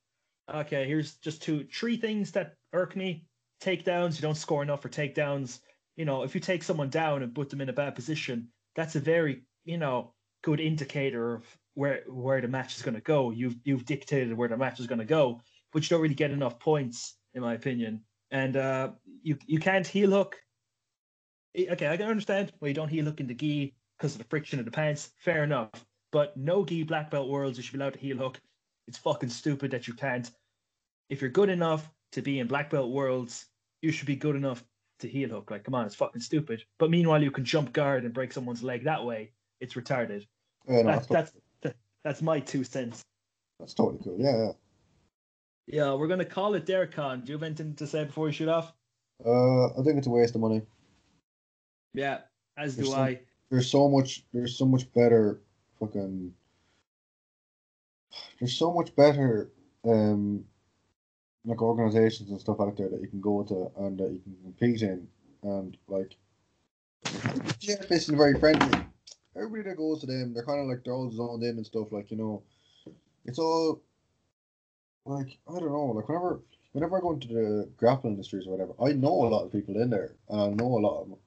Okay, 0.52 0.86
here's 0.86 1.14
just 1.16 1.42
two, 1.42 1.64
three 1.72 1.96
things 1.96 2.32
that 2.32 2.54
irk 2.72 2.96
me. 2.96 3.24
Takedowns, 3.62 4.16
you 4.16 4.22
don't 4.22 4.36
score 4.36 4.62
enough 4.62 4.82
for 4.82 4.88
takedowns. 4.88 5.60
You 5.96 6.04
know, 6.04 6.22
if 6.22 6.34
you 6.34 6.40
take 6.40 6.62
someone 6.62 6.88
down 6.88 7.22
and 7.22 7.34
put 7.34 7.50
them 7.50 7.60
in 7.60 7.68
a 7.68 7.74
bad 7.74 7.94
position, 7.94 8.48
that's 8.74 8.96
a 8.96 9.00
very, 9.00 9.42
you 9.64 9.76
know, 9.76 10.14
good 10.42 10.60
indicator 10.60 11.34
of 11.34 11.58
where 11.74 12.02
where 12.08 12.40
the 12.40 12.48
match 12.48 12.76
is 12.76 12.82
going 12.82 12.94
to 12.94 13.00
go. 13.00 13.30
You've 13.30 13.56
you've 13.64 13.84
dictated 13.84 14.36
where 14.36 14.48
the 14.48 14.56
match 14.56 14.80
is 14.80 14.86
going 14.86 14.98
to 14.98 15.04
go, 15.04 15.40
but 15.72 15.82
you 15.82 15.88
don't 15.88 16.02
really 16.02 16.14
get 16.14 16.30
enough 16.30 16.58
points, 16.58 17.16
in 17.34 17.42
my 17.42 17.54
opinion. 17.54 18.02
And 18.30 18.56
uh, 18.56 18.90
you 19.22 19.36
you 19.46 19.58
can't 19.58 19.86
heel 19.86 20.10
hook. 20.10 20.36
Okay, 21.56 21.88
I 21.88 21.96
can 21.96 22.08
understand 22.08 22.52
why 22.60 22.68
you 22.68 22.74
don't 22.74 22.88
heel 22.88 23.04
hook 23.04 23.20
in 23.20 23.26
the 23.26 23.34
gi 23.34 23.74
because 23.98 24.12
of 24.12 24.18
the 24.18 24.28
friction 24.28 24.58
of 24.58 24.64
the 24.64 24.70
pants. 24.70 25.10
Fair 25.18 25.44
enough. 25.44 25.70
But 26.12 26.36
no 26.36 26.64
gi 26.64 26.84
black 26.84 27.10
belt 27.10 27.28
worlds, 27.28 27.58
you 27.58 27.62
should 27.62 27.72
be 27.74 27.78
allowed 27.78 27.94
to 27.94 27.98
heel 27.98 28.16
hook. 28.16 28.40
It's 28.86 28.98
fucking 28.98 29.28
stupid 29.28 29.70
that 29.72 29.86
you 29.86 29.94
can't. 29.94 30.30
If 31.08 31.20
you're 31.20 31.30
good 31.30 31.48
enough 31.48 31.88
to 32.12 32.22
be 32.22 32.38
in 32.38 32.46
black 32.46 32.70
belt 32.70 32.90
worlds, 32.90 33.46
you 33.82 33.92
should 33.92 34.06
be 34.06 34.16
good 34.16 34.36
enough 34.36 34.64
to 35.00 35.08
heel 35.08 35.30
hook. 35.30 35.50
Like, 35.50 35.64
come 35.64 35.74
on, 35.74 35.86
it's 35.86 35.94
fucking 35.94 36.20
stupid. 36.20 36.62
But 36.78 36.90
meanwhile, 36.90 37.22
you 37.22 37.30
can 37.30 37.44
jump 37.44 37.72
guard 37.72 38.04
and 38.04 38.12
break 38.12 38.32
someone's 38.32 38.62
leg 38.62 38.84
that 38.84 39.04
way. 39.04 39.32
It's 39.60 39.74
retarded. 39.74 40.26
Yeah, 40.68 40.82
no, 40.82 40.92
That's 40.92 41.06
that's, 41.06 41.32
that's 41.32 41.34
that, 41.62 41.76
that's 42.04 42.22
my 42.22 42.40
two 42.40 42.64
cents. 42.64 43.02
that's 43.58 43.74
totally 43.74 44.00
cool. 44.04 44.16
Yeah, 44.18 44.36
yeah. 44.36 44.52
Yeah, 45.66 45.94
we're 45.94 46.08
gonna 46.08 46.24
call 46.24 46.54
it 46.54 46.66
Dercon. 46.66 47.24
Do 47.24 47.32
you 47.32 47.38
have 47.38 47.42
anything 47.42 47.74
to 47.76 47.86
say 47.86 48.04
before 48.04 48.24
we 48.24 48.32
shoot 48.32 48.48
off? 48.48 48.72
Uh, 49.24 49.66
I 49.78 49.82
think 49.84 49.98
it's 49.98 50.06
a 50.06 50.10
waste 50.10 50.34
of 50.34 50.40
money. 50.40 50.62
Yeah, 51.94 52.20
as 52.56 52.74
do 52.74 52.82
There's 52.82 52.92
some- 52.92 53.00
I. 53.00 53.20
There's 53.50 53.70
so 53.70 53.88
much. 53.88 54.24
There's 54.32 54.56
so 54.56 54.64
much 54.64 54.92
better. 54.92 55.40
Fucking. 55.78 56.32
There's 58.38 58.56
so 58.56 58.72
much 58.72 58.94
better. 58.96 59.50
Um. 59.84 60.44
Like 61.44 61.62
organizations 61.62 62.30
and 62.30 62.40
stuff 62.40 62.60
out 62.60 62.76
there 62.76 62.88
that 62.88 63.00
you 63.00 63.08
can 63.08 63.20
go 63.20 63.42
to 63.44 63.70
and 63.82 63.98
that 63.98 64.10
you 64.10 64.20
can 64.20 64.36
compete 64.42 64.82
in, 64.82 65.08
and 65.42 65.76
like. 65.88 66.16
Jeff 67.58 67.90
isn't 67.90 68.16
very 68.16 68.38
friendly. 68.38 68.78
Everybody 69.34 69.70
that 69.70 69.76
goes 69.76 70.00
to 70.00 70.06
them, 70.06 70.34
they're 70.34 70.44
kind 70.44 70.60
of 70.60 70.66
like 70.66 70.84
they're 70.84 70.92
all 70.92 71.10
zoned 71.10 71.42
in 71.42 71.56
and 71.56 71.64
stuff. 71.64 71.92
Like 71.92 72.10
you 72.10 72.18
know, 72.18 72.42
it's 73.24 73.38
all. 73.38 73.80
Like 75.06 75.38
I 75.48 75.58
don't 75.58 75.72
know. 75.72 75.86
Like 75.86 76.08
whenever, 76.08 76.40
whenever 76.72 76.98
I 76.98 77.00
go 77.00 77.12
into 77.12 77.28
the 77.28 77.68
grappling 77.78 78.14
industries 78.14 78.46
or 78.46 78.50
whatever, 78.50 78.74
I 78.82 78.92
know 78.92 79.08
a 79.26 79.28
lot 79.28 79.44
of 79.44 79.52
people 79.52 79.80
in 79.80 79.88
there, 79.88 80.12
and 80.28 80.40
I 80.40 80.48
know 80.48 80.66
a 80.66 80.84
lot 80.84 81.00
of 81.00 81.08
them. 81.08 81.18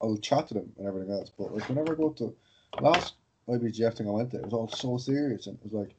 I'll 0.00 0.16
chat 0.16 0.48
to 0.48 0.54
them 0.54 0.72
and 0.78 0.86
everything 0.86 1.12
else. 1.12 1.30
But 1.36 1.54
like 1.54 1.68
whenever 1.68 1.92
I 1.92 1.96
go 1.96 2.10
to 2.10 2.34
last 2.80 3.14
IBJJF 3.48 3.96
thing 3.96 4.08
I 4.08 4.12
went 4.12 4.30
to, 4.30 4.38
it 4.38 4.44
was 4.44 4.52
all 4.52 4.68
so 4.68 4.96
serious 4.96 5.46
and 5.46 5.58
it 5.58 5.72
was 5.72 5.72
like 5.72 5.94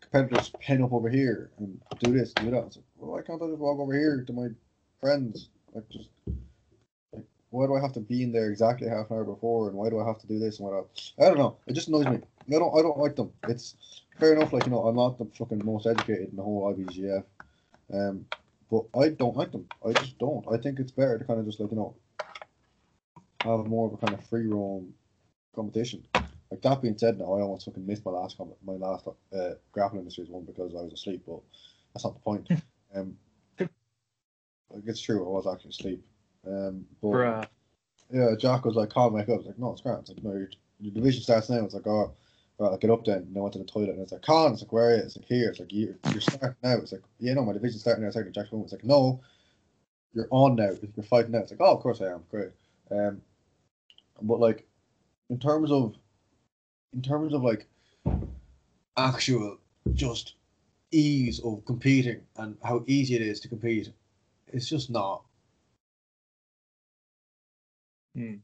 competitors 0.00 0.52
pin 0.60 0.82
up 0.82 0.92
over 0.92 1.08
here 1.08 1.50
and 1.58 1.80
do 2.00 2.12
this, 2.12 2.32
do 2.34 2.50
that. 2.50 2.76
Like, 2.76 2.84
well, 3.00 3.12
why 3.12 3.22
can't 3.22 3.42
I 3.42 3.46
just 3.46 3.58
walk 3.58 3.78
over 3.78 3.94
here 3.94 4.22
to 4.26 4.32
my 4.32 4.48
friends? 5.00 5.48
Like 5.72 5.88
just 5.88 6.10
like 7.12 7.24
why 7.50 7.66
do 7.66 7.74
I 7.74 7.80
have 7.80 7.92
to 7.94 8.00
be 8.00 8.22
in 8.22 8.32
there 8.32 8.50
exactly 8.50 8.88
half 8.88 9.10
an 9.10 9.16
hour 9.16 9.24
before 9.24 9.68
and 9.68 9.76
why 9.76 9.88
do 9.90 9.98
I 9.98 10.06
have 10.06 10.20
to 10.20 10.26
do 10.26 10.38
this 10.38 10.58
and 10.58 10.68
what 10.68 10.76
else? 10.76 11.14
I 11.18 11.24
don't 11.24 11.38
know. 11.38 11.56
It 11.66 11.72
just 11.72 11.88
annoys 11.88 12.06
me. 12.06 12.18
I 12.48 12.58
don't 12.58 12.78
I 12.78 12.82
don't 12.82 12.98
like 12.98 13.16
them. 13.16 13.32
It's 13.48 14.02
fair 14.18 14.34
enough, 14.34 14.52
like 14.52 14.66
you 14.66 14.70
know, 14.72 14.84
I'm 14.86 14.96
not 14.96 15.18
the 15.18 15.26
fucking 15.36 15.64
most 15.64 15.86
educated 15.86 16.30
in 16.30 16.36
the 16.36 16.42
whole 16.42 16.72
IBJJF. 16.74 17.24
Um 17.92 18.26
but 18.70 18.84
I 18.96 19.08
don't 19.08 19.36
like 19.36 19.50
them. 19.50 19.66
I 19.84 19.92
just 19.92 20.18
don't. 20.18 20.44
I 20.52 20.56
think 20.56 20.78
it's 20.78 20.92
better 20.92 21.18
to 21.18 21.24
kind 21.24 21.40
of 21.40 21.46
just 21.46 21.58
like, 21.58 21.72
you 21.72 21.76
know, 21.76 21.96
have 23.42 23.66
more 23.66 23.88
of 23.88 23.94
a 23.94 23.96
kind 23.96 24.14
of 24.14 24.24
free 24.28 24.46
roam 24.46 24.94
competition. 25.54 26.06
Like 26.50 26.62
that 26.62 26.82
being 26.82 26.96
said, 26.98 27.18
now 27.18 27.34
I 27.34 27.40
almost 27.40 27.64
fucking 27.64 27.86
missed 27.86 28.04
my 28.04 28.12
last 28.12 28.36
com- 28.36 28.54
my 28.64 28.74
last 28.74 29.08
uh, 29.08 29.54
grappling 29.72 30.00
industries 30.02 30.28
one 30.28 30.44
because 30.44 30.74
I 30.74 30.82
was 30.82 30.92
asleep, 30.92 31.22
but 31.26 31.40
that's 31.94 32.04
not 32.04 32.14
the 32.14 32.20
point. 32.20 32.48
um, 32.94 33.16
like 33.58 34.82
it's 34.86 35.00
true, 35.00 35.24
I 35.24 35.28
was 35.28 35.46
actually 35.46 35.70
asleep. 35.70 36.04
Um, 36.46 36.86
but 37.02 37.08
Bruh. 37.08 37.46
yeah, 38.12 38.34
Jack 38.38 38.64
was 38.64 38.76
like, 38.76 38.90
"Call 38.90 39.10
me." 39.10 39.22
I 39.22 39.24
was 39.24 39.46
like, 39.46 39.58
"No, 39.58 39.72
it's 39.72 39.80
grand." 39.80 40.00
It's 40.00 40.10
like, 40.10 40.22
"No, 40.22 40.32
your, 40.32 40.48
your 40.80 40.94
division 40.94 41.22
starts 41.22 41.50
now." 41.50 41.64
It's 41.64 41.74
like, 41.74 41.86
"Oh, 41.86 42.12
Right, 42.60 42.74
I 42.74 42.76
get 42.76 42.90
up 42.90 43.06
then 43.06 43.22
and 43.22 43.36
I 43.38 43.40
went 43.40 43.54
to 43.54 43.58
the 43.58 43.64
toilet 43.64 43.88
and 43.88 44.00
it's 44.00 44.12
like, 44.12 44.20
"Can't." 44.20 44.52
it's 44.52 44.60
like, 44.60 44.70
where? 44.70 44.94
It's 44.94 45.16
like, 45.16 45.24
here. 45.24 45.48
It's 45.48 45.60
like, 45.60 45.72
you're, 45.72 45.94
you're 46.12 46.20
starting 46.20 46.54
now. 46.62 46.76
It's 46.76 46.92
like, 46.92 47.00
yeah, 47.18 47.32
no, 47.32 47.42
my 47.42 47.54
division's 47.54 47.80
starting 47.80 48.02
now. 48.02 48.08
It's 48.08 48.16
like, 48.16 48.30
Jack's 48.32 48.50
It's 48.52 48.72
like, 48.72 48.84
no, 48.84 49.22
you're 50.12 50.28
on 50.30 50.56
now. 50.56 50.68
You're 50.94 51.04
fighting 51.04 51.30
now. 51.32 51.38
It's 51.38 51.52
like, 51.52 51.60
oh, 51.62 51.74
of 51.74 51.80
course 51.80 52.02
I 52.02 52.12
am. 52.12 52.22
Great. 52.30 52.50
Um, 52.90 53.22
but 54.20 54.40
like, 54.40 54.66
in 55.30 55.38
terms 55.38 55.70
of, 55.70 55.94
in 56.92 57.00
terms 57.00 57.32
of 57.32 57.42
like, 57.42 57.66
actual 58.98 59.56
just 59.94 60.34
ease 60.90 61.40
of 61.40 61.64
competing 61.64 62.20
and 62.36 62.56
how 62.62 62.84
easy 62.86 63.14
it 63.14 63.22
is 63.22 63.40
to 63.40 63.48
compete, 63.48 63.90
it's 64.52 64.68
just 64.68 64.90
not. 64.90 65.22
Hmm. 68.14 68.36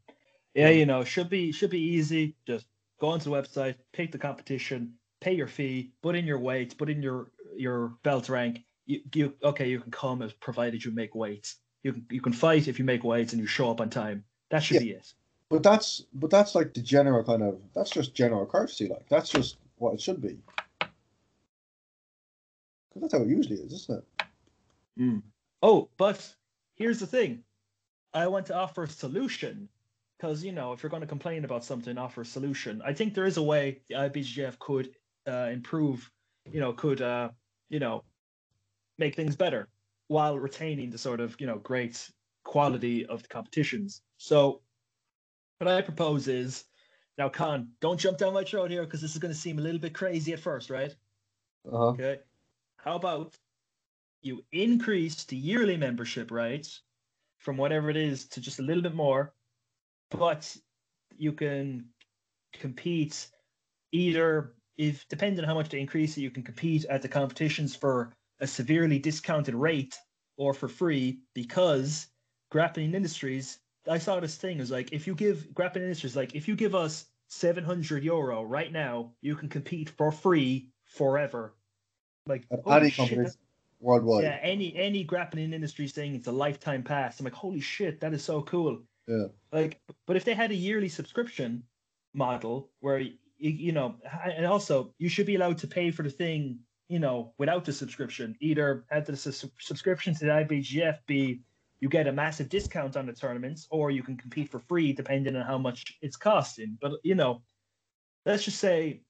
Yeah, 0.55 0.71
you 0.71 0.87
know, 0.87 1.05
should 1.05 1.29
be 1.29 1.53
should 1.53 1.71
be 1.71 1.81
easy. 1.81 2.35
Just 2.47 2.67
go 3.01 3.09
onto 3.09 3.31
the 3.31 3.37
website, 3.37 3.75
pick 3.93 4.13
the 4.13 4.19
competition, 4.19 4.95
pay 5.21 5.35
your 5.35 5.49
fee, 5.49 5.93
put 6.03 6.17
in 6.17 6.25
your 6.27 6.39
weights, 6.39 6.75
put 6.75 6.89
in 6.89 7.03
your 7.03 7.31
your 7.57 7.89
belt 8.03 8.29
rank. 8.29 8.65
You, 8.87 9.01
you 9.15 9.35
okay? 9.43 9.69
You 9.69 9.81
can 9.81 9.91
come 9.91 10.23
as 10.23 10.33
provided 10.33 10.85
you 10.85 10.93
make 10.93 11.15
weights. 11.15 11.57
You 11.83 11.93
can 11.93 12.07
you 12.11 12.21
can 12.21 12.33
fight 12.33 12.69
if 12.69 12.79
you 12.79 12.85
make 12.85 13.05
weights 13.05 13.33
and 13.33 13.41
you 13.41 13.47
show 13.47 13.71
up 13.71 13.81
on 13.81 13.91
time. 13.91 14.25
That 14.51 14.61
should 14.61 14.77
Yeah. 14.77 14.81
be 14.83 14.91
it. 14.93 15.13
But 15.51 15.63
that's 15.63 16.05
but 16.15 16.31
that's 16.31 16.55
like 16.55 16.73
the 16.73 16.81
general 16.81 17.23
kind 17.23 17.43
of 17.43 17.61
that's 17.75 17.91
just 17.91 18.15
general 18.15 18.47
courtesy. 18.47 18.89
Like 18.89 19.09
that's 19.09 19.29
just 19.29 19.59
what 19.79 19.95
it 19.95 20.01
should 20.01 20.21
be. 20.23 20.39
'Cause 22.97 23.03
that's 23.03 23.13
how 23.13 23.29
it 23.29 23.29
usually 23.29 23.57
is, 23.57 23.73
isn't 23.73 23.99
it? 23.99 24.05
Oh, 25.63 25.91
but 25.99 26.35
here's 26.77 26.99
the 26.99 27.07
thing. 27.07 27.45
I 28.15 28.27
want 28.29 28.47
to 28.47 28.57
offer 28.57 28.85
a 28.85 28.89
solution 28.89 29.69
because 30.17 30.43
you 30.43 30.53
know 30.53 30.73
if 30.73 30.83
you're 30.83 30.89
going 30.91 31.03
to 31.03 31.07
complain 31.07 31.45
about 31.45 31.63
something, 31.63 31.99
offer 31.99 32.23
a 32.23 32.25
solution. 32.25 32.81
I 32.83 32.95
think 32.95 33.13
there 33.13 33.27
is 33.27 33.37
a 33.37 33.43
way 33.43 33.83
the 33.89 33.97
IBJJF 33.97 34.59
could 34.59 34.97
uh, 35.29 35.51
improve. 35.53 36.11
You 36.51 36.61
know, 36.61 36.73
could 36.73 37.03
uh, 37.03 37.33
you 37.69 37.81
know 37.81 38.05
make 38.97 39.15
things 39.15 39.37
better 39.37 39.69
while 40.09 40.39
retaining 40.39 40.89
the 40.91 40.97
sort 40.99 41.21
of 41.21 41.39
you 41.39 41.47
know 41.47 41.59
great 41.59 42.11
quality 42.45 43.05
of 43.05 43.21
the 43.23 43.29
competitions. 43.29 44.01
So 44.17 44.63
what 45.59 45.69
I 45.69 45.83
propose 45.83 46.29
is 46.29 46.65
now, 47.19 47.29
Con, 47.29 47.73
don't 47.81 48.01
jump 48.01 48.17
down 48.19 48.33
my 48.33 48.45
throat 48.45 48.71
here 48.71 48.85
because 48.85 49.03
this 49.03 49.13
is 49.13 49.19
going 49.19 49.35
to 49.35 49.39
seem 49.39 49.59
a 49.59 49.63
little 49.63 49.81
bit 49.81 49.95
crazy 49.95 50.33
at 50.33 50.41
first, 50.41 50.71
right? 50.71 50.95
Uh 51.71 51.77
huh. 51.77 51.85
Okay. 51.89 52.21
How 52.87 52.95
about 52.95 53.35
you 54.23 54.45
increase 54.53 55.25
the 55.25 55.37
yearly 55.37 55.77
membership 55.77 56.31
rights 56.31 56.83
from 57.39 57.57
whatever 57.57 57.91
it 57.91 57.97
is 57.97 58.27
to 58.29 58.41
just 58.41 58.61
a 58.61 58.63
little 58.63 58.83
bit 58.83 58.95
more, 58.95 59.35
but 60.13 60.57
you 61.17 61.33
can 61.33 61.87
compete 62.53 63.29
either 63.91 64.55
if 64.77 65.05
depending 65.09 65.41
on 65.41 65.49
how 65.49 65.55
much 65.57 65.69
they 65.69 65.81
increase 65.81 66.17
it, 66.17 66.21
you 66.21 66.31
can 66.31 66.45
compete 66.45 66.85
at 66.85 67.03
the 67.03 67.09
competitions 67.09 67.75
for 67.75 68.13
a 68.39 68.47
severely 68.47 69.01
discounted 69.01 69.57
rate 69.57 69.99
or 70.37 70.55
for 70.55 70.69
free 70.69 71.19
because 71.35 72.07
grappling 72.53 72.95
industries 72.95 73.59
I 73.89 73.99
saw 73.99 74.21
this 74.21 74.37
thing 74.37 74.61
is 74.61 74.71
like 74.71 74.93
if 74.93 75.09
you 75.09 75.17
give 75.17 75.53
grappling 75.53 75.83
industries 75.83 76.15
like 76.15 76.37
if 76.37 76.47
you 76.47 76.55
give 76.55 76.77
us 76.77 77.07
700 77.31 78.05
euro 78.05 78.45
right 78.45 78.71
now, 78.71 79.11
you 79.23 79.35
can 79.35 79.49
compete 79.49 79.91
for 79.91 80.13
free 80.13 80.69
forever. 80.85 81.53
Like 82.27 82.45
At 82.51 82.61
any 82.67 82.91
that's- 82.91 83.37
worldwide. 83.81 84.25
yeah, 84.25 84.39
any 84.43 84.75
any 84.77 85.05
grappling 85.05 85.53
industry 85.53 85.87
saying 85.87 86.15
it's 86.15 86.27
a 86.27 86.33
lifetime 86.33 86.83
pass. 86.83 87.21
I'm 87.21 87.25
like, 87.25 87.35
holy 87.35 87.61
shit, 87.61 88.01
that 88.01 88.13
is 88.15 88.25
so 88.25 88.43
cool. 88.43 88.83
Yeah. 89.07 89.27
Like, 89.53 89.81
but 90.07 90.17
if 90.17 90.25
they 90.25 90.35
had 90.35 90.51
a 90.51 90.55
yearly 90.55 90.89
subscription 90.89 91.63
model 92.15 92.71
where 92.81 92.99
you, 92.99 93.13
you 93.39 93.73
know, 93.73 93.95
and 94.25 94.47
also 94.47 94.93
you 94.99 95.09
should 95.09 95.27
be 95.27 95.37
allowed 95.37 95.59
to 95.59 95.67
pay 95.69 95.91
for 95.91 96.03
the 96.03 96.11
thing, 96.11 96.59
you 96.89 96.99
know, 96.99 97.33
without 97.39 97.65
the 97.65 97.73
subscription. 97.73 98.35
Either 98.41 98.85
had 98.91 99.07
the 99.07 99.17
sus- 99.17 99.45
subscription 99.61 100.15
to 100.15 100.25
the 100.25 100.31
IBJJF 100.31 100.99
be 101.07 101.41
you 101.81 101.89
get 101.91 102.07
a 102.09 102.13
massive 102.13 102.49
discount 102.49 102.97
on 102.97 103.05
the 103.07 103.13
tournaments, 103.13 103.67
or 103.71 103.91
you 103.91 104.03
can 104.03 104.17
compete 104.17 104.51
for 104.51 104.59
free 104.61 104.93
depending 104.95 105.37
on 105.37 105.45
how 105.47 105.59
much 105.59 105.99
it's 106.01 106.17
costing. 106.17 106.77
But 106.81 106.93
you 107.05 107.15
know, 107.15 107.43
let's 108.25 108.45
just 108.45 108.59
say 108.59 109.03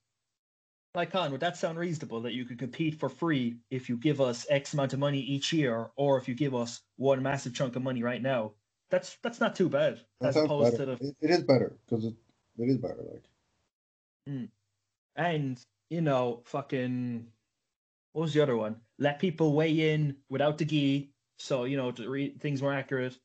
like 0.97 1.13
Con, 1.13 1.31
would 1.31 1.41
that 1.41 1.57
sound 1.57 1.79
reasonable 1.79 2.23
that 2.23 2.33
you 2.33 2.45
could 2.45 2.59
compete 2.59 2.99
for 2.99 3.09
free 3.09 3.59
if 3.71 3.89
you 3.89 3.97
give 3.97 4.21
us 4.21 4.47
X 4.49 4.75
amount 4.75 4.95
of 4.95 4.99
money 4.99 5.21
each 5.21 5.53
year, 5.53 5.91
or 5.97 6.19
if 6.19 6.27
you 6.27 6.35
give 6.35 6.55
us 6.55 6.81
one 6.97 7.23
massive 7.23 7.55
chunk 7.55 7.77
of 7.77 7.83
money 7.83 8.03
right 8.03 8.23
now? 8.23 8.53
That's 8.91 9.17
that's 9.23 9.41
not 9.41 9.55
too 9.55 9.69
bad 9.69 10.01
That 10.21 10.29
as 10.29 10.37
opposed 10.37 10.79
better. 10.79 10.97
to 10.97 11.05
the 11.05 11.15
It, 11.21 11.31
is 11.31 11.43
better 11.43 11.77
because 11.85 12.05
it, 12.07 12.15
it 12.59 12.69
is 12.69 12.79
better. 12.79 13.03
Like 14.27 14.49
and 15.17 15.61
you 15.91 16.01
know 16.01 16.43
fucking 16.47 17.27
what 18.13 18.23
was 18.23 18.35
the 18.35 18.43
other 18.43 18.57
one? 18.57 18.81
Let 18.99 19.19
people 19.19 19.53
weigh 19.53 19.93
in 19.93 20.17
without 20.31 20.57
the 20.59 20.65
gi, 20.65 21.13
so 21.39 21.65
you 21.65 21.77
know 21.77 21.91
to 21.93 22.09
read 22.09 22.41
things 22.41 22.63
more 22.63 22.73
accurate. 22.73 23.19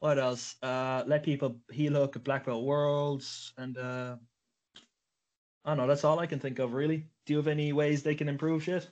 What 0.00 0.18
else? 0.18 0.56
Uh, 0.62 1.04
let 1.06 1.22
people 1.22 1.60
heel 1.72 1.94
hook 1.94 2.16
at 2.16 2.24
Black 2.24 2.44
Belt 2.44 2.64
Worlds, 2.64 3.52
and 3.56 3.76
uh, 3.78 4.16
I 5.68 5.72
don't 5.72 5.76
know. 5.80 5.86
That's 5.86 6.04
all 6.04 6.18
I 6.18 6.24
can 6.24 6.40
think 6.40 6.58
of 6.60 6.72
really. 6.72 7.04
Do 7.26 7.34
you 7.34 7.36
have 7.36 7.46
any 7.46 7.74
ways 7.74 8.02
they 8.02 8.14
can 8.14 8.26
improve 8.26 8.62
shit? 8.62 8.88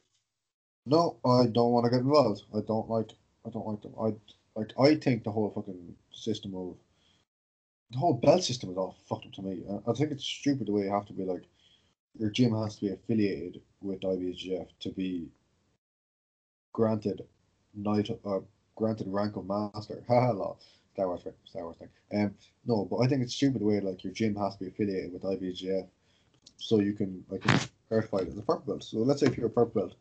no, 0.85 1.17
I 1.25 1.47
don't 1.47 1.73
want 1.73 1.85
to 1.85 1.91
get 1.91 2.01
involved. 2.01 2.43
I 2.55 2.61
don't 2.61 2.91
like. 2.91 3.13
I 3.47 3.49
don't 3.49 3.67
like 3.67 3.81
them. 3.81 3.95
I 3.99 4.13
like. 4.55 4.73
I 4.79 4.95
think 4.95 5.25
the 5.25 5.33
whole 5.33 5.51
fucking 5.51 5.97
system 6.13 6.55
of 6.55 6.77
the 7.93 7.99
whole 7.99 8.13
belt 8.13 8.45
system 8.45 8.71
is 8.71 8.77
all 8.77 8.95
fucked 9.09 9.25
up 9.25 9.33
to 9.33 9.43
me. 9.43 9.65
I, 9.89 9.93
think 9.95 10.11
it's 10.11 10.25
stupid 10.25 10.67
the 10.67 10.73
way 10.73 10.83
you 10.83 10.93
have 10.93 11.07
to 11.07 11.15
be 11.15 11.25
like 11.25 11.45
your 12.19 12.29
gym 12.29 12.55
has 12.55 12.77
to 12.77 12.83
be 12.83 12.93
affiliated 12.93 13.63
with 13.81 14.03
IBJJF 14.03 14.69
to 14.81 14.91
be 14.91 15.29
granted 16.75 17.23
night 17.75 18.11
uh, 18.23 18.41
granted 18.75 19.07
rank 19.09 19.37
of 19.37 19.47
master. 19.47 20.05
Haha, 20.09 20.33
lol. 20.33 20.61
Star 20.93 21.09
Wars, 21.09 21.23
thing, 21.23 21.33
Star 21.47 21.63
Wars 21.63 21.77
thing. 21.79 21.89
Um, 22.13 22.35
no, 22.67 22.87
but 22.91 22.99
I 22.99 23.07
think 23.07 23.23
it's 23.23 23.35
stupid 23.35 23.63
the 23.63 23.67
way 23.67 23.81
like 23.81 24.05
your 24.05 24.13
gym 24.13 24.37
has 24.37 24.57
to 24.57 24.65
be 24.65 24.71
affiliated 24.71 25.13
with 25.13 25.23
IBJJF 25.23 25.89
so 26.57 26.81
you 26.81 26.93
can 26.93 27.25
like 27.29 27.45
certify 27.89 28.19
it 28.19 28.29
as 28.29 28.39
a 28.39 28.43
purple 28.43 28.75
belt. 28.75 28.85
So 28.85 28.99
let's 28.99 29.21
say 29.21 29.27
if 29.27 29.37
you're 29.37 29.47
a 29.47 29.51
purple 29.51 29.83
belt, 29.83 29.95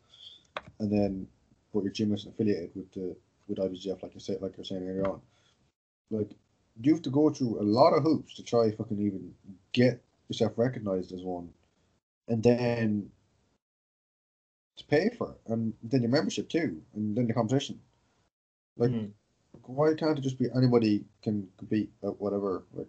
and 0.80 0.90
then 0.90 1.26
but 1.72 1.82
your 1.84 1.92
gym 1.92 2.12
isn't 2.14 2.32
affiliated 2.32 2.70
with 2.74 2.92
the 2.92 3.16
with 3.48 3.58
IBJJF, 3.58 4.02
like 4.02 4.14
you 4.14 4.20
say, 4.20 4.36
like 4.40 4.56
you're 4.56 4.64
saying 4.64 4.88
earlier 4.88 5.08
on, 5.08 5.20
like 6.10 6.30
you 6.82 6.92
have 6.92 7.02
to 7.02 7.10
go 7.10 7.30
through 7.30 7.60
a 7.60 7.62
lot 7.62 7.92
of 7.92 8.02
hoops 8.02 8.34
to 8.34 8.42
try 8.42 8.70
fucking 8.70 9.00
even 9.00 9.34
get 9.72 10.02
yourself 10.28 10.52
recognized 10.56 11.12
as 11.12 11.22
one, 11.22 11.48
and 12.28 12.42
then 12.42 13.10
to 14.76 14.84
pay 14.84 15.08
for 15.16 15.30
it, 15.30 15.50
and 15.52 15.72
then 15.82 16.02
your 16.02 16.10
membership 16.10 16.48
too, 16.48 16.82
and 16.94 17.16
then 17.16 17.26
the 17.26 17.32
competition. 17.34 17.80
Like, 18.76 18.90
Mhm. 18.90 19.12
why 19.66 19.94
can't 19.94 20.18
it 20.18 20.22
just 20.22 20.38
be 20.38 20.50
anybody 20.54 21.04
can 21.22 21.48
compete 21.56 21.90
at 22.02 22.20
whatever? 22.20 22.64
Like, 22.74 22.88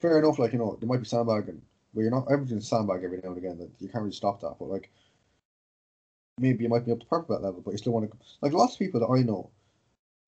fair 0.00 0.18
enough. 0.18 0.38
Like 0.38 0.52
you 0.52 0.58
know, 0.58 0.76
there 0.78 0.88
might 0.88 0.98
be 0.98 1.04
sandbagging, 1.04 1.62
but 1.98 2.02
you're 2.02 2.12
not 2.12 2.30
everything's 2.30 2.68
sandbag 2.68 3.02
every 3.02 3.18
now 3.24 3.30
and 3.30 3.38
again. 3.38 3.58
That 3.58 3.70
you 3.80 3.88
can't 3.88 4.04
really 4.04 4.14
stop 4.14 4.40
that. 4.42 4.54
But 4.60 4.68
like, 4.68 4.88
maybe 6.38 6.62
you 6.62 6.70
might 6.70 6.86
be 6.86 6.92
up 6.92 7.00
to 7.00 7.06
purple 7.06 7.34
belt 7.34 7.42
level, 7.42 7.60
but 7.60 7.72
you 7.72 7.78
still 7.78 7.92
want 7.92 8.08
to. 8.08 8.16
Like 8.40 8.52
lots 8.52 8.74
of 8.74 8.78
people 8.78 9.00
that 9.00 9.12
I 9.12 9.22
know, 9.22 9.50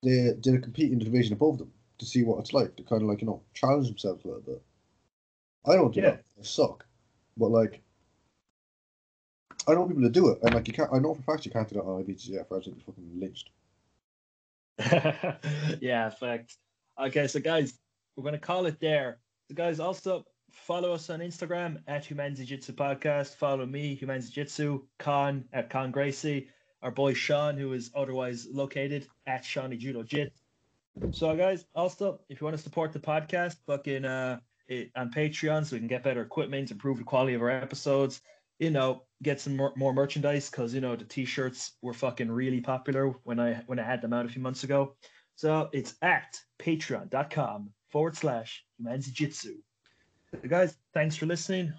they 0.02 0.32
they 0.44 0.58
compete 0.58 0.90
in 0.90 0.98
the 0.98 1.04
division 1.04 1.32
above 1.32 1.58
them 1.58 1.70
to 1.98 2.04
see 2.04 2.24
what 2.24 2.40
it's 2.40 2.52
like 2.52 2.74
to 2.74 2.82
kind 2.82 3.02
of 3.02 3.08
like 3.08 3.20
you 3.20 3.28
know 3.28 3.40
challenge 3.54 3.86
themselves 3.86 4.24
a 4.24 4.26
little 4.26 4.42
bit. 4.42 4.60
I 5.64 5.76
don't 5.76 5.94
do 5.94 6.00
Yeah. 6.00 6.10
that. 6.10 6.24
I 6.40 6.42
suck. 6.42 6.84
But 7.36 7.52
like, 7.52 7.80
I 9.68 9.74
know 9.74 9.86
people 9.86 10.02
that 10.02 10.10
do 10.10 10.30
it, 10.30 10.40
and 10.42 10.52
like 10.52 10.66
you 10.66 10.74
can't. 10.74 10.90
I 10.92 10.98
know 10.98 11.14
for 11.14 11.20
a 11.20 11.22
fact 11.22 11.46
you 11.46 11.52
can't 11.52 11.68
do 11.68 11.76
that 11.76 11.84
on 11.84 12.02
IBJJF, 12.02 12.46
or 12.50 12.56
else 12.56 12.66
be 12.66 12.82
fucking 12.84 13.20
lynched. 13.20 13.50
yeah, 15.80 16.10
fact. 16.10 16.56
Okay, 17.00 17.28
so 17.28 17.38
guys, 17.38 17.74
we're 18.16 18.24
gonna 18.24 18.38
call 18.38 18.66
it 18.66 18.80
there. 18.80 19.20
So 19.48 19.54
guys, 19.54 19.78
also 19.78 20.24
follow 20.52 20.92
us 20.92 21.10
on 21.10 21.20
Instagram 21.20 21.82
at 21.86 22.04
Human 22.04 22.34
Jiu-Jitsu 22.34 22.72
Podcast. 22.72 23.34
Follow 23.36 23.66
me, 23.66 23.94
Human 23.94 24.20
Jiu-Jitsu, 24.20 24.82
Con 24.98 25.44
at 25.52 25.70
Con 25.70 25.90
Gracie, 25.90 26.48
our 26.82 26.90
boy 26.90 27.14
Sean, 27.14 27.56
who 27.56 27.72
is 27.72 27.90
otherwise 27.94 28.46
located 28.50 29.06
at 29.26 29.44
Shawnee 29.44 29.76
Judo 29.76 30.02
Jit. 30.02 30.32
So 31.12 31.36
guys, 31.36 31.64
also 31.74 32.20
if 32.28 32.40
you 32.40 32.44
want 32.44 32.56
to 32.56 32.62
support 32.62 32.92
the 32.92 32.98
podcast, 32.98 33.56
fucking 33.66 34.04
uh 34.04 34.40
it, 34.68 34.90
on 34.96 35.10
Patreon 35.10 35.66
so 35.66 35.74
we 35.74 35.80
can 35.80 35.88
get 35.88 36.02
better 36.02 36.22
equipment, 36.22 36.70
improve 36.70 36.98
the 36.98 37.04
quality 37.04 37.34
of 37.34 37.42
our 37.42 37.50
episodes, 37.50 38.22
you 38.58 38.70
know, 38.70 39.02
get 39.22 39.40
some 39.40 39.56
more, 39.56 39.72
more 39.76 39.92
merchandise 39.92 40.48
because 40.48 40.72
you 40.72 40.80
know 40.80 40.96
the 40.96 41.04
t-shirts 41.04 41.72
were 41.82 41.92
fucking 41.94 42.30
really 42.30 42.60
popular 42.60 43.08
when 43.24 43.40
I 43.40 43.62
when 43.66 43.78
I 43.78 43.82
had 43.82 44.00
them 44.00 44.12
out 44.12 44.26
a 44.26 44.28
few 44.28 44.42
months 44.42 44.64
ago. 44.64 44.94
So 45.34 45.68
it's 45.72 45.94
at 46.02 46.38
patreon.com 46.58 47.70
forward 47.88 48.16
slash 48.16 48.64
humanjitsu. 48.80 49.54
Guys, 50.48 50.76
thanks 50.94 51.16
for 51.16 51.26
listening. 51.26 51.72